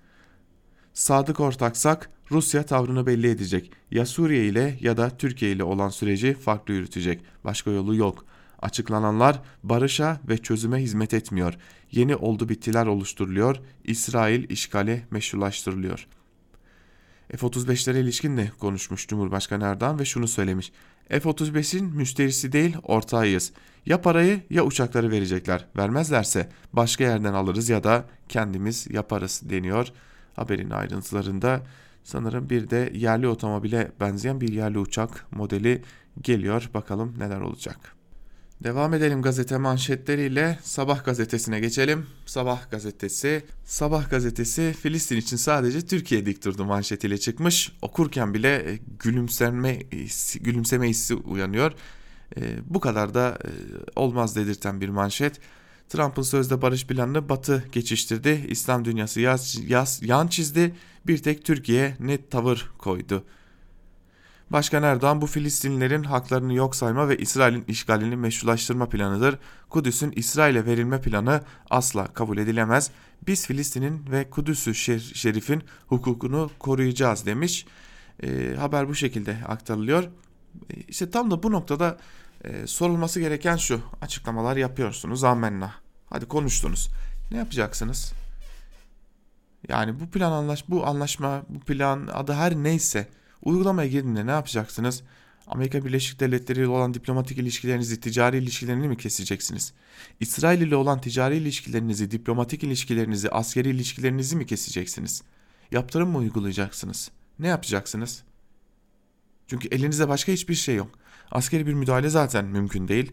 Sadık 0.94 1.40
ortaksak 1.40 2.10
Rusya 2.32 2.66
tavrını 2.66 3.06
belli 3.06 3.30
edecek. 3.30 3.72
Ya 3.92 4.06
Suriye 4.06 4.46
ile 4.46 4.78
ya 4.82 4.98
da 4.98 5.10
Türkiye 5.10 5.52
ile 5.52 5.64
olan 5.64 5.90
süreci 5.90 6.34
farklı 6.34 6.74
yürütecek. 6.74 7.22
Başka 7.44 7.72
yolu 7.72 7.96
yok. 7.96 8.26
Açıklananlar 8.62 9.42
barışa 9.64 10.20
ve 10.30 10.38
çözüme 10.38 10.78
hizmet 10.78 11.14
etmiyor. 11.14 11.58
Yeni 11.92 12.16
oldu 12.16 12.50
bittiler 12.50 12.86
oluşturuluyor. 12.86 13.56
İsrail 13.84 14.50
işgali 14.50 15.06
meşrulaştırılıyor. 15.12 16.08
F-35'lere 17.38 18.00
ilişkin 18.00 18.38
de 18.38 18.52
konuşmuş 18.60 19.08
Cumhurbaşkanı 19.08 19.64
Erdoğan 19.64 20.00
ve 20.00 20.06
şunu 20.06 20.28
söylemiş. 20.28 20.72
F-35'in 21.10 21.86
müşterisi 21.86 22.52
değil 22.52 22.78
ortağıyız. 22.84 23.52
Ya 23.86 24.02
parayı 24.02 24.42
ya 24.50 24.64
uçakları 24.66 25.12
verecekler. 25.12 25.66
Vermezlerse 25.78 26.50
başka 26.74 27.04
yerden 27.04 27.34
alırız 27.34 27.70
ya 27.70 27.84
da 27.84 28.06
kendimiz 28.30 28.88
yaparız 28.92 29.42
deniyor. 29.44 29.88
Haberin 30.36 30.70
ayrıntılarında 30.70 31.62
sanırım 32.04 32.50
bir 32.50 32.70
de 32.70 32.92
yerli 32.96 33.28
otomobile 33.28 33.92
benzeyen 34.00 34.42
bir 34.42 34.54
yerli 34.54 34.80
uçak 34.80 35.26
modeli 35.32 35.84
geliyor. 36.22 36.70
Bakalım 36.74 37.20
neler 37.20 37.42
olacak. 37.42 37.99
Devam 38.64 38.94
edelim 38.94 39.22
gazete 39.22 39.58
manşetleriyle 39.58 40.60
Sabah 40.64 41.06
gazetesine 41.06 41.60
geçelim. 41.60 42.06
Sabah 42.26 42.72
gazetesi, 42.72 43.46
Sabah 43.66 44.10
gazetesi 44.10 44.76
Filistin 44.82 45.18
için 45.18 45.38
sadece 45.38 45.82
Türkiye 45.82 46.26
dik 46.26 46.46
durdu 46.46 46.66
manşetiyle 46.66 47.18
çıkmış. 47.18 47.72
Okurken 47.82 48.34
bile 48.34 48.72
e, 48.72 48.80
gülümseme 49.00 49.80
gülümseme 50.42 50.90
hissi 50.90 51.16
uyanıyor. 51.16 51.72
E, 52.38 52.42
bu 52.66 52.80
kadar 52.80 53.14
da 53.14 53.38
e, 53.46 53.50
olmaz 53.96 54.36
dedirten 54.36 54.82
bir 54.82 54.90
manşet. 54.90 55.40
Trump'ın 55.90 56.22
sözde 56.22 56.62
barış 56.62 56.88
planını 56.88 57.30
Batı 57.30 57.64
geçiştirdi. 57.72 58.46
İslam 58.50 58.86
dünyası 58.86 59.22
yaz, 59.22 59.58
yaz, 59.68 60.00
yan 60.04 60.28
çizdi. 60.28 60.76
Bir 61.08 61.18
tek 61.18 61.46
Türkiye 61.46 61.96
net 62.00 62.32
tavır 62.32 62.72
koydu. 62.78 63.26
Başkan 64.52 64.84
Erdoğan 64.84 65.22
bu 65.22 65.28
Filistinlilerin 65.28 66.04
haklarını 66.04 66.54
yok 66.54 66.76
sayma 66.76 67.10
ve 67.10 67.18
İsrail'in 67.18 67.66
işgalini 67.68 68.16
meşrulaştırma 68.16 68.90
planıdır. 68.90 69.40
Kudüs'ün 69.70 70.14
İsrail'e 70.16 70.66
verilme 70.66 71.02
planı 71.02 71.42
asla 71.70 72.08
kabul 72.08 72.38
edilemez. 72.38 72.92
Biz 73.28 73.48
Filistin'in 73.48 74.12
ve 74.12 74.30
Kudüs'ü 74.30 74.76
şer 74.76 75.00
şerifin 75.00 75.64
hukukunu 75.88 76.52
koruyacağız 76.60 77.26
demiş. 77.26 77.66
E, 78.24 78.56
haber 78.60 78.90
bu 78.90 78.96
şekilde 78.96 79.38
aktarılıyor. 79.48 80.04
E, 80.04 80.10
işte 80.88 81.10
tam 81.10 81.32
da 81.32 81.44
bu 81.44 81.52
noktada 81.52 81.98
e, 82.44 82.68
sorulması 82.68 83.20
gereken 83.20 83.58
şu. 83.58 83.82
Açıklamalar 84.02 84.58
yapıyorsunuz 84.58 85.24
amenna. 85.24 85.74
Hadi 86.10 86.26
konuştunuz. 86.26 86.90
Ne 87.32 87.38
yapacaksınız? 87.38 88.14
Yani 89.68 90.00
bu 90.00 90.10
plan 90.10 90.32
anlaş 90.32 90.70
bu 90.70 90.88
anlaşma 90.88 91.42
bu 91.50 91.60
plan 91.60 92.08
adı 92.14 92.34
her 92.34 92.56
neyse 92.56 93.08
Uygulamaya 93.42 93.90
girdiğinde 93.90 94.26
ne 94.26 94.32
yapacaksınız? 94.32 95.04
Amerika 95.48 95.86
Birleşik 95.86 96.20
Devletleri 96.20 96.60
ile 96.60 96.68
olan 96.68 96.94
diplomatik 96.94 97.38
ilişkilerinizi, 97.38 98.00
ticari 98.00 98.38
ilişkilerini 98.38 98.88
mi 98.88 98.98
keseceksiniz? 98.98 99.74
İsrail 100.20 100.62
ile 100.62 100.76
olan 100.76 101.02
ticari 101.02 101.38
ilişkilerinizi, 101.38 102.12
diplomatik 102.12 102.64
ilişkilerinizi, 102.64 103.30
askeri 103.30 103.70
ilişkilerinizi 103.70 104.36
mi 104.36 104.46
keseceksiniz? 104.46 105.24
Yaptırım 105.72 106.10
mı 106.10 106.18
uygulayacaksınız? 106.18 107.12
Ne 107.40 107.48
yapacaksınız? 107.48 108.24
Çünkü 109.48 109.68
elinizde 109.68 110.10
başka 110.10 110.32
hiçbir 110.32 110.56
şey 110.56 110.76
yok. 110.76 110.92
Askeri 111.32 111.68
bir 111.68 111.74
müdahale 111.74 112.10
zaten 112.10 112.46
mümkün 112.46 112.88
değil. 112.88 113.12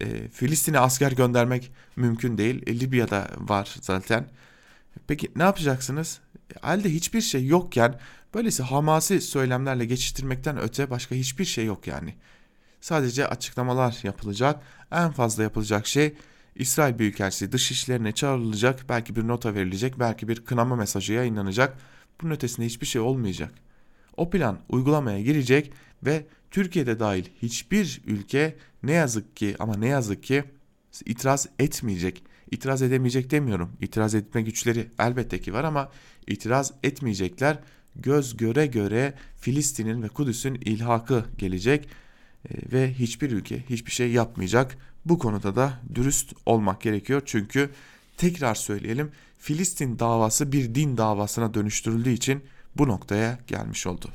E, 0.00 0.28
Filistin'e 0.28 0.78
asker 0.78 1.12
göndermek 1.12 1.72
mümkün 1.96 2.38
değil. 2.38 2.62
E, 2.66 2.80
Libya'da 2.80 3.30
var 3.38 3.76
zaten. 3.80 4.28
Peki 5.06 5.32
ne 5.36 5.42
yapacaksınız? 5.42 6.20
Elde 6.64 6.90
hiçbir 6.94 7.20
şey 7.20 7.46
yokken 7.46 8.00
böylesi 8.34 8.62
hamasi 8.62 9.20
söylemlerle 9.20 9.84
geçiştirmekten 9.84 10.58
öte 10.58 10.90
başka 10.90 11.14
hiçbir 11.14 11.44
şey 11.44 11.64
yok 11.64 11.86
yani. 11.86 12.14
Sadece 12.80 13.26
açıklamalar 13.26 14.00
yapılacak. 14.02 14.62
En 14.92 15.10
fazla 15.10 15.42
yapılacak 15.42 15.86
şey 15.86 16.14
İsrail 16.54 16.98
Büyükelçisi 16.98 17.52
dışişlerine 17.52 18.12
çağrılacak, 18.12 18.88
belki 18.88 19.16
bir 19.16 19.28
nota 19.28 19.54
verilecek, 19.54 19.98
belki 19.98 20.28
bir 20.28 20.44
kınama 20.44 20.76
mesajı 20.76 21.12
yayınlanacak. 21.12 21.78
Bunun 22.20 22.34
ötesinde 22.34 22.66
hiçbir 22.66 22.86
şey 22.86 23.00
olmayacak. 23.00 23.54
O 24.16 24.30
plan 24.30 24.58
uygulamaya 24.68 25.20
girecek 25.20 25.72
ve 26.02 26.26
Türkiye'de 26.50 27.00
dahil 27.00 27.24
hiçbir 27.42 28.00
ülke 28.06 28.56
ne 28.82 28.92
yazık 28.92 29.36
ki 29.36 29.56
ama 29.58 29.76
ne 29.76 29.88
yazık 29.88 30.22
ki 30.22 30.44
itiraz 31.04 31.48
etmeyecek. 31.58 32.22
İtiraz 32.50 32.82
edemeyecek 32.82 33.30
demiyorum. 33.30 33.72
İtiraz 33.80 34.14
etme 34.14 34.42
güçleri 34.42 34.90
elbette 34.98 35.40
ki 35.40 35.52
var 35.52 35.64
ama 35.64 35.90
itiraz 36.26 36.72
etmeyecekler. 36.82 37.58
Göz 37.96 38.36
göre 38.36 38.66
göre 38.66 39.14
Filistin'in 39.40 40.02
ve 40.02 40.08
Kudüs'ün 40.08 40.54
ilhakı 40.54 41.24
gelecek 41.38 41.88
e, 42.48 42.72
ve 42.72 42.94
hiçbir 42.94 43.30
ülke 43.30 43.62
hiçbir 43.70 43.90
şey 43.90 44.10
yapmayacak. 44.12 44.76
Bu 45.04 45.18
konuda 45.18 45.56
da 45.56 45.80
dürüst 45.94 46.32
olmak 46.46 46.80
gerekiyor. 46.80 47.22
Çünkü 47.24 47.70
tekrar 48.16 48.54
söyleyelim 48.54 49.10
Filistin 49.38 49.98
davası 49.98 50.52
bir 50.52 50.74
din 50.74 50.96
davasına 50.96 51.54
dönüştürüldüğü 51.54 52.10
için 52.10 52.42
bu 52.76 52.88
noktaya 52.88 53.38
gelmiş 53.46 53.86
oldu. 53.86 54.08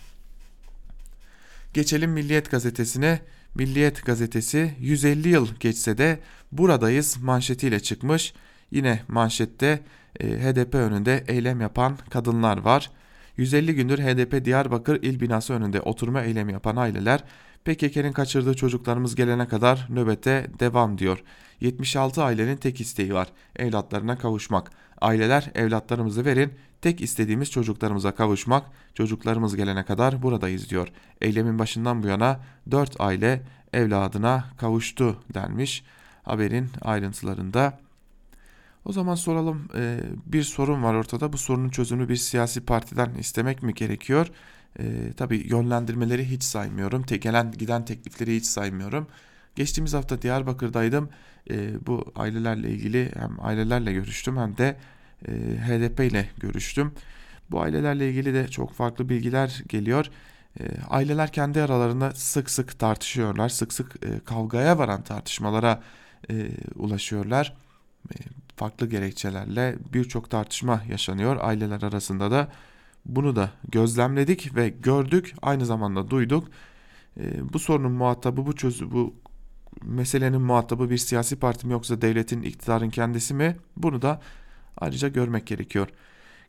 Geçelim 1.73 2.11
Milliyet 2.11 2.51
gazetesine. 2.51 3.21
Milliyet 3.55 4.05
gazetesi 4.05 4.75
150 4.79 5.29
yıl 5.29 5.47
geçse 5.59 5.97
de 5.97 6.19
buradayız 6.51 7.17
manşetiyle 7.17 7.79
çıkmış. 7.79 8.33
Yine 8.71 9.03
manşette 9.07 9.83
e, 10.19 10.27
HDP 10.27 10.75
önünde 10.75 11.23
eylem 11.27 11.61
yapan 11.61 11.97
kadınlar 12.09 12.57
var. 12.57 12.91
150 13.39 13.75
gündür 13.75 13.99
HDP 13.99 14.45
Diyarbakır 14.45 15.03
il 15.03 15.19
binası 15.19 15.53
önünde 15.53 15.81
oturma 15.81 16.21
eylemi 16.21 16.53
yapan 16.53 16.75
aileler 16.75 17.23
PKK'nin 17.65 18.11
kaçırdığı 18.11 18.53
çocuklarımız 18.53 19.15
gelene 19.15 19.47
kadar 19.47 19.87
nöbete 19.89 20.47
devam 20.59 20.97
diyor. 20.97 21.23
76 21.61 22.23
ailenin 22.23 22.57
tek 22.57 22.81
isteği 22.81 23.13
var. 23.13 23.27
Evlatlarına 23.55 24.17
kavuşmak. 24.17 24.71
Aileler 25.01 25.51
evlatlarımızı 25.55 26.25
verin. 26.25 26.53
Tek 26.81 27.01
istediğimiz 27.01 27.51
çocuklarımıza 27.51 28.11
kavuşmak. 28.11 28.65
Çocuklarımız 28.93 29.55
gelene 29.55 29.85
kadar 29.85 30.21
buradayız 30.21 30.69
diyor. 30.69 30.87
Eylemin 31.21 31.59
başından 31.59 32.03
bu 32.03 32.07
yana 32.07 32.39
4 32.71 33.01
aile 33.01 33.41
evladına 33.73 34.45
kavuştu 34.57 35.23
denmiş. 35.33 35.83
Haberin 36.23 36.69
ayrıntılarında 36.81 37.79
o 38.85 38.91
zaman 38.93 39.15
soralım 39.15 39.67
e, 39.75 39.99
bir 40.25 40.43
sorun 40.43 40.83
var 40.83 40.93
ortada. 40.93 41.33
Bu 41.33 41.37
sorunun 41.37 41.69
çözümü 41.69 42.09
bir 42.09 42.15
siyasi 42.15 42.61
partiden 42.61 43.13
istemek 43.13 43.63
mi 43.63 43.73
gerekiyor? 43.73 44.27
E, 44.79 45.13
tabii 45.17 45.47
yönlendirmeleri 45.47 46.29
hiç 46.29 46.43
saymıyorum. 46.43 47.03
Te 47.03 47.17
gelen 47.17 47.51
giden 47.51 47.85
teklifleri 47.85 48.35
hiç 48.35 48.45
saymıyorum. 48.45 49.07
Geçtiğimiz 49.55 49.93
hafta 49.93 50.21
Diyarbakır'daydım. 50.21 51.09
E, 51.49 51.87
bu 51.87 52.11
ailelerle 52.15 52.69
ilgili 52.69 53.11
hem 53.19 53.37
ailelerle 53.41 53.93
görüştüm 53.93 54.37
hem 54.37 54.57
de 54.57 54.77
e, 55.27 55.31
HDP 55.67 55.99
ile 55.99 56.29
görüştüm. 56.37 56.91
Bu 57.51 57.61
ailelerle 57.61 58.09
ilgili 58.09 58.33
de 58.33 58.47
çok 58.47 58.73
farklı 58.73 59.09
bilgiler 59.09 59.63
geliyor. 59.69 60.05
E, 60.59 60.63
aileler 60.89 61.31
kendi 61.31 61.61
aralarında 61.61 62.11
sık 62.11 62.49
sık 62.49 62.79
tartışıyorlar. 62.79 63.49
Sık 63.49 63.73
sık 63.73 63.95
e, 64.05 64.19
kavgaya 64.25 64.77
varan 64.77 65.03
tartışmalara 65.03 65.83
e, 66.31 66.49
ulaşıyorlar. 66.75 67.53
Farklı 68.59 68.89
gerekçelerle 68.89 69.75
birçok 69.93 70.29
tartışma 70.29 70.83
yaşanıyor 70.89 71.37
aileler 71.41 71.81
arasında 71.81 72.31
da. 72.31 72.47
Bunu 73.05 73.35
da 73.35 73.51
gözlemledik 73.67 74.55
ve 74.55 74.69
gördük, 74.69 75.35
aynı 75.41 75.65
zamanda 75.65 76.09
duyduk. 76.09 76.47
E, 77.19 77.53
bu 77.53 77.59
sorunun 77.59 77.91
muhatabı, 77.91 78.45
bu 78.45 78.55
çözü, 78.55 78.91
bu 78.91 79.15
meselenin 79.83 80.41
muhatabı 80.41 80.89
bir 80.89 80.97
siyasi 80.97 81.35
parti 81.35 81.67
mi 81.67 81.73
yoksa 81.73 82.01
devletin, 82.01 82.41
iktidarın 82.41 82.89
kendisi 82.89 83.33
mi? 83.33 83.57
Bunu 83.77 84.01
da 84.01 84.21
ayrıca 84.77 85.07
görmek 85.07 85.47
gerekiyor. 85.47 85.87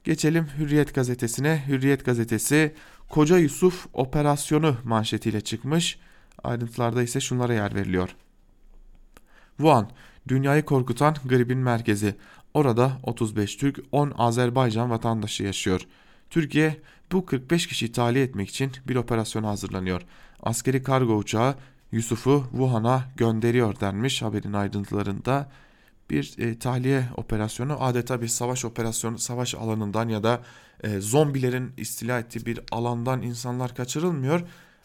Geçelim 0.05 0.47
Hürriyet 0.59 0.95
gazetesine. 0.95 1.65
Hürriyet 1.69 2.05
gazetesi 2.05 2.75
Koca 3.09 3.39
Yusuf 3.39 3.87
operasyonu 3.93 4.77
manşetiyle 4.85 5.41
çıkmış. 5.41 5.99
Ayrıntılarda 6.45 7.03
ise 7.03 7.21
şunlara 7.21 7.55
yer 7.55 7.75
veriliyor. 7.75 8.17
Wuhan, 9.57 9.91
dünyayı 10.29 10.65
korkutan 10.65 11.17
gripin 11.25 11.59
merkezi. 11.59 12.15
Orada 12.55 12.93
35 13.03 13.57
Türk, 13.57 13.81
10 13.93 14.13
Azerbaycan 14.19 14.91
vatandaşı 14.91 15.43
yaşıyor. 15.43 15.87
Türkiye 16.31 16.77
bu 17.13 17.27
45 17.27 17.67
kişiyi 17.67 17.93
tahliye 17.93 18.25
etmek 18.25 18.49
için 18.49 18.73
bir 18.89 18.97
operasyona 18.97 19.49
hazırlanıyor. 19.49 20.03
Askeri 20.43 20.83
kargo 20.83 21.17
uçağı 21.17 21.55
Yusuf'u 21.93 22.45
Wuhan'a 22.51 23.05
gönderiyor 23.17 23.81
denmiş 23.81 24.23
haberin 24.23 24.53
ayrıntılarında. 24.53 25.51
Bir 26.11 26.35
e, 26.39 26.59
tahliye 26.59 27.05
operasyonu 27.17 27.77
adeta 27.85 28.23
bir 28.23 28.29
savaş 28.29 28.65
operasyonu, 28.65 29.19
savaş 29.19 29.55
alanından 29.55 30.09
ya 30.09 30.23
da 30.23 30.43
e, 30.85 31.01
zombilerin 31.01 31.73
istila 31.77 32.19
ettiği 32.19 32.47
bir 32.47 32.61
alandan 32.73 33.23
insanlar 33.23 33.75
kaçırılmıyor. 33.75 34.41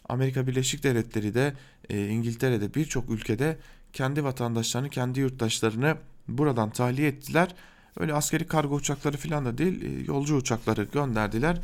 Amerika 0.10 0.48
Birleşik 0.48 0.84
Devletleri 0.84 1.34
de 1.34 1.54
e, 1.90 2.08
İngiltere'de 2.08 2.74
birçok 2.74 3.10
ülkede 3.10 3.58
kendi 3.96 4.24
vatandaşlarını, 4.24 4.90
kendi 4.90 5.20
yurttaşlarını 5.20 5.98
buradan 6.28 6.70
tahliye 6.70 7.08
ettiler. 7.08 7.56
Öyle 8.00 8.14
askeri 8.14 8.48
kargo 8.48 8.76
uçakları 8.76 9.18
falan 9.18 9.46
da 9.46 9.58
değil, 9.58 9.84
e, 9.84 10.04
yolcu 10.06 10.36
uçakları 10.36 10.84
gönderdiler 10.84 11.58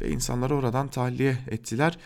ve 0.00 0.10
insanları 0.10 0.54
oradan 0.54 0.88
tahliye 0.88 1.38
ettiler. 1.48 1.98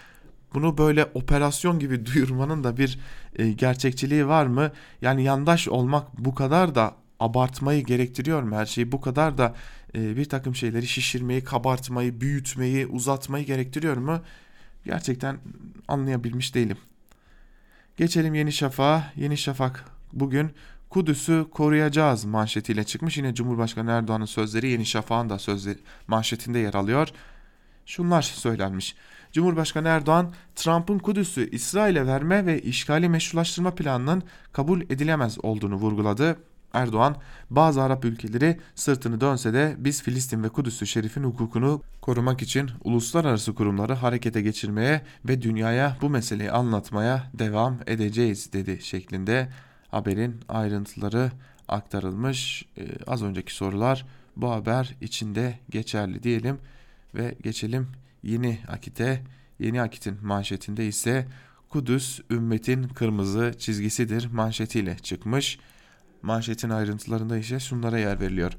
Bunu 0.55 0.79
böyle 0.79 1.05
operasyon 1.15 1.79
gibi 1.79 2.07
duyurmanın 2.15 2.65
da 2.65 2.77
bir 2.77 2.99
e, 3.37 3.53
gerçekçiliği 3.53 4.27
var 4.27 4.47
mı? 4.47 4.73
Yani 5.03 5.23
yandaş 5.23 5.69
olmak 5.69 6.19
bu 6.19 6.35
kadar 6.35 6.75
da 6.75 6.95
abartmayı 7.21 7.85
gerektiriyor 7.85 8.43
mu? 8.43 8.57
Her 8.57 8.67
şeyi 8.67 8.93
bu 8.93 9.01
kadar 9.01 9.39
da 9.39 9.55
e, 9.95 10.17
bir 10.17 10.25
takım 10.25 10.55
şeyleri 10.55 10.87
şişirmeyi, 10.87 11.45
kabartmayı, 11.45 12.21
büyütmeyi, 12.21 12.87
uzatmayı 12.87 13.47
gerektiriyor 13.47 13.97
mu? 13.97 14.21
Gerçekten 14.85 15.39
anlayabilmiş 15.89 16.55
değilim. 16.55 16.79
Geçelim 17.97 18.35
Yeni 18.35 18.53
Şafak'a. 18.53 19.13
Yeni 19.17 19.37
Şafak 19.37 19.85
bugün 20.13 20.51
Kudüs'ü 20.91 21.47
koruyacağız 21.51 22.25
manşetiyle 22.25 22.85
çıkmış. 22.85 23.17
Yine 23.17 23.35
Cumhurbaşkanı 23.35 23.91
Erdoğan'ın 23.91 24.25
sözleri 24.25 24.69
Yeni 24.69 24.87
Şafak'ın 24.87 25.31
da 25.31 25.39
sözleri 25.39 25.79
manşetinde 26.07 26.59
yer 26.59 26.75
alıyor. 26.75 27.09
Şunlar 27.87 28.23
söylenmiş. 28.23 28.97
Cumhurbaşkanı 29.33 29.89
Erdoğan, 29.89 30.33
Trump'ın 30.55 30.99
Kudüs'ü 30.99 31.51
İsrail'e 31.51 32.07
verme 32.07 32.47
ve 32.47 32.63
işgali 32.63 33.09
meşrulaştırma 33.09 33.75
planının 33.75 34.23
kabul 34.53 34.81
edilemez 34.81 35.45
olduğunu 35.45 35.75
vurguladı. 35.75 36.37
Erdoğan, 36.77 37.17
bazı 37.51 37.83
Arap 37.83 38.05
ülkeleri 38.05 38.61
sırtını 38.75 39.21
dönse 39.21 39.53
de 39.53 39.75
biz 39.79 40.03
Filistin 40.03 40.43
ve 40.43 40.49
Kudüs'ü 40.49 40.87
şerifin 40.87 41.25
hukukunu 41.25 41.83
korumak 42.01 42.43
için 42.43 42.71
uluslararası 42.85 43.55
kurumları 43.55 43.95
harekete 43.95 44.43
geçirmeye 44.43 45.03
ve 45.25 45.43
dünyaya 45.43 45.97
bu 46.03 46.11
meseleyi 46.11 46.51
anlatmaya 46.51 47.31
devam 47.35 47.79
edeceğiz 47.87 48.53
dedi 48.53 48.79
şeklinde 48.83 49.49
haberin 49.91 50.41
ayrıntıları 50.49 51.31
aktarılmış. 51.69 52.65
Ee, 52.79 52.89
az 53.07 53.23
önceki 53.23 53.55
sorular 53.55 54.07
bu 54.37 54.51
haber 54.51 54.95
içinde 55.01 55.59
geçerli 55.71 56.23
diyelim 56.23 56.59
ve 57.15 57.35
geçelim 57.43 57.89
Yeni 58.23 58.59
Akit'e. 58.69 59.23
Yeni 59.59 59.83
Akit'in 59.83 60.19
manşetinde 60.23 60.87
ise 60.87 61.27
Kudüs 61.69 62.21
ümmetin 62.31 62.89
kırmızı 62.89 63.55
çizgisidir 63.59 64.27
manşetiyle 64.27 64.97
çıkmış. 64.97 65.59
Manşetin 66.27 66.71
ayrıntılarında 66.71 67.37
ise 67.37 67.61
şunlara 67.61 67.99
yer 67.99 68.21
veriliyor. 68.21 68.53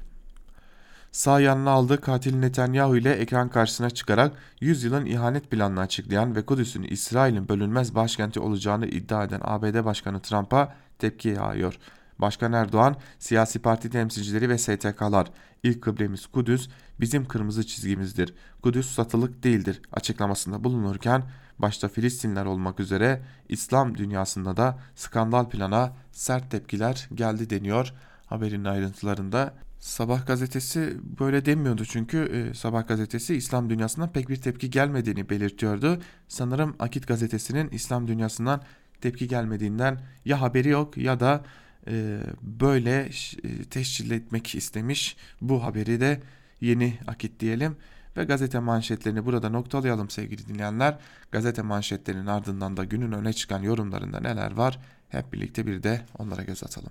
Sağ 1.12 1.40
yanına 1.40 1.70
aldığı 1.70 2.00
katil 2.00 2.36
Netanyahu 2.36 2.96
ile 2.96 3.12
ekran 3.12 3.48
karşısına 3.48 3.90
çıkarak 3.90 4.32
100 4.60 4.84
yılın 4.84 5.06
ihanet 5.06 5.50
planını 5.50 5.80
açıklayan 5.80 6.36
ve 6.36 6.46
Kudüs'ün 6.46 6.82
İsrail'in 6.82 7.48
bölünmez 7.48 7.94
başkenti 7.94 8.40
olacağını 8.40 8.86
iddia 8.86 9.24
eden 9.24 9.40
ABD 9.44 9.84
Başkanı 9.84 10.20
Trump'a 10.20 10.74
tepki 10.98 11.28
yağıyor. 11.28 11.78
Başkan 12.18 12.52
Erdoğan, 12.52 12.96
siyasi 13.18 13.58
parti 13.58 13.90
temsilcileri 13.90 14.48
ve 14.48 14.58
STK'lar, 14.58 15.30
ilk 15.62 15.82
kıblemiz 15.82 16.26
Kudüs, 16.26 16.68
bizim 17.00 17.28
kırmızı 17.28 17.66
çizgimizdir. 17.66 18.34
Kudüs 18.62 18.90
satılık 18.90 19.42
değildir 19.42 19.82
açıklamasında 19.92 20.64
bulunurken, 20.64 21.22
başta 21.58 21.88
Filistinler 21.88 22.44
olmak 22.44 22.80
üzere 22.80 23.22
İslam 23.48 23.98
dünyasında 23.98 24.56
da 24.56 24.78
skandal 24.94 25.48
plana 25.48 25.96
sert 26.12 26.50
tepkiler 26.50 27.08
geldi 27.14 27.50
deniyor 27.50 27.92
haberin 28.26 28.64
ayrıntılarında. 28.64 29.54
Sabah 29.78 30.26
gazetesi 30.26 30.96
böyle 31.20 31.44
demiyordu 31.44 31.84
çünkü 31.84 32.18
e, 32.18 32.54
Sabah 32.54 32.88
gazetesi 32.88 33.34
İslam 33.34 33.70
dünyasından 33.70 34.12
pek 34.12 34.28
bir 34.28 34.36
tepki 34.36 34.70
gelmediğini 34.70 35.28
belirtiyordu. 35.28 36.02
Sanırım 36.28 36.76
Akit 36.78 37.06
gazetesinin 37.08 37.68
İslam 37.68 38.08
dünyasından 38.08 38.62
tepki 39.00 39.28
gelmediğinden 39.28 40.00
ya 40.24 40.40
haberi 40.40 40.68
yok 40.68 40.96
ya 40.96 41.20
da 41.20 41.44
e, 41.88 42.20
böyle 42.42 43.10
e, 43.44 43.64
teşkil 43.64 44.10
etmek 44.10 44.54
istemiş. 44.54 45.16
Bu 45.40 45.64
haberi 45.64 46.00
de 46.00 46.22
yeni 46.60 46.98
akit 47.06 47.40
diyelim 47.40 47.76
ve 48.18 48.24
gazete 48.24 48.58
manşetlerini 48.58 49.26
burada 49.26 49.48
noktalayalım 49.48 50.10
sevgili 50.10 50.46
dinleyenler. 50.46 50.98
Gazete 51.32 51.62
manşetlerinin 51.62 52.26
ardından 52.26 52.76
da 52.76 52.84
günün 52.84 53.12
öne 53.12 53.32
çıkan 53.32 53.62
yorumlarında 53.62 54.20
neler 54.20 54.52
var 54.52 54.78
hep 55.08 55.32
birlikte 55.32 55.66
bir 55.66 55.82
de 55.82 56.06
onlara 56.18 56.42
göz 56.42 56.64
atalım. 56.64 56.90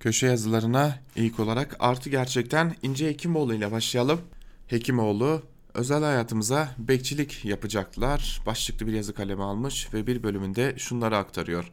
Köşe 0.00 0.26
yazılarına 0.26 0.98
ilk 1.16 1.40
olarak 1.40 1.76
artı 1.80 2.10
gerçekten 2.10 2.74
İnce 2.82 3.08
Hekimoğlu 3.08 3.54
ile 3.54 3.72
başlayalım. 3.72 4.20
Hekimoğlu 4.66 5.42
özel 5.74 6.02
hayatımıza 6.02 6.68
bekçilik 6.78 7.44
yapacaklar 7.44 8.40
başlıklı 8.46 8.86
bir 8.86 8.92
yazı 8.92 9.14
kalemi 9.14 9.42
almış 9.42 9.94
ve 9.94 10.06
bir 10.06 10.22
bölümünde 10.22 10.74
şunları 10.78 11.16
aktarıyor. 11.16 11.72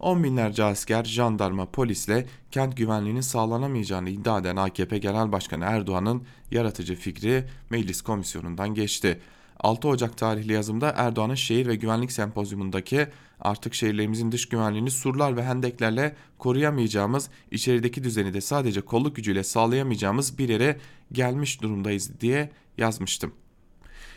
On 0.00 0.24
binlerce 0.24 0.64
asker, 0.64 1.04
jandarma, 1.04 1.66
polisle 1.66 2.26
kent 2.50 2.76
güvenliğinin 2.76 3.20
sağlanamayacağını 3.20 4.10
iddia 4.10 4.38
eden 4.38 4.56
AKP 4.56 4.98
Genel 4.98 5.32
Başkanı 5.32 5.64
Erdoğan'ın 5.64 6.22
yaratıcı 6.50 6.94
fikri 6.94 7.44
meclis 7.70 8.02
komisyonundan 8.02 8.74
geçti. 8.74 9.20
6 9.60 9.88
Ocak 9.88 10.18
tarihli 10.18 10.52
yazımda 10.52 10.94
Erdoğan'ın 10.96 11.34
şehir 11.34 11.66
ve 11.66 11.76
güvenlik 11.76 12.12
sempozyumundaki 12.12 13.06
artık 13.40 13.74
şehirlerimizin 13.74 14.32
dış 14.32 14.48
güvenliğini 14.48 14.90
surlar 14.90 15.36
ve 15.36 15.44
hendeklerle 15.44 16.16
koruyamayacağımız, 16.38 17.30
içerideki 17.50 18.04
düzeni 18.04 18.34
de 18.34 18.40
sadece 18.40 18.80
kolluk 18.80 19.16
gücüyle 19.16 19.44
sağlayamayacağımız 19.44 20.38
bir 20.38 20.48
yere 20.48 20.78
gelmiş 21.12 21.62
durumdayız 21.62 22.20
diye 22.20 22.50
yazmıştım. 22.78 23.32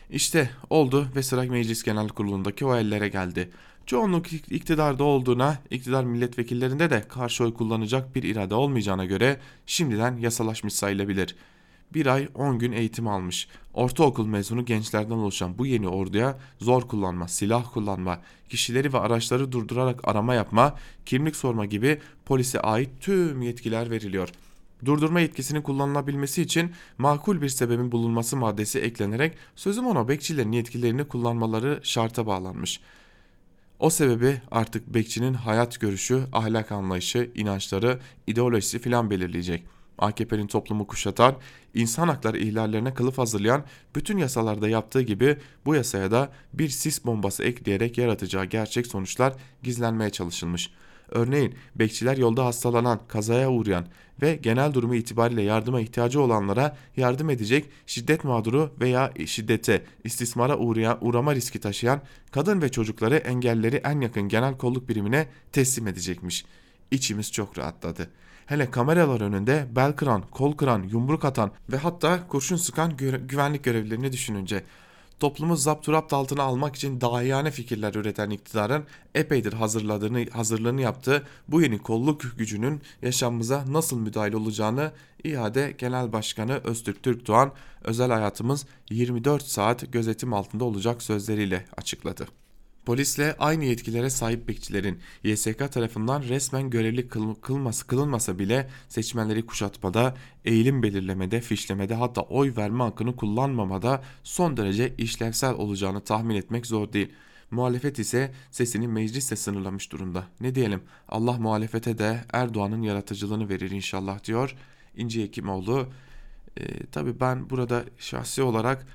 İşte 0.09 0.49
oldu 0.69 1.07
ve 1.15 1.23
sıra 1.23 1.43
Meclis 1.43 1.83
Genel 1.83 2.07
Kurulu'ndaki 2.07 2.65
o 2.65 2.75
ellere 2.75 3.07
geldi. 3.07 3.51
Çoğunluk 3.85 4.33
iktidarda 4.33 5.03
olduğuna, 5.03 5.57
iktidar 5.69 6.03
milletvekillerinde 6.03 6.89
de 6.89 7.03
karşı 7.07 7.43
oy 7.43 7.53
kullanacak 7.53 8.15
bir 8.15 8.23
irade 8.23 8.55
olmayacağına 8.55 9.05
göre 9.05 9.39
şimdiden 9.65 10.17
yasalaşmış 10.17 10.73
sayılabilir. 10.73 11.35
bir 11.93 12.05
ay 12.05 12.27
10 12.35 12.59
gün 12.59 12.71
eğitim 12.71 13.07
almış. 13.07 13.47
Ortaokul 13.73 14.25
mezunu 14.25 14.65
gençlerden 14.65 15.15
oluşan 15.15 15.57
bu 15.57 15.65
yeni 15.65 15.87
orduya 15.87 16.39
zor 16.59 16.81
kullanma, 16.81 17.27
silah 17.27 17.73
kullanma, 17.73 18.21
kişileri 18.49 18.93
ve 18.93 18.97
araçları 18.97 19.51
durdurarak 19.51 20.07
arama 20.07 20.33
yapma, 20.33 20.75
kimlik 21.05 21.35
sorma 21.35 21.65
gibi 21.65 21.99
polise 22.25 22.59
ait 22.59 22.89
tüm 22.99 23.41
yetkiler 23.41 23.91
veriliyor. 23.91 24.29
Durdurma 24.85 25.19
yetkisinin 25.19 25.61
kullanılabilmesi 25.61 26.41
için 26.41 26.71
makul 26.97 27.41
bir 27.41 27.49
sebebin 27.49 27.91
bulunması 27.91 28.37
maddesi 28.37 28.79
eklenerek 28.79 29.37
sözüm 29.55 29.87
ona 29.87 30.07
bekçilerin 30.07 30.51
yetkilerini 30.51 31.03
kullanmaları 31.03 31.79
şarta 31.83 32.27
bağlanmış.'' 32.27 33.01
O 33.81 33.89
sebebi 33.89 34.41
artık 34.51 34.93
bekçinin 34.93 35.33
hayat 35.33 35.79
görüşü, 35.79 36.23
ahlak 36.33 36.71
anlayışı, 36.71 37.31
inançları, 37.35 37.99
ideolojisi 38.27 38.79
filan 38.79 39.09
belirleyecek. 39.09 39.63
AKP'nin 39.97 40.47
toplumu 40.47 40.87
kuşatan, 40.87 41.35
insan 41.73 42.07
hakları 42.07 42.37
ihlallerine 42.37 42.93
kılıf 42.93 43.17
hazırlayan 43.17 43.65
bütün 43.95 44.17
yasalarda 44.17 44.69
yaptığı 44.69 45.01
gibi 45.01 45.37
bu 45.65 45.75
yasaya 45.75 46.11
da 46.11 46.31
bir 46.53 46.69
sis 46.69 47.05
bombası 47.05 47.43
ekleyerek 47.43 47.97
yaratacağı 47.97 48.45
gerçek 48.45 48.87
sonuçlar 48.87 49.33
gizlenmeye 49.63 50.09
çalışılmış.'' 50.09 50.80
Örneğin 51.11 51.55
bekçiler 51.75 52.17
yolda 52.17 52.45
hastalanan, 52.45 52.99
kazaya 53.07 53.51
uğrayan 53.51 53.85
ve 54.21 54.35
genel 54.35 54.73
durumu 54.73 54.95
itibariyle 54.95 55.41
yardıma 55.41 55.81
ihtiyacı 55.81 56.21
olanlara 56.21 56.77
yardım 56.97 57.29
edecek 57.29 57.69
şiddet 57.85 58.23
mağduru 58.23 58.71
veya 58.79 59.13
şiddete, 59.25 59.85
istismara 60.03 60.57
uğrayan, 60.57 60.97
uğrama 61.01 61.35
riski 61.35 61.59
taşıyan 61.59 62.01
kadın 62.31 62.61
ve 62.61 62.69
çocukları 62.69 63.15
engelleri 63.15 63.75
en 63.75 64.01
yakın 64.01 64.23
genel 64.29 64.57
kolluk 64.57 64.89
birimine 64.89 65.27
teslim 65.51 65.87
edecekmiş. 65.87 66.45
İçimiz 66.91 67.31
çok 67.31 67.57
rahatladı. 67.57 68.09
Hele 68.45 68.71
kameralar 68.71 69.21
önünde 69.21 69.67
bel 69.75 69.93
kıran, 69.93 70.23
kol 70.31 70.53
kıran, 70.53 70.83
yumruk 70.83 71.25
atan 71.25 71.51
ve 71.71 71.77
hatta 71.77 72.27
kurşun 72.27 72.55
sıkan 72.55 72.97
güvenlik 73.27 73.63
görevlilerini 73.63 74.11
düşününce 74.11 74.63
toplumu 75.21 75.55
zapturapt 75.55 76.13
altına 76.13 76.43
almak 76.43 76.75
için 76.75 77.01
dahiyane 77.01 77.51
fikirler 77.51 77.93
üreten 77.93 78.29
iktidarın 78.29 78.83
epeydir 79.15 79.53
hazırladığını, 79.53 80.25
hazırlığını 80.31 80.81
yaptığı 80.81 81.23
bu 81.47 81.61
yeni 81.61 81.77
kolluk 81.77 82.37
gücünün 82.37 82.81
yaşamımıza 83.01 83.65
nasıl 83.67 83.99
müdahil 83.99 84.33
olacağını 84.33 84.91
İHA'de 85.23 85.75
Genel 85.77 86.13
Başkanı 86.13 86.61
Öztürk 86.63 87.03
Türkdoğan 87.03 87.51
özel 87.83 88.11
hayatımız 88.11 88.65
24 88.89 89.43
saat 89.43 89.93
gözetim 89.93 90.33
altında 90.33 90.65
olacak 90.65 91.01
sözleriyle 91.01 91.65
açıkladı. 91.77 92.40
Polisle 92.85 93.35
aynı 93.39 93.65
yetkilere 93.65 94.09
sahip 94.09 94.47
bekçilerin 94.47 94.99
YSK 95.23 95.71
tarafından 95.71 96.23
resmen 96.23 96.69
görevli 96.69 97.07
kılması 97.41 97.87
kılınmasa 97.87 98.39
bile 98.39 98.69
seçmenleri 98.89 99.45
kuşatmada, 99.45 100.15
eğilim 100.45 100.83
belirlemede, 100.83 101.41
fişlemede 101.41 101.95
hatta 101.95 102.21
oy 102.21 102.55
verme 102.57 102.83
hakkını 102.83 103.15
kullanmamada 103.15 104.03
son 104.23 104.57
derece 104.57 104.93
işlevsel 104.97 105.53
olacağını 105.53 106.01
tahmin 106.03 106.35
etmek 106.35 106.65
zor 106.65 106.93
değil. 106.93 107.09
Muhalefet 107.51 107.99
ise 107.99 108.31
sesini 108.51 108.87
mecliste 108.87 109.35
sınırlamış 109.35 109.91
durumda. 109.91 110.23
Ne 110.39 110.55
diyelim 110.55 110.81
Allah 111.09 111.33
muhalefete 111.33 111.97
de 111.97 112.23
Erdoğan'ın 112.33 112.81
yaratıcılığını 112.81 113.49
verir 113.49 113.71
inşallah 113.71 114.23
diyor 114.23 114.55
İnci 114.95 115.23
Hekimoğlu. 115.23 115.87
Ee, 116.59 116.85
tabii 116.91 117.19
ben 117.19 117.49
burada 117.49 117.83
şahsi 117.97 118.41
olarak 118.41 118.85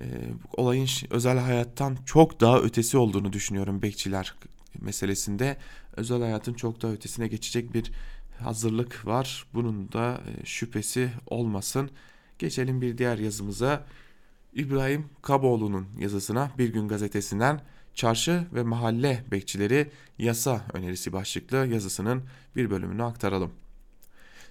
e, 0.00 0.06
olayın 0.56 0.88
özel 1.10 1.38
hayattan 1.38 1.96
çok 2.06 2.40
daha 2.40 2.60
ötesi 2.60 2.98
olduğunu 2.98 3.32
düşünüyorum 3.32 3.82
bekçiler 3.82 4.34
meselesinde. 4.80 5.56
Özel 5.96 6.20
hayatın 6.20 6.54
çok 6.54 6.82
daha 6.82 6.92
ötesine 6.92 7.28
geçecek 7.28 7.74
bir 7.74 7.92
hazırlık 8.38 9.06
var. 9.06 9.46
Bunun 9.54 9.92
da 9.92 10.20
e, 10.26 10.46
şüphesi 10.46 11.10
olmasın. 11.26 11.90
Geçelim 12.38 12.80
bir 12.80 12.98
diğer 12.98 13.18
yazımıza. 13.18 13.86
İbrahim 14.54 15.06
Kaboğlu'nun 15.22 15.86
yazısına 15.98 16.50
Bir 16.58 16.72
Gün 16.72 16.88
Gazetesi'nden 16.88 17.60
Çarşı 17.94 18.44
ve 18.54 18.62
Mahalle 18.62 19.24
Bekçileri 19.30 19.90
Yasa 20.18 20.66
Önerisi 20.72 21.12
başlıklı 21.12 21.56
yazısının 21.56 22.22
bir 22.56 22.70
bölümünü 22.70 23.02
aktaralım. 23.02 23.52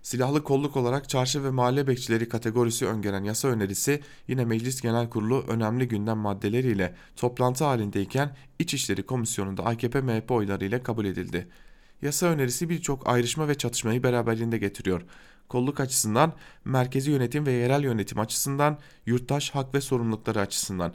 Silahlı 0.03 0.43
kolluk 0.43 0.77
olarak 0.77 1.09
çarşı 1.09 1.43
ve 1.43 1.49
mahalle 1.49 1.87
bekçileri 1.87 2.29
kategorisi 2.29 2.87
öngören 2.87 3.23
yasa 3.23 3.47
önerisi 3.47 4.01
yine 4.27 4.45
Meclis 4.45 4.81
Genel 4.81 5.09
Kurulu 5.09 5.45
önemli 5.47 5.87
gündem 5.87 6.17
maddeleriyle 6.17 6.95
toplantı 7.15 7.63
halindeyken 7.63 8.35
İçişleri 8.59 9.03
Komisyonu'nda 9.03 9.65
AKP 9.65 10.01
MHP 10.01 10.31
oylarıyla 10.31 10.83
kabul 10.83 11.05
edildi. 11.05 11.47
Yasa 12.01 12.25
önerisi 12.27 12.69
birçok 12.69 13.09
ayrışma 13.09 13.47
ve 13.47 13.55
çatışmayı 13.55 14.03
beraberliğinde 14.03 14.57
getiriyor. 14.57 15.01
Kolluk 15.49 15.79
açısından, 15.79 16.33
merkezi 16.65 17.11
yönetim 17.11 17.45
ve 17.45 17.51
yerel 17.51 17.83
yönetim 17.83 18.19
açısından, 18.19 18.77
yurttaş 19.05 19.49
hak 19.49 19.73
ve 19.73 19.81
sorumlulukları 19.81 20.39
açısından. 20.39 20.93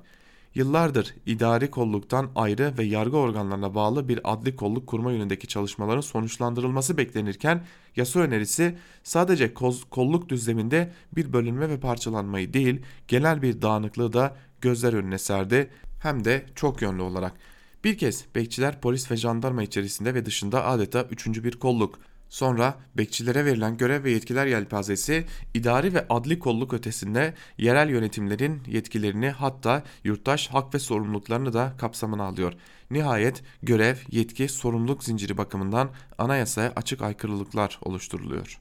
Yıllardır 0.54 1.14
idari 1.26 1.70
kolluktan 1.70 2.30
ayrı 2.34 2.78
ve 2.78 2.84
yargı 2.84 3.16
organlarına 3.16 3.74
bağlı 3.74 4.08
bir 4.08 4.20
adli 4.24 4.56
kolluk 4.56 4.86
kurma 4.86 5.12
yönündeki 5.12 5.46
çalışmaların 5.46 6.00
sonuçlandırılması 6.00 6.96
beklenirken 6.96 7.64
yasa 7.96 8.20
önerisi 8.20 8.78
sadece 9.02 9.54
kolluk 9.90 10.28
düzleminde 10.28 10.92
bir 11.16 11.32
bölünme 11.32 11.68
ve 11.68 11.80
parçalanmayı 11.80 12.52
değil 12.52 12.82
genel 13.08 13.42
bir 13.42 13.62
dağınıklığı 13.62 14.12
da 14.12 14.36
gözler 14.60 14.92
önüne 14.92 15.18
serdi 15.18 15.70
hem 16.02 16.24
de 16.24 16.46
çok 16.54 16.82
yönlü 16.82 17.02
olarak. 17.02 17.32
Bir 17.84 17.98
kez 17.98 18.24
bekçiler 18.34 18.80
polis 18.80 19.10
ve 19.10 19.16
jandarma 19.16 19.62
içerisinde 19.62 20.14
ve 20.14 20.26
dışında 20.26 20.64
adeta 20.64 21.02
üçüncü 21.02 21.44
bir 21.44 21.52
kolluk 21.52 21.98
Sonra 22.34 22.78
bekçilere 22.96 23.44
verilen 23.44 23.76
görev 23.76 24.04
ve 24.04 24.10
yetkiler 24.10 24.46
yelpazesi 24.46 25.26
idari 25.54 25.94
ve 25.94 26.06
adli 26.08 26.38
kolluk 26.38 26.72
ötesinde 26.74 27.34
yerel 27.58 27.90
yönetimlerin 27.90 28.62
yetkilerini 28.66 29.30
hatta 29.30 29.82
yurttaş 30.04 30.48
hak 30.48 30.74
ve 30.74 30.78
sorumluluklarını 30.78 31.52
da 31.52 31.72
kapsamına 31.78 32.24
alıyor. 32.24 32.52
Nihayet 32.90 33.42
görev, 33.62 33.96
yetki, 34.10 34.48
sorumluluk 34.48 35.04
zinciri 35.04 35.36
bakımından 35.36 35.90
anayasaya 36.18 36.72
açık 36.76 37.02
aykırılıklar 37.02 37.78
oluşturuluyor. 37.82 38.60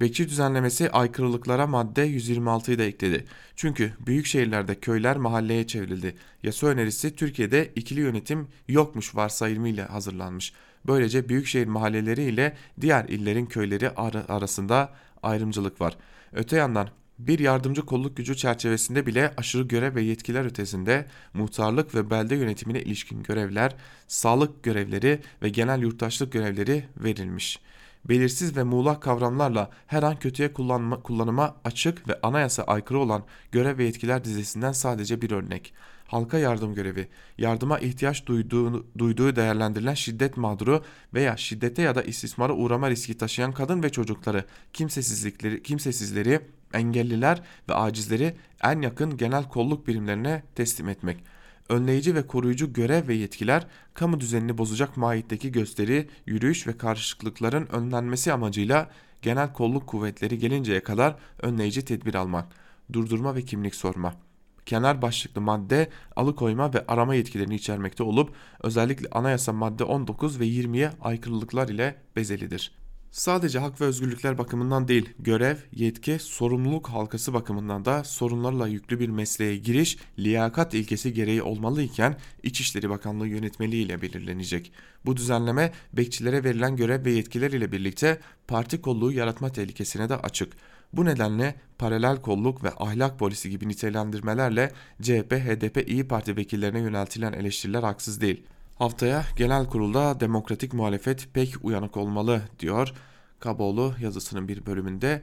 Bekçi 0.00 0.28
düzenlemesi 0.28 0.90
aykırılıklara 0.90 1.66
madde 1.66 2.06
126'yı 2.06 2.78
da 2.78 2.82
ekledi. 2.82 3.24
Çünkü 3.56 3.92
büyük 4.06 4.26
şehirlerde 4.26 4.80
köyler 4.80 5.16
mahalleye 5.16 5.66
çevrildi. 5.66 6.16
Yasa 6.42 6.66
önerisi 6.66 7.16
Türkiye'de 7.16 7.72
ikili 7.76 8.00
yönetim 8.00 8.48
yokmuş 8.68 9.16
varsayımıyla 9.16 9.92
hazırlanmış. 9.92 10.52
Böylece 10.86 11.28
büyükşehir 11.28 11.66
mahalleleri 11.66 12.22
ile 12.22 12.56
diğer 12.80 13.04
illerin 13.04 13.46
köyleri 13.46 13.90
ar 13.90 14.14
arasında 14.28 14.92
ayrımcılık 15.22 15.80
var. 15.80 15.96
Öte 16.32 16.56
yandan 16.56 16.88
bir 17.18 17.38
yardımcı 17.38 17.82
kolluk 17.82 18.16
gücü 18.16 18.36
çerçevesinde 18.36 19.06
bile 19.06 19.34
aşırı 19.36 19.62
görev 19.62 19.94
ve 19.94 20.02
yetkiler 20.02 20.44
ötesinde 20.44 21.06
muhtarlık 21.34 21.94
ve 21.94 22.10
belde 22.10 22.34
yönetimine 22.34 22.82
ilişkin 22.82 23.22
görevler, 23.22 23.76
sağlık 24.08 24.62
görevleri 24.62 25.20
ve 25.42 25.48
genel 25.48 25.82
yurttaşlık 25.82 26.32
görevleri 26.32 26.84
verilmiş. 26.96 27.60
Belirsiz 28.04 28.56
ve 28.56 28.62
muğlak 28.62 29.02
kavramlarla 29.02 29.70
her 29.86 30.02
an 30.02 30.18
kötüye 30.18 30.52
kullanma, 30.52 31.02
kullanıma 31.02 31.56
açık 31.64 32.08
ve 32.08 32.20
anayasa 32.22 32.62
aykırı 32.62 32.98
olan 32.98 33.24
görev 33.52 33.78
ve 33.78 33.84
yetkiler 33.84 34.24
dizisinden 34.24 34.72
sadece 34.72 35.22
bir 35.22 35.30
örnek 35.30 35.74
halka 36.12 36.38
yardım 36.38 36.74
görevi, 36.74 37.08
yardıma 37.38 37.78
ihtiyaç 37.78 38.26
duyduğu, 38.26 38.86
duyduğu 38.98 39.36
değerlendirilen 39.36 39.94
şiddet 39.94 40.36
mağduru 40.36 40.84
veya 41.14 41.36
şiddete 41.36 41.82
ya 41.82 41.94
da 41.94 42.02
istismara 42.02 42.52
uğrama 42.52 42.90
riski 42.90 43.16
taşıyan 43.16 43.52
kadın 43.52 43.82
ve 43.82 43.90
çocukları, 43.90 44.44
kimsesizlikleri, 44.72 45.62
kimsesizleri, 45.62 46.40
engelliler 46.72 47.42
ve 47.68 47.74
acizleri 47.74 48.34
en 48.64 48.80
yakın 48.80 49.16
genel 49.16 49.48
kolluk 49.48 49.86
birimlerine 49.86 50.42
teslim 50.54 50.88
etmek. 50.88 51.24
Önleyici 51.68 52.14
ve 52.14 52.26
koruyucu 52.26 52.72
görev 52.72 53.08
ve 53.08 53.14
yetkiler, 53.14 53.66
kamu 53.94 54.20
düzenini 54.20 54.58
bozacak 54.58 54.96
mahiyetteki 54.96 55.52
gösteri, 55.52 56.08
yürüyüş 56.26 56.66
ve 56.66 56.76
karışıklıkların 56.76 57.66
önlenmesi 57.66 58.32
amacıyla 58.32 58.90
genel 59.22 59.52
kolluk 59.52 59.86
kuvvetleri 59.86 60.38
gelinceye 60.38 60.82
kadar 60.82 61.16
önleyici 61.42 61.84
tedbir 61.84 62.14
almak, 62.14 62.46
durdurma 62.92 63.34
ve 63.34 63.42
kimlik 63.42 63.74
sorma.'' 63.74 64.31
Kenar 64.66 65.02
başlıklı 65.02 65.40
madde 65.40 65.88
alıkoyma 66.16 66.74
ve 66.74 66.86
arama 66.86 67.14
yetkilerini 67.14 67.54
içermekte 67.54 68.02
olup 68.02 68.34
özellikle 68.60 69.08
anayasa 69.10 69.52
madde 69.52 69.84
19 69.84 70.40
ve 70.40 70.46
20'ye 70.46 70.90
aykırılıklar 71.00 71.68
ile 71.68 71.96
bezelidir. 72.16 72.72
Sadece 73.12 73.58
hak 73.58 73.80
ve 73.80 73.84
özgürlükler 73.84 74.38
bakımından 74.38 74.88
değil, 74.88 75.08
görev, 75.18 75.56
yetki, 75.72 76.18
sorumluluk 76.18 76.88
halkası 76.88 77.34
bakımından 77.34 77.84
da 77.84 78.04
sorunlarla 78.04 78.68
yüklü 78.68 79.00
bir 79.00 79.08
mesleğe 79.08 79.56
giriş 79.56 79.98
liyakat 80.18 80.74
ilkesi 80.74 81.14
gereği 81.14 81.42
olmalı 81.42 81.82
iken 81.82 82.18
İçişleri 82.42 82.90
Bakanlığı 82.90 83.28
yönetmeliği 83.28 83.86
ile 83.86 84.02
belirlenecek. 84.02 84.72
Bu 85.04 85.16
düzenleme 85.16 85.72
bekçilere 85.92 86.44
verilen 86.44 86.76
görev 86.76 87.04
ve 87.04 87.12
yetkiler 87.12 87.50
ile 87.50 87.72
birlikte 87.72 88.20
parti 88.48 88.80
kolluğu 88.80 89.12
yaratma 89.12 89.52
tehlikesine 89.52 90.08
de 90.08 90.16
açık. 90.16 90.52
Bu 90.92 91.04
nedenle 91.04 91.54
paralel 91.78 92.20
kolluk 92.20 92.64
ve 92.64 92.70
ahlak 92.76 93.18
polisi 93.18 93.50
gibi 93.50 93.68
nitelendirmelerle 93.68 94.72
CHP, 95.02 95.32
HDP, 95.32 95.88
İyi 95.88 96.08
Parti 96.08 96.36
vekillerine 96.36 96.80
yöneltilen 96.80 97.32
eleştiriler 97.32 97.82
haksız 97.82 98.20
değil. 98.20 98.42
Haftaya 98.78 99.24
genel 99.36 99.66
kurulda 99.66 100.20
demokratik 100.20 100.74
muhalefet 100.74 101.28
pek 101.34 101.54
uyanık 101.62 101.96
olmalı 101.96 102.42
diyor 102.58 102.92
Kaboğlu 103.40 103.94
yazısının 104.00 104.48
bir 104.48 104.66
bölümünde. 104.66 105.22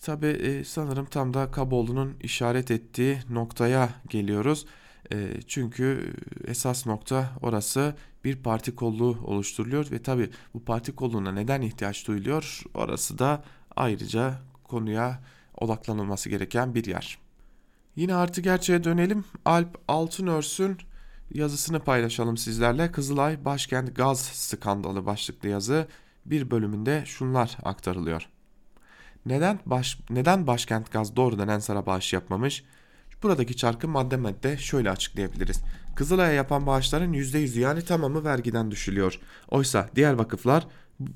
Tabi 0.00 0.26
e, 0.26 0.64
sanırım 0.64 1.06
tam 1.06 1.34
da 1.34 1.50
Kaboğlu'nun 1.50 2.14
işaret 2.20 2.70
ettiği 2.70 3.18
noktaya 3.30 3.88
geliyoruz. 4.08 4.66
E, 5.12 5.40
çünkü 5.46 6.14
esas 6.46 6.86
nokta 6.86 7.30
orası 7.42 7.94
bir 8.24 8.36
parti 8.36 8.74
kolluğu 8.74 9.18
oluşturuluyor 9.24 9.90
ve 9.90 10.02
tabi 10.02 10.30
bu 10.54 10.64
parti 10.64 10.94
kolluğuna 10.94 11.32
neden 11.32 11.62
ihtiyaç 11.62 12.06
duyuluyor 12.06 12.62
orası 12.74 13.18
da 13.18 13.44
ayrıca 13.76 14.40
konuya 14.64 15.20
odaklanılması 15.56 16.28
gereken 16.28 16.74
bir 16.74 16.84
yer. 16.84 17.18
Yine 17.96 18.14
artı 18.14 18.40
gerçeğe 18.40 18.84
dönelim. 18.84 19.24
Alp 19.44 19.78
Altınörs'ün 19.88 20.78
yazısını 21.34 21.80
paylaşalım 21.80 22.36
sizlerle. 22.36 22.92
Kızılay 22.92 23.44
Başkent 23.44 23.96
Gaz 23.96 24.20
Skandalı 24.20 25.06
başlıklı 25.06 25.48
yazı 25.48 25.88
bir 26.26 26.50
bölümünde 26.50 27.02
şunlar 27.06 27.56
aktarılıyor. 27.62 28.28
Neden 29.26 29.60
baş, 29.66 29.98
neden 30.10 30.46
Başkent 30.46 30.92
Gaz 30.92 31.16
doğrudan 31.16 31.48
Ensar'a 31.48 31.86
bağış 31.86 32.12
yapmamış? 32.12 32.64
Buradaki 33.22 33.56
çarkı 33.56 33.88
madde 33.88 34.16
madde 34.16 34.58
şöyle 34.58 34.90
açıklayabiliriz. 34.90 35.60
Kızılay'a 35.96 36.32
yapan 36.32 36.66
bağışların 36.66 37.12
%100'ü 37.12 37.60
yani 37.60 37.84
tamamı 37.84 38.24
vergiden 38.24 38.70
düşülüyor. 38.70 39.20
Oysa 39.48 39.88
diğer 39.96 40.12
vakıflar 40.12 40.66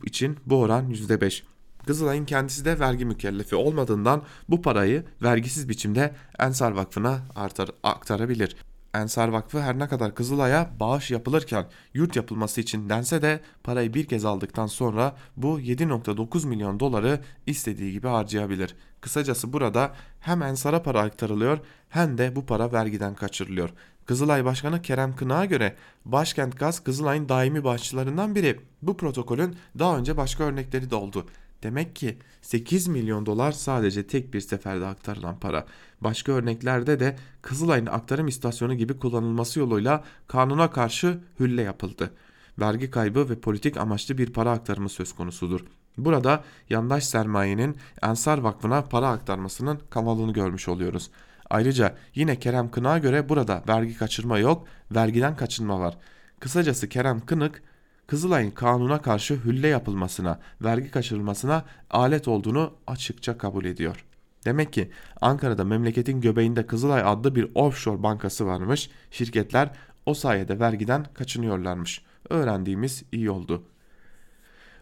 için 0.05 0.37
bu 0.47 0.61
oran 0.61 0.91
%5. 0.91 1.43
Kızılay'ın 1.89 2.25
kendisi 2.25 2.65
de 2.65 2.81
vergi 2.81 3.05
mükellefi 3.05 3.57
olmadığından 3.57 4.23
bu 4.49 4.63
parayı 4.63 5.05
vergisiz 5.23 5.69
biçimde 5.69 6.15
Ensar 6.39 6.73
Vakfı'na 6.73 7.19
artar, 7.37 7.69
aktarabilir. 7.83 8.57
Ensar 8.95 9.29
Vakfı 9.29 9.61
her 9.61 9.79
ne 9.79 9.89
kadar 9.89 10.15
Kızılay'a 10.15 10.71
bağış 10.81 11.11
yapılırken 11.11 11.67
yurt 11.95 12.17
yapılması 12.17 12.61
için 12.61 12.89
dense 12.89 13.23
de 13.23 13.41
parayı 13.65 13.95
bir 13.95 14.07
kez 14.07 14.25
aldıktan 14.25 14.67
sonra 14.67 15.17
bu 15.37 15.61
7.9 15.61 16.47
milyon 16.47 16.81
doları 16.81 17.21
istediği 17.47 17.93
gibi 17.93 18.09
harcayabilir. 18.09 18.77
Kısacası 19.01 19.53
burada 19.53 19.93
hem 20.21 20.43
Ensar'a 20.43 20.83
para 20.83 21.01
aktarılıyor 21.01 21.59
hem 21.89 22.19
de 22.19 22.37
bu 22.37 22.47
para 22.47 22.73
vergiden 22.73 23.15
kaçırılıyor. 23.15 23.71
Kızılay 24.07 24.45
Başkanı 24.45 24.83
Kerem 24.83 25.17
Kınak'a 25.17 25.45
göre 25.45 25.77
Başkent 26.05 26.59
Gaz 26.59 26.85
Kızılay'ın 26.85 27.29
daimi 27.29 27.65
bağışçılarından 27.65 28.35
biri. 28.35 28.61
Bu 28.83 28.97
protokolün 28.97 29.57
daha 29.79 29.99
önce 29.99 30.17
başka 30.17 30.45
örnekleri 30.45 30.91
de 30.91 30.95
oldu. 30.95 31.27
Demek 31.63 31.97
ki 31.97 32.19
8 32.43 32.89
milyon 32.89 33.27
dolar 33.27 33.53
sadece 33.53 34.07
tek 34.07 34.35
bir 34.35 34.41
seferde 34.41 34.87
aktarılan 34.87 35.39
para. 35.39 35.67
Başka 36.01 36.33
örneklerde 36.33 37.01
de 37.01 37.17
Kızılay'ın 37.43 37.87
aktarım 37.87 38.29
istasyonu 38.29 38.75
gibi 38.75 38.99
kullanılması 38.99 39.61
yoluyla 39.61 40.05
kanuna 40.27 40.71
karşı 40.71 41.21
hülle 41.41 41.63
yapıldı. 41.63 42.11
Vergi 42.59 42.91
kaybı 42.91 43.31
ve 43.31 43.41
politik 43.41 43.77
amaçlı 43.77 44.19
bir 44.19 44.33
para 44.33 44.51
aktarımı 44.51 44.89
söz 44.89 45.13
konusudur. 45.13 45.61
Burada 45.99 46.45
yandaş 46.71 47.05
sermayenin 47.05 47.77
Ensar 48.03 48.39
Vakfı'na 48.39 48.83
para 48.83 49.09
aktarmasının 49.09 49.81
kanalını 49.91 50.33
görmüş 50.33 50.69
oluyoruz. 50.69 51.11
Ayrıca 51.51 51.97
yine 52.15 52.39
Kerem 52.39 52.71
Kınak'a 52.71 52.99
göre 52.99 53.29
burada 53.29 53.63
vergi 53.69 53.97
kaçırma 53.97 54.39
yok, 54.39 54.67
vergiden 54.91 55.37
kaçınma 55.37 55.81
var. 55.81 55.99
Kısacası 56.41 56.89
Kerem 56.89 57.21
Kınık 57.21 57.63
Kızılay'ın 58.09 58.51
kanuna 58.51 59.03
karşı 59.03 59.35
hülle 59.45 59.69
yapılmasına, 59.69 60.41
vergi 60.61 60.91
kaçırılmasına 60.91 61.65
alet 61.91 62.29
olduğunu 62.29 62.75
açıkça 62.87 63.39
kabul 63.39 63.65
ediyor. 63.65 64.05
Demek 64.45 64.73
ki 64.73 64.91
Ankara'da 65.21 65.65
memleketin 65.65 66.21
göbeğinde 66.21 66.67
Kızılay 66.67 67.03
adlı 67.05 67.35
bir 67.35 67.49
offshore 67.55 68.03
bankası 68.03 68.47
varmış. 68.47 68.91
Şirketler 69.11 69.71
o 70.07 70.15
sayede 70.15 70.61
vergiden 70.61 71.07
kaçınıyorlarmış. 71.15 72.03
Öğrendiğimiz 72.31 73.03
iyi 73.13 73.31
oldu. 73.31 73.63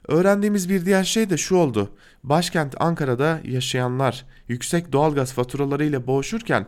Öğrendiğimiz 0.09 0.69
bir 0.69 0.87
diğer 0.87 1.05
şey 1.05 1.31
de 1.31 1.37
şu 1.37 1.57
oldu. 1.57 1.91
Başkent 2.25 2.75
Ankara'da 2.81 3.41
yaşayanlar 3.45 4.25
yüksek 4.49 4.93
doğalgaz 4.93 5.33
faturaları 5.33 5.85
ile 5.85 6.07
boğuşurken 6.07 6.67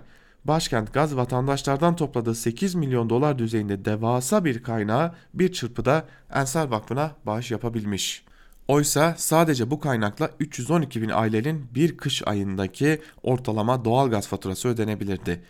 Başkent 0.48 0.92
Gaz 0.92 1.16
vatandaşlardan 1.16 1.96
topladığı 1.96 2.34
8 2.34 2.74
milyon 2.74 3.10
dolar 3.10 3.38
düzeyinde 3.38 3.84
devasa 3.84 4.44
bir 4.44 4.62
kaynağı 4.62 5.14
bir 5.34 5.52
çırpıda 5.52 6.04
Ensar 6.34 6.68
Vakfı'na 6.68 7.12
bağış 7.26 7.50
yapabilmiş. 7.50 8.24
Oysa 8.68 9.14
sadece 9.18 9.70
bu 9.70 9.80
kaynakla 9.80 10.30
312 10.40 11.02
bin 11.02 11.08
ailenin 11.08 11.66
bir 11.74 11.96
kış 11.96 12.22
ayındaki 12.26 13.00
ortalama 13.22 13.84
doğalgaz 13.84 14.28
faturası 14.28 14.68
ödenebilirdi. 14.68 15.42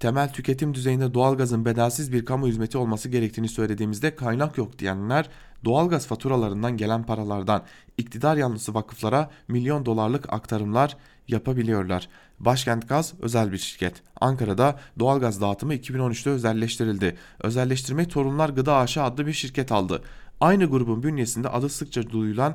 Temel 0.00 0.32
tüketim 0.32 0.74
düzeyinde 0.74 1.14
doğalgazın 1.14 1.64
bedelsiz 1.64 2.12
bir 2.12 2.24
kamu 2.24 2.46
hizmeti 2.46 2.78
olması 2.78 3.08
gerektiğini 3.08 3.48
söylediğimizde 3.48 4.16
kaynak 4.16 4.58
yok 4.58 4.78
diyenler 4.78 5.28
doğalgaz 5.64 6.06
faturalarından 6.06 6.76
gelen 6.76 7.02
paralardan 7.02 7.62
iktidar 7.98 8.36
yanlısı 8.36 8.74
vakıflara 8.74 9.30
milyon 9.48 9.86
dolarlık 9.86 10.32
aktarımlar 10.32 10.96
yapabiliyorlar. 11.28 12.08
Başkent 12.40 12.88
Gaz 12.88 13.14
özel 13.20 13.52
bir 13.52 13.58
şirket. 13.58 13.94
Ankara'da 14.20 14.78
doğalgaz 14.98 15.40
dağıtımı 15.40 15.74
2013'te 15.74 16.30
özelleştirildi. 16.30 17.16
Özelleştirme 17.40 18.08
Torunlar 18.08 18.48
Gıda 18.48 18.76
AŞ 18.76 18.98
adlı 18.98 19.26
bir 19.26 19.32
şirket 19.32 19.72
aldı. 19.72 20.02
Aynı 20.40 20.64
grubun 20.64 21.02
bünyesinde 21.02 21.48
adı 21.48 21.68
sıkça 21.68 22.10
duyulan 22.10 22.54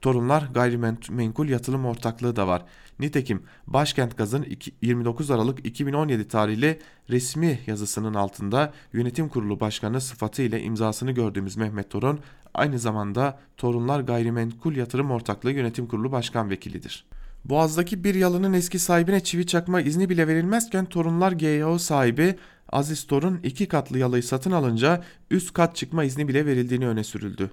Torunlar 0.00 0.48
Gayrimenkul 0.54 1.48
Yatırım 1.48 1.86
Ortaklığı 1.86 2.36
da 2.36 2.48
var. 2.48 2.62
Nitekim 2.98 3.42
Başkent 3.66 4.16
Gaz'ın 4.16 4.46
29 4.82 5.30
Aralık 5.30 5.66
2017 5.66 6.28
tarihli 6.28 6.80
resmi 7.10 7.60
yazısının 7.66 8.14
altında 8.14 8.72
yönetim 8.92 9.28
kurulu 9.28 9.60
başkanı 9.60 10.00
sıfatıyla 10.00 10.58
imzasını 10.58 11.12
gördüğümüz 11.12 11.56
Mehmet 11.56 11.90
Torun 11.90 12.20
aynı 12.54 12.78
zamanda 12.78 13.38
Torunlar 13.56 14.00
Gayrimenkul 14.00 14.76
Yatırım 14.76 15.10
Ortaklığı 15.10 15.52
yönetim 15.52 15.86
kurulu 15.86 16.12
başkan 16.12 16.50
vekilidir. 16.50 17.04
Boğaz'daki 17.44 18.04
bir 18.04 18.14
yalının 18.14 18.52
eski 18.52 18.78
sahibine 18.78 19.20
çivi 19.20 19.46
çakma 19.46 19.80
izni 19.80 20.08
bile 20.08 20.26
verilmezken 20.26 20.84
Torunlar 20.84 21.32
GYO 21.32 21.78
sahibi 21.78 22.34
Aziz 22.72 23.06
Torun 23.06 23.40
iki 23.42 23.68
katlı 23.68 23.98
yalıyı 23.98 24.22
satın 24.22 24.50
alınca 24.50 25.02
üst 25.30 25.52
kat 25.52 25.76
çıkma 25.76 26.04
izni 26.04 26.28
bile 26.28 26.46
verildiğini 26.46 26.88
öne 26.88 27.04
sürüldü. 27.04 27.50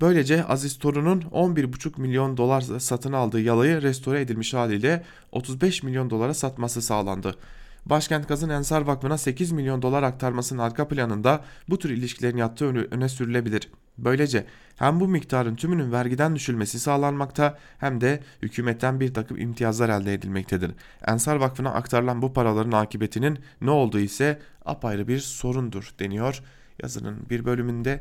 Böylece 0.00 0.44
Aziz 0.44 0.78
Torun'un 0.78 1.20
11,5 1.20 2.00
milyon 2.00 2.36
dolar 2.36 2.60
satın 2.60 3.12
aldığı 3.12 3.40
yalayı 3.40 3.82
restore 3.82 4.20
edilmiş 4.20 4.54
haliyle 4.54 5.04
35 5.32 5.82
milyon 5.82 6.10
dolara 6.10 6.34
satması 6.34 6.82
sağlandı. 6.82 7.36
Başkent 7.86 8.28
Gaz'ın 8.28 8.48
Ensar 8.48 8.82
Vakfı'na 8.82 9.18
8 9.18 9.52
milyon 9.52 9.82
dolar 9.82 10.02
aktarmasının 10.02 10.62
arka 10.62 10.88
planında 10.88 11.44
bu 11.68 11.78
tür 11.78 11.90
ilişkilerin 11.90 12.36
yattığı 12.36 12.66
öne 12.66 13.08
sürülebilir. 13.08 13.70
Böylece 14.04 14.46
hem 14.76 15.00
bu 15.00 15.08
miktarın 15.08 15.56
tümünün 15.56 15.92
vergiden 15.92 16.36
düşülmesi 16.36 16.80
sağlanmakta 16.80 17.58
hem 17.78 18.00
de 18.00 18.20
hükümetten 18.42 19.00
bir 19.00 19.14
takım 19.14 19.38
imtiyazlar 19.38 19.88
elde 19.88 20.14
edilmektedir. 20.14 20.70
Ensar 21.06 21.36
Vakfı'na 21.36 21.70
aktarılan 21.70 22.22
bu 22.22 22.32
paraların 22.32 22.72
akıbetinin 22.72 23.38
ne 23.60 23.70
olduğu 23.70 23.98
ise 23.98 24.38
apayrı 24.64 25.08
bir 25.08 25.18
sorundur 25.18 25.94
deniyor 25.98 26.42
yazının 26.82 27.16
bir 27.30 27.44
bölümünde. 27.44 28.00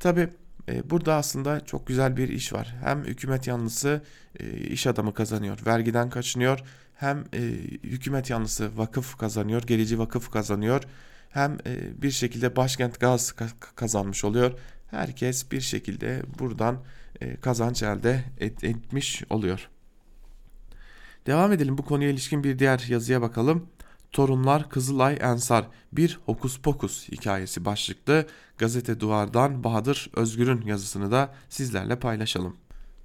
Tabi 0.00 0.28
e, 0.68 0.90
burada 0.90 1.14
aslında 1.14 1.60
çok 1.64 1.86
güzel 1.86 2.16
bir 2.16 2.28
iş 2.28 2.52
var. 2.52 2.74
Hem 2.84 3.04
hükümet 3.04 3.46
yanlısı 3.46 4.02
e, 4.40 4.50
iş 4.50 4.86
adamı 4.86 5.14
kazanıyor, 5.14 5.58
vergiden 5.66 6.10
kaçınıyor. 6.10 6.60
Hem 6.94 7.24
e, 7.34 7.40
hükümet 7.82 8.30
yanlısı 8.30 8.78
vakıf 8.78 9.16
kazanıyor, 9.16 9.62
gerici 9.62 9.98
vakıf 9.98 10.30
kazanıyor. 10.30 10.82
Hem 11.30 11.58
bir 12.02 12.10
şekilde 12.10 12.56
başkent 12.56 13.00
gaz 13.00 13.34
kazanmış 13.76 14.24
oluyor. 14.24 14.52
Herkes 14.90 15.50
bir 15.52 15.60
şekilde 15.60 16.22
buradan 16.38 16.78
kazanç 17.40 17.82
elde 17.82 18.24
etmiş 18.40 19.22
oluyor. 19.30 19.68
Devam 21.26 21.52
edelim 21.52 21.78
bu 21.78 21.84
konuya 21.84 22.10
ilişkin 22.10 22.44
bir 22.44 22.58
diğer 22.58 22.84
yazıya 22.88 23.22
bakalım. 23.22 23.66
Torunlar 24.12 24.68
Kızılay 24.68 25.18
Ensar 25.20 25.64
bir 25.92 26.18
hokus 26.26 26.58
pokus 26.60 27.08
hikayesi 27.08 27.64
başlıklı 27.64 28.26
gazete 28.58 29.00
duvardan 29.00 29.64
Bahadır 29.64 30.10
Özgür'ün 30.16 30.62
yazısını 30.62 31.10
da 31.10 31.34
sizlerle 31.48 31.98
paylaşalım. 31.98 32.56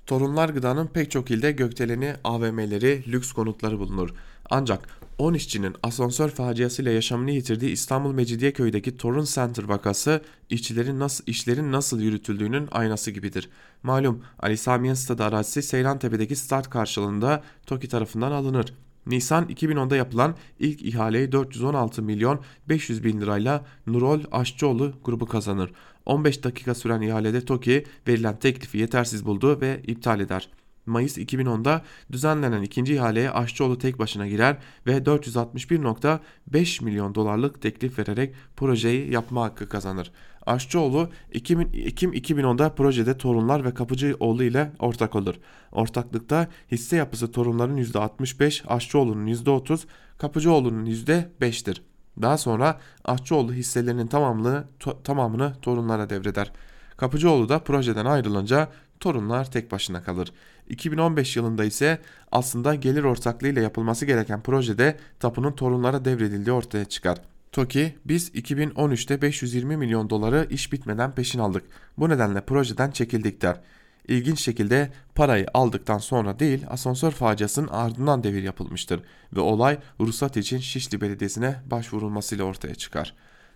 Torunlar 0.05 0.49
Gıda'nın 0.49 0.87
pek 0.87 1.11
çok 1.11 1.31
ilde 1.31 1.51
gökdeleni, 1.51 2.15
AVM'leri, 2.23 3.03
lüks 3.07 3.31
konutları 3.31 3.79
bulunur. 3.79 4.09
Ancak 4.49 4.89
10 5.17 5.33
işçinin 5.33 5.75
asansör 5.83 6.29
faciasıyla 6.29 6.91
yaşamını 6.91 7.31
yitirdiği 7.31 7.71
İstanbul 7.71 8.13
Mecidiyeköy'deki 8.13 8.97
Torun 8.97 9.25
Center 9.25 9.63
vakası 9.63 10.21
işçilerin 10.49 10.99
nasıl, 10.99 11.23
işlerin 11.27 11.71
nasıl 11.71 12.01
yürütüldüğünün 12.01 12.67
aynası 12.71 13.11
gibidir. 13.11 13.49
Malum 13.83 14.23
Ali 14.39 14.57
Samiyen 14.57 14.93
Stadı 14.93 15.23
arazisi 15.23 15.61
Seyrantepe'deki 15.61 16.35
start 16.35 16.69
karşılığında 16.69 17.43
TOKİ 17.65 17.87
tarafından 17.87 18.31
alınır. 18.31 18.73
Nisan 19.05 19.45
2010'da 19.45 19.95
yapılan 19.95 20.35
ilk 20.59 20.81
ihaleyi 20.81 21.31
416 21.31 22.03
milyon 22.03 22.39
500 22.69 23.03
bin 23.03 23.21
lirayla 23.21 23.65
Nurol 23.87 24.19
Aşçıoğlu 24.31 24.93
grubu 25.03 25.25
kazanır. 25.25 25.71
15 26.05 26.43
dakika 26.43 26.75
süren 26.75 27.01
ihalede 27.01 27.45
TOKİ 27.45 27.85
verilen 28.07 28.39
teklifi 28.39 28.77
yetersiz 28.77 29.25
buldu 29.25 29.61
ve 29.61 29.81
iptal 29.87 30.19
eder. 30.19 30.49
Mayıs 30.85 31.17
2010'da 31.17 31.81
düzenlenen 32.11 32.61
ikinci 32.61 32.93
ihaleye 32.93 33.31
Aşçıoğlu 33.31 33.77
tek 33.77 33.99
başına 33.99 34.27
girer 34.27 34.57
ve 34.87 34.97
461.5 34.97 36.83
milyon 36.83 37.15
dolarlık 37.15 37.61
teklif 37.61 37.99
vererek 37.99 38.35
projeyi 38.55 39.11
yapma 39.11 39.43
hakkı 39.43 39.69
kazanır. 39.69 40.11
Aşçıoğlu 40.45 41.09
Ekim, 41.31 41.61
Ekim 41.61 42.13
2010'da 42.13 42.75
projede 42.75 43.17
Torunlar 43.17 43.65
ve 43.65 43.73
Kapıcıoğlu 43.73 44.43
ile 44.43 44.71
ortak 44.79 45.15
olur. 45.15 45.35
Ortaklıkta 45.71 46.47
hisse 46.71 46.95
yapısı 46.95 47.31
Torunların 47.31 47.77
%65, 47.77 48.67
Aşçıoğlu'nun 48.67 49.27
%30, 49.27 49.85
Kapıcıoğlu'nun 50.17 50.85
%5'tir. 50.85 51.81
Daha 52.21 52.37
sonra 52.37 52.79
Aşçıoğlu 53.05 53.53
hisselerinin 53.53 54.07
tamamını, 54.07 54.63
to, 54.79 55.03
tamamını 55.03 55.53
torunlara 55.61 56.09
devreder. 56.09 56.51
Kapıcıoğlu 56.97 57.49
da 57.49 57.59
projeden 57.59 58.05
ayrılınca 58.05 58.69
torunlar 58.99 59.51
tek 59.51 59.71
başına 59.71 60.03
kalır. 60.03 60.33
2015 60.69 61.35
yılında 61.35 61.65
ise 61.65 61.99
aslında 62.31 62.75
gelir 62.75 63.03
ortaklığıyla 63.03 63.61
yapılması 63.61 64.05
gereken 64.05 64.41
projede 64.41 64.97
tapunun 65.19 65.51
torunlara 65.51 66.05
devredildiği 66.05 66.53
ortaya 66.53 66.85
çıkar. 66.85 67.21
TOKİ 67.51 67.95
biz 68.05 68.29
2013'te 68.29 69.21
520 69.21 69.77
milyon 69.77 70.09
doları 70.09 70.47
iş 70.49 70.73
bitmeden 70.73 71.15
peşin 71.15 71.39
aldık. 71.39 71.63
Bu 71.97 72.09
nedenle 72.09 72.41
projeden 72.41 72.91
çekildik 72.91 73.41
der. 73.41 73.61
İlginç 74.07 74.39
şekilde 74.41 74.91
parayı 75.15 75.45
aldıktan 75.53 75.97
sonra 75.97 76.39
değil 76.39 76.65
asansör 76.69 77.11
faciasının 77.11 77.67
ardından 77.67 78.23
devir 78.23 78.43
yapılmıştır 78.43 79.01
ve 79.35 79.39
olay 79.39 79.77
ruhsat 79.99 80.37
için 80.37 80.57
Şişli 80.57 81.01
Belediyesi'ne 81.01 81.55
başvurulmasıyla 81.71 82.45
ortaya 82.45 82.75
çıkar. 82.75 83.13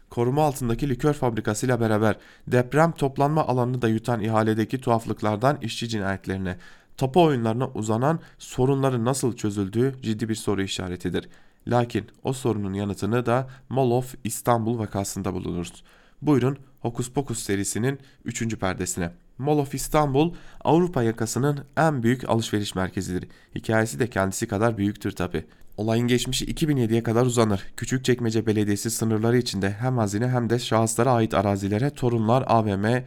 Koruma 0.09 0.43
altındaki 0.43 0.89
likör 0.89 1.13
fabrikasıyla 1.13 1.79
beraber 1.79 2.17
deprem 2.47 2.91
toplanma 2.91 3.47
alanını 3.47 3.81
da 3.81 3.87
yutan 3.87 4.21
ihaledeki 4.21 4.81
tuhaflıklardan 4.81 5.57
işçi 5.61 5.89
cinayetlerine, 5.89 6.57
tapu 6.99 7.23
oyunlarına 7.23 7.67
uzanan 7.67 8.19
sorunların 8.37 9.05
nasıl 9.05 9.35
çözüldüğü 9.35 9.95
ciddi 10.01 10.29
bir 10.29 10.35
soru 10.35 10.61
işaretidir. 10.61 11.29
Lakin 11.67 12.05
o 12.23 12.33
sorunun 12.33 12.73
yanıtını 12.73 13.25
da 13.25 13.47
Mall 13.69 14.03
İstanbul 14.23 14.79
vakasında 14.79 15.33
bulunuruz. 15.33 15.83
Buyurun 16.21 16.57
Hokus 16.79 17.11
Pokus 17.11 17.39
serisinin 17.39 17.99
3. 18.25 18.55
perdesine. 18.55 19.11
Mall 19.37 19.57
of 19.57 19.73
İstanbul 19.73 20.33
Avrupa 20.63 21.03
yakasının 21.03 21.59
en 21.77 22.03
büyük 22.03 22.29
alışveriş 22.29 22.75
merkezidir. 22.75 23.29
Hikayesi 23.55 23.99
de 23.99 24.09
kendisi 24.09 24.47
kadar 24.47 24.77
büyüktür 24.77 25.11
tabi. 25.11 25.45
Olayın 25.77 26.07
geçmişi 26.07 26.45
2007'ye 26.45 27.03
kadar 27.03 27.25
uzanır. 27.25 27.63
Küçükçekmece 27.77 28.45
Belediyesi 28.45 28.89
sınırları 28.91 29.37
içinde 29.37 29.71
hem 29.71 29.97
hazine 29.97 30.27
hem 30.27 30.49
de 30.49 30.59
şahıslara 30.59 31.11
ait 31.11 31.33
arazilere 31.33 31.89
torunlar 31.89 32.43
AVM, 32.47 33.03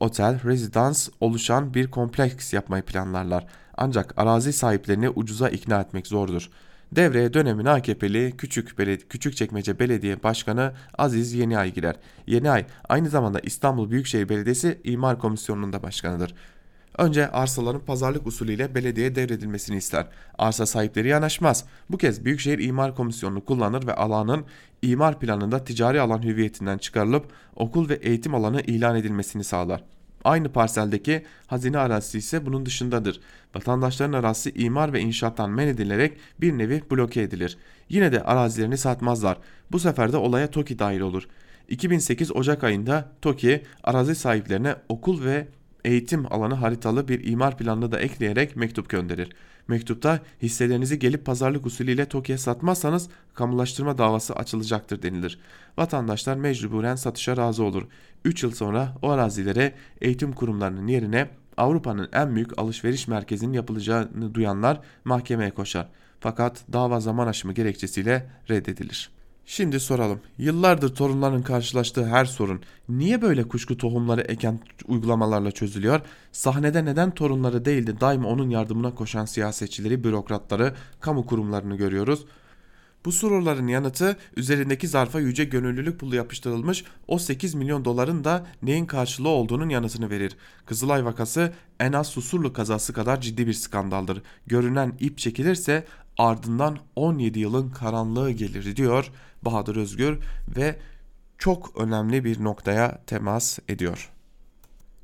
otel, 0.00 0.44
rezidans 0.44 1.08
oluşan 1.20 1.74
bir 1.74 1.90
kompleks 1.90 2.52
yapmayı 2.52 2.82
planlarlar. 2.82 3.46
Ancak 3.76 4.14
arazi 4.16 4.52
sahiplerini 4.52 5.10
ucuza 5.10 5.48
ikna 5.48 5.80
etmek 5.80 6.06
zordur. 6.06 6.50
Devreye 6.92 7.34
dönemin 7.34 7.64
AKP'li 7.64 8.36
Küçük 8.36 8.78
Beledi 8.78 9.08
Küçükçekmece 9.08 9.78
Belediye 9.78 10.22
Başkanı 10.22 10.72
Aziz 10.98 11.32
Yeniay 11.32 11.72
girer. 11.72 11.96
Yeniay 12.26 12.66
aynı 12.88 13.08
zamanda 13.08 13.40
İstanbul 13.40 13.90
Büyükşehir 13.90 14.28
Belediyesi 14.28 14.80
İmar 14.84 15.18
Komisyonu'nun 15.18 15.72
da 15.72 15.82
başkanıdır. 15.82 16.34
Önce 16.98 17.30
arsaların 17.30 17.80
pazarlık 17.80 18.26
usulüyle 18.26 18.74
belediyeye 18.74 19.14
devredilmesini 19.14 19.76
ister. 19.76 20.06
Arsa 20.38 20.66
sahipleri 20.66 21.08
yanaşmaz. 21.08 21.64
Bu 21.90 21.98
kez 21.98 22.24
Büyükşehir 22.24 22.58
İmar 22.58 22.96
Komisyonu'nu 22.96 23.44
kullanır 23.44 23.86
ve 23.86 23.94
alanın 23.94 24.44
imar 24.82 25.20
planında 25.20 25.64
ticari 25.64 26.00
alan 26.00 26.22
hüviyetinden 26.22 26.78
çıkarılıp 26.78 27.32
okul 27.56 27.88
ve 27.88 27.94
eğitim 27.94 28.34
alanı 28.34 28.60
ilan 28.60 28.96
edilmesini 28.96 29.44
sağlar. 29.44 29.84
Aynı 30.24 30.52
parseldeki 30.52 31.24
hazine 31.46 31.78
arazisi 31.78 32.18
ise 32.18 32.46
bunun 32.46 32.66
dışındadır. 32.66 33.20
Vatandaşların 33.54 34.12
arazisi 34.12 34.52
imar 34.54 34.92
ve 34.92 35.00
inşaattan 35.00 35.50
men 35.50 35.66
edilerek 35.66 36.16
bir 36.40 36.58
nevi 36.58 36.82
bloke 36.90 37.22
edilir. 37.22 37.58
Yine 37.88 38.12
de 38.12 38.22
arazilerini 38.22 38.78
satmazlar. 38.78 39.38
Bu 39.72 39.78
sefer 39.78 40.12
de 40.12 40.16
olaya 40.16 40.50
TOKİ 40.50 40.78
dahil 40.78 41.00
olur. 41.00 41.28
2008 41.68 42.36
Ocak 42.36 42.64
ayında 42.64 43.12
TOKİ 43.22 43.62
arazi 43.84 44.14
sahiplerine 44.14 44.74
okul 44.88 45.24
ve 45.24 45.48
eğitim 45.84 46.32
alanı 46.32 46.54
haritalı 46.54 47.08
bir 47.08 47.26
imar 47.26 47.58
planını 47.58 47.92
da 47.92 48.00
ekleyerek 48.00 48.56
mektup 48.56 48.88
gönderir. 48.88 49.30
Mektupta 49.68 50.20
hisselerinizi 50.42 50.98
gelip 50.98 51.26
pazarlık 51.26 51.66
usulüyle 51.66 52.06
TOKİ'ye 52.06 52.38
satmazsanız 52.38 53.08
kamulaştırma 53.34 53.98
davası 53.98 54.34
açılacaktır 54.34 55.02
denilir. 55.02 55.38
Vatandaşlar 55.78 56.36
mecburen 56.36 56.96
satışa 56.96 57.36
razı 57.36 57.64
olur. 57.64 57.82
3 58.24 58.42
yıl 58.42 58.50
sonra 58.50 58.96
o 59.02 59.10
arazilere 59.10 59.74
eğitim 60.00 60.32
kurumlarının 60.32 60.86
yerine 60.86 61.28
Avrupa'nın 61.56 62.08
en 62.12 62.34
büyük 62.34 62.58
alışveriş 62.58 63.08
merkezinin 63.08 63.52
yapılacağını 63.52 64.34
duyanlar 64.34 64.80
mahkemeye 65.04 65.50
koşar. 65.50 65.88
Fakat 66.20 66.64
dava 66.72 67.00
zaman 67.00 67.26
aşımı 67.26 67.52
gerekçesiyle 67.52 68.30
reddedilir. 68.50 69.19
Şimdi 69.46 69.80
soralım. 69.80 70.20
Yıllardır 70.38 70.94
torunların 70.94 71.42
karşılaştığı 71.42 72.06
her 72.06 72.24
sorun 72.24 72.60
niye 72.88 73.22
böyle 73.22 73.48
kuşku 73.48 73.76
tohumları 73.76 74.20
eken 74.20 74.60
uygulamalarla 74.88 75.50
çözülüyor? 75.50 76.00
Sahnede 76.32 76.84
neden 76.84 77.10
torunları 77.10 77.64
değil 77.64 77.86
de 77.86 78.00
daima 78.00 78.28
onun 78.28 78.50
yardımına 78.50 78.94
koşan 78.94 79.24
siyasetçileri, 79.24 80.04
bürokratları, 80.04 80.74
kamu 81.00 81.26
kurumlarını 81.26 81.76
görüyoruz? 81.76 82.26
Bu 83.04 83.12
soruların 83.12 83.66
yanıtı 83.66 84.16
üzerindeki 84.36 84.88
zarfa 84.88 85.20
yüce 85.20 85.44
gönüllülük 85.44 86.00
pulu 86.00 86.16
yapıştırılmış 86.16 86.84
o 87.08 87.18
8 87.18 87.54
milyon 87.54 87.84
doların 87.84 88.24
da 88.24 88.46
neyin 88.62 88.86
karşılığı 88.86 89.28
olduğunun 89.28 89.68
yanıtını 89.68 90.10
verir. 90.10 90.36
Kızılay 90.66 91.04
vakası 91.04 91.52
en 91.80 91.92
az 91.92 92.06
Susurlu 92.06 92.52
kazası 92.52 92.92
kadar 92.92 93.20
ciddi 93.20 93.46
bir 93.46 93.52
skandaldır. 93.52 94.22
Görünen 94.46 94.92
ip 95.00 95.18
çekilirse 95.18 95.84
ardından 96.18 96.78
17 96.96 97.38
yılın 97.38 97.70
karanlığı 97.70 98.30
gelir 98.30 98.76
diyor 98.76 99.10
Bahadır 99.42 99.76
Özgür 99.76 100.18
ve 100.56 100.76
çok 101.38 101.76
önemli 101.76 102.24
bir 102.24 102.44
noktaya 102.44 103.02
temas 103.06 103.58
ediyor. 103.68 104.10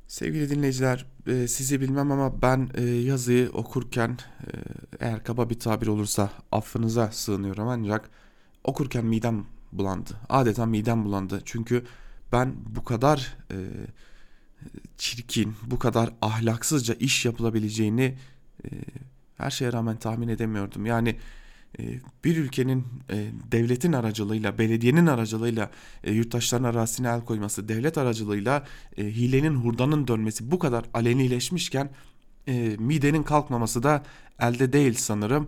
Sevgili 0.07 0.49
dinleyiciler 0.49 1.05
e, 1.27 1.47
sizi 1.47 1.81
bilmem 1.81 2.11
ama 2.11 2.41
ben 2.41 2.69
e, 2.73 2.83
yazıyı 2.83 3.49
okurken 3.49 4.09
e, 4.09 4.49
eğer 4.99 5.23
kaba 5.23 5.49
bir 5.49 5.59
tabir 5.59 5.87
olursa 5.87 6.29
affınıza 6.51 7.11
sığınıyorum 7.11 7.67
ancak 7.67 8.09
okurken 8.63 9.05
midem 9.05 9.45
bulandı. 9.71 10.09
Adeta 10.29 10.65
midem 10.65 11.05
bulandı 11.05 11.41
çünkü 11.45 11.85
ben 12.31 12.55
bu 12.75 12.83
kadar 12.83 13.37
çirkin, 14.97 15.55
bu 15.65 15.79
kadar 15.79 16.13
ahlaksızca 16.21 16.93
iş 16.93 17.25
yapılabileceğini 17.25 18.17
her 19.37 19.51
şeye 19.51 19.73
rağmen 19.73 19.97
tahmin 19.97 20.27
edemiyordum. 20.27 20.85
Yani 20.85 21.17
bir 22.23 22.37
ülkenin 22.37 22.85
e, 23.09 23.27
devletin 23.51 23.93
aracılığıyla, 23.93 24.57
belediyenin 24.57 25.07
aracılığıyla 25.07 25.71
e, 26.03 26.11
yurttaşların 26.11 26.63
arazisine 26.63 27.07
el 27.07 27.21
koyması, 27.21 27.67
devlet 27.67 27.97
aracılığıyla 27.97 28.65
hilenin 28.97 29.55
hurdanın 29.55 30.07
dönmesi 30.07 30.51
bu 30.51 30.59
kadar 30.59 30.85
alenileşmişken 30.93 31.89
midenin 32.77 33.23
kalkmaması 33.23 33.83
da 33.83 34.03
elde 34.39 34.73
değil 34.73 34.93
sanırım. 34.93 35.47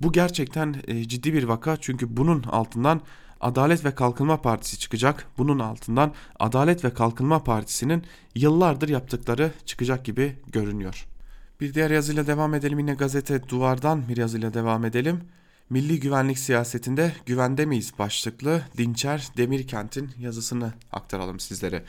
Bu 0.00 0.12
gerçekten 0.12 0.76
ciddi 1.06 1.34
bir 1.34 1.44
vaka 1.44 1.76
çünkü 1.76 2.16
bunun 2.16 2.42
altından 2.42 3.00
Adalet 3.40 3.84
ve 3.84 3.94
Kalkınma 3.94 4.42
Partisi 4.42 4.78
çıkacak. 4.78 5.26
Bunun 5.38 5.58
altından 5.58 6.14
Adalet 6.38 6.84
ve 6.84 6.94
Kalkınma 6.94 7.44
Partisi'nin 7.44 8.04
yıllardır 8.34 8.88
yaptıkları 8.88 9.52
çıkacak 9.66 10.04
gibi 10.04 10.36
görünüyor. 10.52 11.06
Bir 11.60 11.74
diğer 11.74 11.90
yazıyla 11.90 12.26
devam 12.26 12.54
edelim 12.54 12.78
yine 12.78 12.94
gazete 12.94 13.48
Duvar'dan 13.48 14.08
bir 14.08 14.16
yazıyla 14.16 14.54
devam 14.54 14.84
edelim. 14.84 15.20
Milli 15.70 16.00
güvenlik 16.00 16.38
siyasetinde 16.38 17.12
güvende 17.26 17.66
miyiz 17.66 17.92
başlıklı 17.98 18.62
Dinçer 18.78 19.28
Demirkent'in 19.36 20.10
yazısını 20.18 20.72
aktaralım 20.92 21.40
sizlere. 21.40 21.84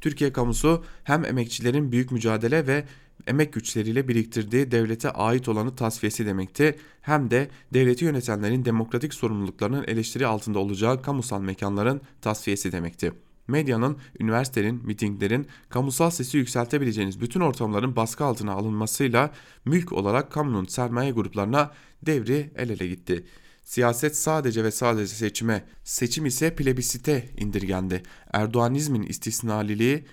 Türkiye 0.00 0.32
kamusu 0.32 0.84
hem 1.04 1.24
emekçilerin 1.24 1.92
büyük 1.92 2.12
mücadele 2.12 2.66
ve 2.66 2.84
emek 3.26 3.52
güçleriyle 3.52 4.08
biriktirdiği 4.08 4.70
devlete 4.70 5.10
ait 5.10 5.48
olanı 5.48 5.76
tasfiyesi 5.76 6.26
demekti 6.26 6.78
hem 7.02 7.30
de 7.30 7.48
devleti 7.74 8.04
yönetenlerin 8.04 8.64
demokratik 8.64 9.14
sorumluluklarının 9.14 9.84
eleştiri 9.84 10.26
altında 10.26 10.58
olacağı 10.58 11.02
kamusal 11.02 11.40
mekanların 11.40 12.00
tasfiyesi 12.20 12.72
demekti 12.72 13.12
medyanın, 13.48 13.96
üniversitenin, 14.20 14.86
mitinglerin, 14.86 15.46
kamusal 15.68 16.10
sesi 16.10 16.36
yükseltebileceğiniz 16.36 17.20
bütün 17.20 17.40
ortamların 17.40 17.96
baskı 17.96 18.24
altına 18.24 18.52
alınmasıyla 18.52 19.30
mülk 19.64 19.92
olarak 19.92 20.32
kamunun 20.32 20.64
sermaye 20.64 21.10
gruplarına 21.10 21.70
devri 22.02 22.50
el 22.56 22.70
ele 22.70 22.86
gitti. 22.86 23.24
Siyaset 23.64 24.16
sadece 24.16 24.64
ve 24.64 24.70
sadece 24.70 25.14
seçime, 25.14 25.64
seçim 25.84 26.26
ise 26.26 26.54
plebisite 26.54 27.28
indirgendi. 27.36 28.02
Erdoğanizmin 28.32 29.02
istisnaliliği 29.02 30.06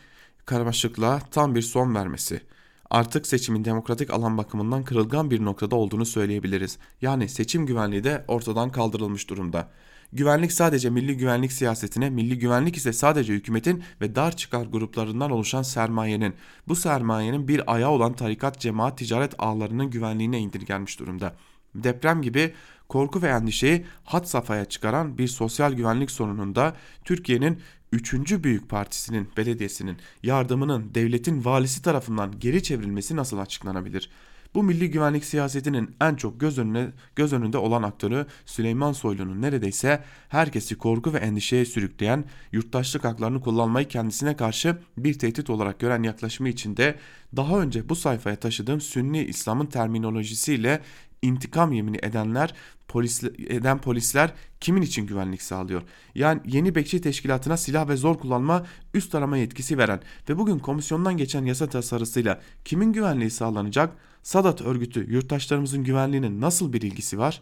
karmaşıklığa 0.45 1.19
tam 1.19 1.55
bir 1.55 1.61
son 1.61 1.95
vermesi. 1.95 2.41
Artık 2.89 3.27
seçimin 3.27 3.65
demokratik 3.65 4.09
alan 4.09 4.37
bakımından 4.37 4.83
kırılgan 4.83 5.31
bir 5.31 5.45
noktada 5.45 5.75
olduğunu 5.75 6.05
söyleyebiliriz. 6.05 6.77
Yani 7.01 7.29
seçim 7.29 7.65
güvenliği 7.65 8.03
de 8.03 8.25
ortadan 8.27 8.71
kaldırılmış 8.71 9.29
durumda. 9.29 9.71
Güvenlik 10.15 10.51
sadece 10.51 10.89
milli 10.89 11.17
güvenlik 11.17 11.51
siyasetine, 11.51 12.09
milli 12.09 12.39
güvenlik 12.39 12.77
ise 12.77 12.93
sadece 12.93 13.33
hükümetin 13.33 13.83
ve 14.01 14.15
dar 14.15 14.37
çıkar 14.37 14.65
gruplarından 14.65 15.31
oluşan 15.31 15.61
sermayenin, 15.61 16.33
bu 16.67 16.75
sermayenin 16.75 17.47
bir 17.47 17.73
ayağı 17.73 17.89
olan 17.89 18.13
tarikat, 18.13 18.59
cemaat, 18.59 18.97
ticaret 18.97 19.33
ağlarının 19.37 19.89
güvenliğine 19.89 20.39
indirgenmiş 20.39 20.99
durumda. 20.99 21.35
Deprem 21.75 22.21
gibi 22.21 22.53
korku 22.89 23.21
ve 23.21 23.27
endişeyi 23.27 23.85
hat 24.03 24.29
safhaya 24.29 24.65
çıkaran 24.65 25.17
bir 25.17 25.27
sosyal 25.27 25.73
güvenlik 25.73 26.11
sorununda 26.11 26.75
Türkiye'nin 27.05 27.59
üçüncü 27.91 28.43
büyük 28.43 28.69
partisinin, 28.69 29.29
belediyesinin 29.37 29.97
yardımının 30.23 30.95
devletin 30.95 31.45
valisi 31.45 31.81
tarafından 31.81 32.39
geri 32.39 32.63
çevrilmesi 32.63 33.15
nasıl 33.15 33.37
açıklanabilir? 33.37 34.09
Bu 34.55 34.63
milli 34.63 34.91
güvenlik 34.91 35.25
siyasetinin 35.25 35.95
en 36.01 36.15
çok 36.15 36.39
göz, 36.39 36.57
önüne, 36.57 36.87
göz 37.15 37.33
önünde 37.33 37.57
olan 37.57 37.83
aktörü 37.83 38.25
Süleyman 38.45 38.93
Soylu'nun 38.93 39.41
neredeyse 39.41 40.03
herkesi 40.29 40.77
korku 40.77 41.13
ve 41.13 41.17
endişeye 41.17 41.65
sürükleyen, 41.65 42.25
yurttaşlık 42.51 43.03
haklarını 43.03 43.41
kullanmayı 43.41 43.87
kendisine 43.87 44.35
karşı 44.35 44.77
bir 44.97 45.19
tehdit 45.19 45.49
olarak 45.49 45.79
gören 45.79 46.03
yaklaşımı 46.03 46.49
içinde 46.49 46.95
daha 47.35 47.59
önce 47.59 47.89
bu 47.89 47.95
sayfaya 47.95 48.35
taşıdığım 48.35 48.81
Sünni 48.81 49.23
İslam'ın 49.23 49.65
terminolojisiyle 49.65 50.81
intikam 51.21 51.71
yemini 51.71 51.97
edenler 52.01 52.53
polis, 52.87 53.23
eden 53.23 53.77
polisler 53.77 54.33
kimin 54.59 54.81
için 54.81 55.07
güvenlik 55.07 55.41
sağlıyor? 55.41 55.81
Yani 56.15 56.41
yeni 56.45 56.75
bekçi 56.75 57.01
teşkilatına 57.01 57.57
silah 57.57 57.89
ve 57.89 57.95
zor 57.95 58.17
kullanma 58.17 58.65
üst 58.93 59.15
arama 59.15 59.37
yetkisi 59.37 59.77
veren 59.77 59.99
ve 60.29 60.37
bugün 60.37 60.59
komisyondan 60.59 61.17
geçen 61.17 61.45
yasa 61.45 61.69
tasarısıyla 61.69 62.41
kimin 62.65 62.93
güvenliği 62.93 63.29
sağlanacak? 63.29 63.93
Sadat 64.23 64.61
örgütü 64.61 65.11
yurttaşlarımızın 65.13 65.83
güvenliğine 65.83 66.41
nasıl 66.41 66.73
bir 66.73 66.81
ilgisi 66.81 67.19
var? 67.19 67.41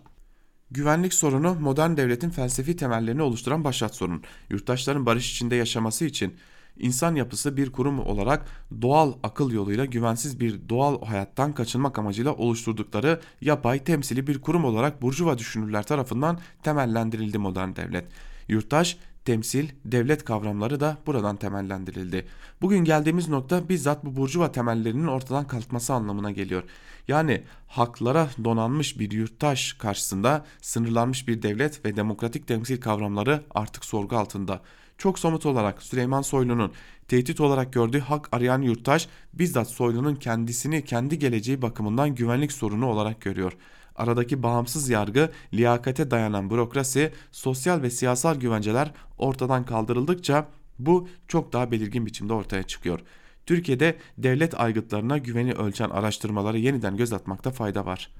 Güvenlik 0.71 1.13
sorunu 1.13 1.57
modern 1.59 1.97
devletin 1.97 2.29
felsefi 2.29 2.75
temellerini 2.75 3.21
oluşturan 3.21 3.63
başat 3.63 3.95
sorun. 3.95 4.23
Yurttaşların 4.49 5.05
barış 5.05 5.31
içinde 5.31 5.55
yaşaması 5.55 6.05
için 6.05 6.35
insan 6.79 7.15
yapısı 7.15 7.57
bir 7.57 7.71
kurum 7.71 7.99
olarak 7.99 8.45
doğal 8.81 9.13
akıl 9.23 9.51
yoluyla 9.51 9.85
güvensiz 9.85 10.39
bir 10.39 10.69
doğal 10.69 11.05
hayattan 11.05 11.53
kaçınmak 11.53 11.99
amacıyla 11.99 12.33
oluşturdukları 12.33 13.21
yapay 13.41 13.83
temsili 13.83 14.27
bir 14.27 14.41
kurum 14.41 14.65
olarak 14.65 15.01
burjuva 15.01 15.37
düşünürler 15.37 15.83
tarafından 15.83 16.39
temellendirildi 16.63 17.37
modern 17.37 17.75
devlet. 17.75 18.05
Yurttaş, 18.47 18.97
temsil, 19.25 19.69
devlet 19.85 20.25
kavramları 20.25 20.79
da 20.79 20.97
buradan 21.07 21.35
temellendirildi. 21.35 22.27
Bugün 22.61 22.79
geldiğimiz 22.79 23.29
nokta 23.29 23.69
bizzat 23.69 24.05
bu 24.05 24.15
burjuva 24.15 24.51
temellerinin 24.51 25.07
ortadan 25.07 25.47
kalkması 25.47 25.93
anlamına 25.93 26.31
geliyor. 26.31 26.63
Yani 27.07 27.43
haklara 27.67 28.29
donanmış 28.43 28.99
bir 28.99 29.11
yurttaş 29.11 29.73
karşısında 29.73 30.45
sınırlanmış 30.61 31.27
bir 31.27 31.41
devlet 31.41 31.85
ve 31.85 31.95
demokratik 31.95 32.47
temsil 32.47 32.81
kavramları 32.81 33.43
artık 33.51 33.85
sorgu 33.85 34.17
altında. 34.17 34.61
Çok 34.97 35.19
somut 35.19 35.45
olarak 35.45 35.83
Süleyman 35.83 36.21
Soylu'nun 36.21 36.71
tehdit 37.07 37.41
olarak 37.41 37.73
gördüğü 37.73 37.99
hak 37.99 38.29
arayan 38.31 38.61
yurttaş 38.61 39.07
bizzat 39.33 39.69
Soylu'nun 39.69 40.15
kendisini 40.15 40.85
kendi 40.85 41.19
geleceği 41.19 41.61
bakımından 41.61 42.15
güvenlik 42.15 42.51
sorunu 42.51 42.85
olarak 42.85 43.21
görüyor. 43.21 43.53
Aradaki 43.95 44.43
bağımsız 44.43 44.89
yargı, 44.89 45.31
liyakate 45.53 46.11
dayanan 46.11 46.49
bürokrasi, 46.49 47.11
sosyal 47.31 47.81
ve 47.81 47.89
siyasal 47.89 48.35
güvenceler 48.35 48.91
ortadan 49.17 49.65
kaldırıldıkça 49.65 50.47
bu 50.79 51.07
çok 51.27 51.53
daha 51.53 51.71
belirgin 51.71 52.05
biçimde 52.05 52.33
ortaya 52.33 52.63
çıkıyor. 52.63 52.99
Türkiye'de 53.45 53.97
devlet 54.17 54.59
aygıtlarına 54.59 55.17
güveni 55.17 55.53
ölçen 55.53 55.89
araştırmaları 55.89 56.57
yeniden 56.57 56.97
göz 56.97 57.13
atmakta 57.13 57.51
fayda 57.51 57.85
var. 57.85 58.11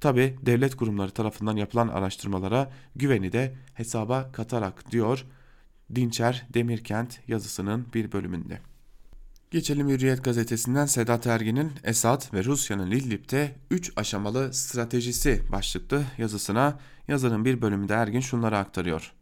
Tabi 0.00 0.36
devlet 0.42 0.74
kurumları 0.76 1.10
tarafından 1.10 1.56
yapılan 1.56 1.88
araştırmalara 1.88 2.70
güveni 2.96 3.32
de 3.32 3.54
hesaba 3.74 4.32
katarak 4.32 4.90
diyor 4.90 5.24
Dinçer 5.94 6.46
Demirkent 6.54 7.20
yazısının 7.28 7.86
bir 7.94 8.12
bölümünde. 8.12 8.71
Geçelim 9.52 9.88
Hürriyet 9.88 10.24
gazetesinden 10.24 10.86
Sedat 10.86 11.26
Ergin'in 11.26 11.72
Esad 11.84 12.34
ve 12.34 12.44
Rusya'nın 12.44 12.90
İdlib'de 12.90 13.54
3 13.70 13.92
aşamalı 13.96 14.54
stratejisi 14.54 15.42
başlıklı 15.52 16.04
yazısına 16.18 16.78
yazının 17.08 17.44
bir 17.44 17.62
bölümünde 17.62 17.94
Ergin 17.94 18.20
şunları 18.20 18.58
aktarıyor. 18.58 19.12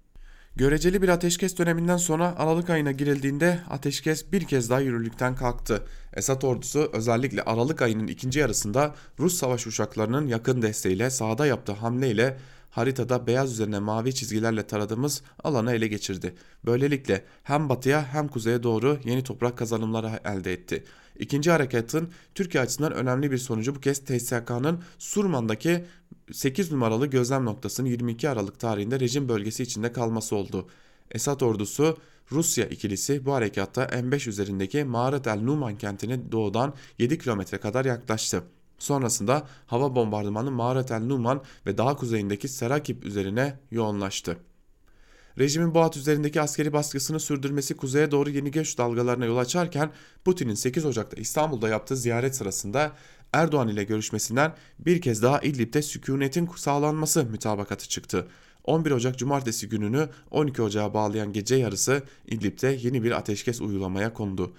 Göreceli 0.57 1.03
bir 1.03 1.09
ateşkes 1.09 1.59
döneminden 1.59 1.97
sonra 1.97 2.35
Aralık 2.39 2.71
ayına 2.71 2.93
girildiğinde 2.93 3.61
ateşkes 3.71 4.33
bir 4.33 4.45
kez 4.45 4.71
daha 4.71 4.81
yürürlükten 4.81 5.35
kalktı. 5.35 5.85
Esad 6.15 6.43
ordusu 6.43 6.91
özellikle 6.93 7.43
Aralık 7.43 7.83
ayının 7.83 8.07
ikinci 8.07 8.39
yarısında 8.39 8.95
Rus 9.19 9.37
savaş 9.37 9.67
uçaklarının 9.67 10.27
yakın 10.27 10.63
desteğiyle 10.63 11.11
sahada 11.11 11.47
yaptığı 11.47 11.73
hamleyle 11.73 12.37
haritada 12.71 13.27
beyaz 13.27 13.53
üzerine 13.53 13.79
mavi 13.79 14.15
çizgilerle 14.15 14.67
taradığımız 14.67 15.23
alanı 15.45 15.73
ele 15.73 15.89
geçirdi. 15.89 16.35
Böylelikle 16.65 17.25
hem 17.43 17.69
batıya 17.69 18.15
hem 18.15 18.29
kuzeye 18.29 18.63
doğru 18.63 18.99
yeni 19.05 19.25
toprak 19.25 19.59
kazanımları 19.59 20.21
elde 20.25 20.53
etti. 20.53 20.85
İkinci 21.19 21.51
harekatın 21.51 22.11
Türkiye 22.35 22.63
açısından 22.63 22.93
önemli 22.93 23.31
bir 23.31 23.39
sonucu 23.39 23.75
bu 23.75 23.81
kez 23.81 23.99
TSK'nın 24.05 24.83
Surman'daki 24.99 25.85
8 26.33 26.73
numaralı 26.73 27.07
gözlem 27.07 27.45
noktasının 27.45 27.89
22 27.89 28.29
Aralık 28.29 28.61
tarihinde 28.61 29.01
rejim 29.01 29.29
bölgesi 29.29 29.63
içinde 29.63 29.93
kalması 29.93 30.37
oldu. 30.37 30.69
Esad 31.11 31.41
ordusu 31.41 31.99
Rusya 32.33 32.67
ikilisi 32.67 33.27
bu 33.27 33.33
harekatta 33.33 33.85
M5 33.85 34.29
üzerindeki 34.29 34.85
Mağarat 34.85 35.27
el 35.27 35.41
Numan 35.41 35.79
kentine 35.79 36.33
doğudan 36.33 36.75
7 36.99 37.19
kilometre 37.19 37.59
kadar 37.59 37.85
yaklaştı. 37.85 38.43
Sonrasında 38.81 39.47
hava 39.67 39.95
bombardımanı 39.95 40.51
Mağaret 40.51 40.91
el 40.91 41.03
Numan 41.03 41.43
ve 41.67 41.79
daha 41.79 41.97
kuzeyindeki 41.97 42.49
Serakip 42.49 43.05
üzerine 43.05 43.59
yoğunlaştı. 43.71 44.37
Rejimin 45.39 45.75
bu 45.75 45.81
hat 45.81 45.97
üzerindeki 45.97 46.41
askeri 46.41 46.73
baskısını 46.73 47.21
sürdürmesi 47.21 47.77
kuzeye 47.77 48.11
doğru 48.11 48.31
yeni 48.31 48.51
göç 48.51 48.79
dalgalarına 48.79 49.25
yol 49.25 49.37
açarken 49.37 49.91
Putin'in 50.25 50.55
8 50.55 50.85
Ocak'ta 50.85 51.21
İstanbul'da 51.21 51.69
yaptığı 51.69 51.97
ziyaret 51.97 52.37
sırasında 52.37 52.93
Erdoğan 53.33 53.69
ile 53.69 53.85
görüşmesinden 53.85 54.55
bir 54.79 55.01
kez 55.01 55.23
daha 55.23 55.41
İdlib'de 55.41 55.83
sükunetin 55.83 56.51
sağlanması 56.57 57.25
mütabakatı 57.25 57.89
çıktı. 57.89 58.29
11 58.65 58.91
Ocak 58.91 59.19
Cumartesi 59.19 59.69
gününü 59.69 60.09
12 60.31 60.63
Ocak'a 60.63 60.95
bağlayan 60.95 61.33
gece 61.33 61.57
yarısı 61.57 62.03
İdlib'de 62.27 62.79
yeni 62.83 63.03
bir 63.03 63.11
ateşkes 63.11 63.61
uygulamaya 63.61 64.15
kondu. 64.15 64.55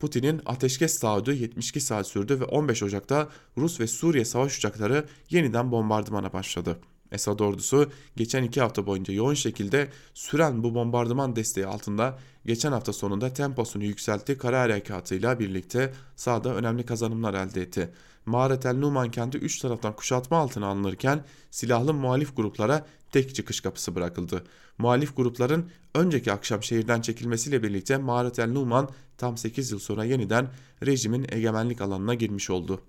Putin'in 0.00 0.40
ateşkes 0.46 1.00
taahhüdü 1.00 1.34
72 1.34 1.80
saat 1.80 2.06
sürdü 2.06 2.40
ve 2.40 2.44
15 2.44 2.82
Ocak'ta 2.82 3.28
Rus 3.58 3.80
ve 3.80 3.86
Suriye 3.86 4.24
savaş 4.24 4.58
uçakları 4.58 5.04
yeniden 5.30 5.72
bombardımana 5.72 6.32
başladı. 6.32 6.78
Esad 7.12 7.40
ordusu 7.40 7.90
geçen 8.16 8.42
iki 8.42 8.60
hafta 8.60 8.86
boyunca 8.86 9.14
yoğun 9.14 9.34
şekilde 9.34 9.88
süren 10.14 10.62
bu 10.62 10.74
bombardıman 10.74 11.36
desteği 11.36 11.66
altında 11.66 12.18
geçen 12.46 12.72
hafta 12.72 12.92
sonunda 12.92 13.32
temposunu 13.32 13.84
yükseltti 13.84 14.38
kara 14.38 14.60
harekatıyla 14.60 15.38
birlikte 15.38 15.92
sahada 16.16 16.54
önemli 16.54 16.86
kazanımlar 16.86 17.34
elde 17.34 17.62
etti. 17.62 17.90
Mağaret 18.26 18.66
el 18.66 18.76
Numan 18.76 19.10
kenti 19.10 19.38
3 19.38 19.58
taraftan 19.58 19.96
kuşatma 19.96 20.36
altına 20.36 20.66
alınırken 20.66 21.24
silahlı 21.50 21.94
muhalif 21.94 22.36
gruplara 22.36 22.86
tek 23.12 23.34
çıkış 23.34 23.60
kapısı 23.60 23.94
bırakıldı. 23.94 24.44
Muhalif 24.78 25.16
grupların 25.16 25.70
önceki 25.94 26.32
akşam 26.32 26.62
şehirden 26.62 27.00
çekilmesiyle 27.00 27.62
birlikte 27.62 27.96
Mağaret 27.96 28.38
el 28.38 28.50
Numan 28.50 28.88
tam 29.18 29.36
8 29.36 29.70
yıl 29.70 29.78
sonra 29.78 30.04
yeniden 30.04 30.48
rejimin 30.86 31.26
egemenlik 31.32 31.80
alanına 31.80 32.14
girmiş 32.14 32.50
oldu. 32.50 32.80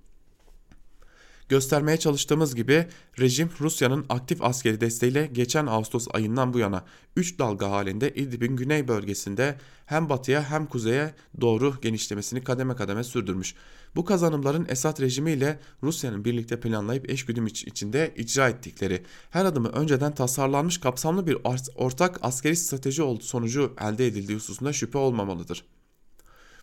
Göstermeye 1.50 1.98
çalıştığımız 1.98 2.56
gibi 2.56 2.88
rejim 3.20 3.50
Rusya'nın 3.60 4.06
aktif 4.10 4.44
askeri 4.44 4.82
desteğiyle 4.82 5.26
geçen 5.26 5.66
Ağustos 5.66 6.08
ayından 6.14 6.54
bu 6.54 6.60
yana 6.60 6.84
3 7.16 7.40
dalga 7.40 7.72
halinde 7.72 8.14
İdlib'in 8.14 8.56
güney 8.56 8.88
bölgesinde 8.88 9.58
hem 9.86 10.10
batıya 10.10 10.50
hem 10.50 10.66
kuzeye 10.66 11.14
doğru 11.42 11.76
genişlemesini 11.82 12.44
kademe 12.44 12.76
kademe 12.76 13.04
sürdürmüş. 13.04 13.56
Bu 13.98 14.06
kazanımların 14.06 14.66
Esad 14.70 15.02
rejimi 15.02 15.32
ile 15.32 15.60
Rusya'nın 15.84 16.26
birlikte 16.26 16.60
planlayıp 16.60 17.10
eşgüdüm 17.10 17.48
içinde 17.48 18.14
icra 18.16 18.50
ettikleri 18.50 19.04
her 19.30 19.46
adımı 19.46 19.70
önceden 19.70 20.16
tasarlanmış 20.16 20.78
kapsamlı 20.78 21.28
bir 21.28 21.38
ortak 21.76 22.20
askeri 22.22 22.56
strateji 22.56 23.18
sonucu 23.22 23.76
elde 23.82 24.08
edildiği 24.08 24.38
hususunda 24.38 24.74
şüphe 24.74 24.98
olmamalıdır. 24.98 25.66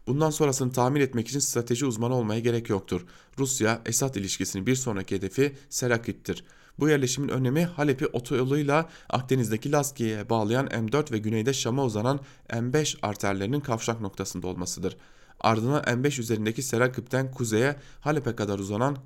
Bundan 0.06 0.30
sonrasını 0.30 0.72
tahmin 0.72 1.00
etmek 1.00 1.28
için 1.28 1.38
strateji 1.38 1.86
uzmanı 1.86 2.14
olmaya 2.14 2.40
gerek 2.40 2.68
yoktur. 2.68 3.06
Rusya-Esad 3.38 4.14
ilişkisinin 4.14 4.66
bir 4.66 4.76
sonraki 4.76 5.14
hedefi 5.14 5.56
Serakit'tir. 5.68 6.44
Bu 6.78 6.88
yerleşimin 6.88 7.28
önemi 7.28 7.64
Halep'i 7.64 8.06
otoyoluyla 8.06 8.88
Akdeniz'deki 9.10 9.72
Laskiye'ye 9.72 10.30
bağlayan 10.30 10.66
M4 10.66 11.12
ve 11.12 11.18
güneyde 11.18 11.52
Şam'a 11.52 11.84
uzanan 11.84 12.20
M5 12.48 12.96
arterlerinin 13.02 13.60
kavşak 13.60 14.00
noktasında 14.00 14.46
olmasıdır. 14.46 14.96
Ardından 15.44 15.82
M5 15.82 16.20
üzerindeki 16.20 16.62
Serakip'ten 16.62 17.30
kuzeye 17.30 17.76
Halep'e 18.00 18.36
kadar 18.36 18.58
uzanan 18.58 18.96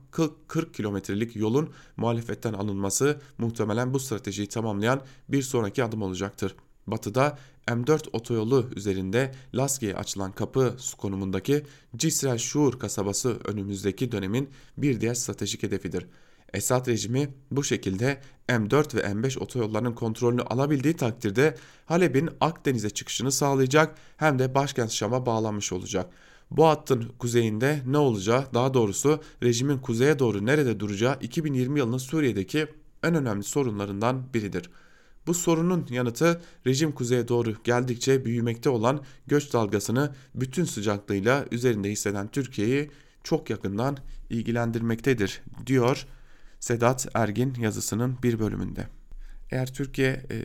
40 0.49 0.74
kilometrelik 0.74 1.36
yolun 1.36 1.70
muhalefetten 1.97 2.53
alınması 2.53 3.20
muhtemelen 3.39 3.95
bu 3.95 4.01
stratejiyi 4.01 4.49
tamamlayan 4.49 5.03
bir 5.28 5.43
sonraki 5.43 5.84
adım 5.84 6.03
olacaktır. 6.03 6.55
Batıda 6.86 7.39
M4 7.66 8.09
otoyolu 8.12 8.70
üzerinde 8.76 9.34
Laski'ye 9.55 9.95
açılan 9.95 10.32
kapı 10.32 10.76
konumundaki 10.99 11.66
Cisrel 11.97 12.39
Şuur 12.39 12.78
kasabası 12.78 13.36
önümüzdeki 13.45 14.12
dönemin 14.12 14.51
bir 14.76 15.01
diğer 15.01 15.14
stratejik 15.14 15.62
hedefidir. 15.62 16.07
Esad 16.53 16.86
rejimi 16.86 17.28
bu 17.51 17.64
şekilde 17.64 18.20
M4 18.49 18.95
ve 18.95 19.01
M5 19.01 19.39
otoyollarının 19.39 19.93
kontrolünü 19.93 20.43
alabildiği 20.43 20.97
takdirde 20.97 21.55
Halep'in 21.86 22.30
Akdeniz'e 22.41 22.91
çıkışını 22.91 23.32
sağlayacak 23.32 23.99
hem 24.16 24.39
de 24.39 24.55
başkent 24.55 24.91
Şam'a 24.91 25.26
bağlanmış 25.26 25.72
olacak. 25.72 26.11
Bu 26.51 26.66
hattın 26.66 27.12
kuzeyinde 27.18 27.82
ne 27.86 27.99
olacağı 27.99 28.55
daha 28.55 28.74
doğrusu 28.74 29.22
rejimin 29.42 29.78
kuzeye 29.78 30.18
doğru 30.18 30.46
nerede 30.46 30.80
duracağı 30.80 31.18
2020 31.20 31.78
yılının 31.78 31.99
Suriye'deki 31.99 32.66
en 33.03 33.14
önemli 33.14 33.44
sorunlarından 33.44 34.34
biridir. 34.34 34.70
Bu 35.26 35.34
sorunun 35.34 35.86
yanıtı 35.90 36.40
rejim 36.66 36.92
kuzeye 36.92 37.28
doğru 37.28 37.55
geldikçe 37.64 38.24
büyümekte 38.24 38.70
olan 38.70 39.05
göç 39.26 39.53
dalgasını 39.53 40.14
bütün 40.34 40.64
sıcaklığıyla 40.64 41.44
üzerinde 41.51 41.90
hisseden 41.90 42.28
Türkiye'yi 42.28 42.90
çok 43.24 43.51
yakından 43.51 43.96
ilgilendirmektedir 44.30 45.42
diyor 45.66 46.07
Sedat 46.61 47.09
Ergin 47.14 47.55
yazısının 47.55 48.16
bir 48.22 48.38
bölümünde. 48.38 48.88
Eğer 49.51 49.74
Türkiye 49.74 50.09
e, 50.09 50.44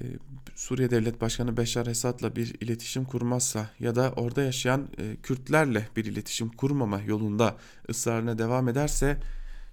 Suriye 0.55 0.91
Devlet 0.91 1.21
Başkanı 1.21 1.57
Beşar 1.57 1.87
Esad'la 1.87 2.35
bir 2.35 2.55
iletişim 2.61 3.05
kurmazsa 3.05 3.69
ya 3.79 3.95
da 3.95 4.13
orada 4.15 4.43
yaşayan 4.43 4.87
e, 4.97 5.15
Kürtlerle 5.23 5.87
bir 5.95 6.05
iletişim 6.05 6.49
kurmama 6.49 7.01
yolunda 7.01 7.57
ısrarına 7.89 8.37
devam 8.37 8.69
ederse 8.69 9.17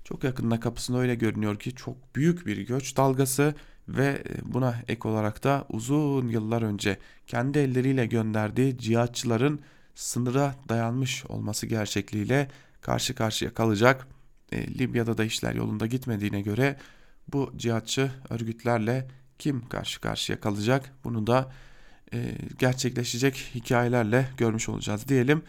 çok 0.04 0.24
yakında 0.24 0.60
kapısında 0.60 0.98
öyle 0.98 1.14
görünüyor 1.14 1.58
ki 1.58 1.74
çok 1.74 2.16
büyük 2.16 2.46
bir 2.46 2.56
göç 2.56 2.96
dalgası 2.96 3.54
ve 3.88 4.06
e, 4.06 4.52
buna 4.52 4.74
ek 4.88 5.08
olarak 5.08 5.44
da 5.44 5.66
uzun 5.68 6.28
yıllar 6.28 6.62
önce 6.62 6.98
kendi 7.26 7.58
elleriyle 7.58 8.06
gönderdiği 8.06 8.78
cihatçıların 8.78 9.60
sınıra 9.94 10.54
dayanmış 10.68 11.26
olması 11.26 11.66
gerçekliğiyle 11.66 12.48
karşı 12.80 13.14
karşıya 13.14 13.54
kalacak. 13.54 14.06
E, 14.52 14.78
Libya'da 14.78 15.18
da 15.18 15.24
işler 15.24 15.54
yolunda 15.54 15.86
gitmediğine 15.86 16.40
göre 16.40 16.76
bu 17.32 17.52
cihatçı 17.56 18.10
örgütlerle 18.30 19.08
kim 19.40 19.68
karşı 19.68 20.00
karşıya 20.00 20.40
kalacak 20.40 20.92
bunu 21.04 21.26
da 21.26 21.52
e, 22.14 22.18
gerçekleşecek 22.58 23.50
hikayelerle 23.54 24.28
görmüş 24.36 24.68
olacağız 24.68 25.08
diyelim. 25.08 25.42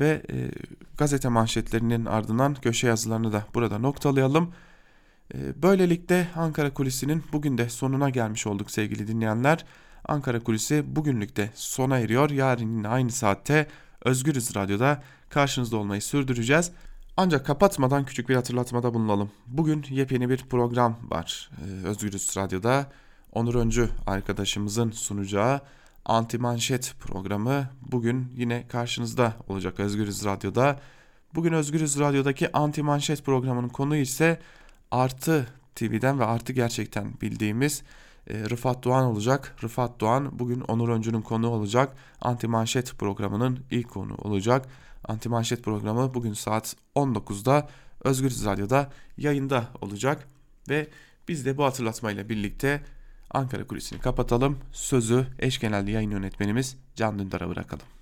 Ve 0.00 0.22
e, 0.30 0.50
gazete 0.98 1.28
manşetlerinin 1.28 2.04
ardından 2.04 2.54
köşe 2.54 2.86
yazılarını 2.86 3.32
da 3.32 3.46
burada 3.54 3.78
noktalayalım. 3.78 4.52
E, 5.34 5.62
böylelikle 5.62 6.28
Ankara 6.36 6.74
Kulisi'nin 6.74 7.24
bugün 7.32 7.58
de 7.58 7.68
sonuna 7.68 8.10
gelmiş 8.10 8.46
olduk 8.46 8.70
sevgili 8.70 9.08
dinleyenler. 9.08 9.64
Ankara 10.04 10.40
Kulisi 10.40 10.96
bugünlük 10.96 11.36
de 11.36 11.50
sona 11.54 11.98
eriyor. 11.98 12.30
Yarın 12.30 12.84
aynı 12.84 13.10
saatte 13.10 13.66
Özgürüz 14.04 14.56
Radyo'da 14.56 15.02
karşınızda 15.30 15.76
olmayı 15.76 16.02
sürdüreceğiz. 16.02 16.72
Ancak 17.16 17.46
kapatmadan 17.46 18.04
küçük 18.04 18.28
bir 18.28 18.34
hatırlatmada 18.34 18.94
bulunalım. 18.94 19.30
Bugün 19.46 19.86
yepyeni 19.90 20.28
bir 20.28 20.38
program 20.38 20.96
var 21.10 21.50
ee, 21.60 21.86
Özgürüz 21.86 22.36
Radyo'da. 22.36 22.86
Onur 23.36 23.54
Öncü 23.54 23.88
arkadaşımızın 24.06 24.90
sunacağı 24.90 25.60
Anti 26.04 26.38
Manşet 26.38 26.94
programı 27.00 27.70
bugün 27.82 28.32
yine 28.36 28.68
karşınızda 28.68 29.36
olacak 29.48 29.80
Özgürüz 29.80 30.24
Radyo'da. 30.24 30.80
Bugün 31.34 31.52
Özgürüz 31.52 31.98
Radyo'daki 31.98 32.52
Anti 32.52 32.82
Manşet 32.82 33.24
programının 33.24 33.68
konu 33.68 33.96
ise 33.96 34.40
Artı 34.90 35.46
TV'den 35.74 36.20
ve 36.20 36.24
Artı 36.24 36.52
Gerçekten 36.52 37.20
bildiğimiz 37.20 37.82
e, 38.30 38.50
Rıfat 38.50 38.84
Doğan 38.84 39.04
olacak. 39.04 39.56
Rıfat 39.62 40.00
Doğan 40.00 40.38
bugün 40.38 40.60
Onur 40.60 40.88
Öncü'nün 40.88 41.22
konu 41.22 41.48
olacak. 41.48 41.96
Anti 42.20 42.48
Manşet 42.48 42.98
programının 42.98 43.58
ilk 43.70 43.90
konu 43.90 44.14
olacak. 44.14 44.68
Anti 45.04 45.28
Manşet 45.28 45.62
programı 45.62 46.14
bugün 46.14 46.32
saat 46.32 46.76
19'da 46.94 47.68
Özgür 48.04 48.30
Radyo'da 48.44 48.90
yayında 49.16 49.68
olacak. 49.80 50.28
Ve 50.68 50.88
biz 51.28 51.46
de 51.46 51.56
bu 51.56 51.64
hatırlatmayla 51.64 52.28
birlikte 52.28 52.82
Ankara 53.30 53.66
Kulisi'ni 53.66 54.00
kapatalım. 54.00 54.58
Sözü 54.72 55.26
eş 55.38 55.60
genel 55.60 55.88
yayın 55.88 56.10
yönetmenimiz 56.10 56.76
Can 56.94 57.18
Dündar'a 57.18 57.48
bırakalım. 57.48 57.95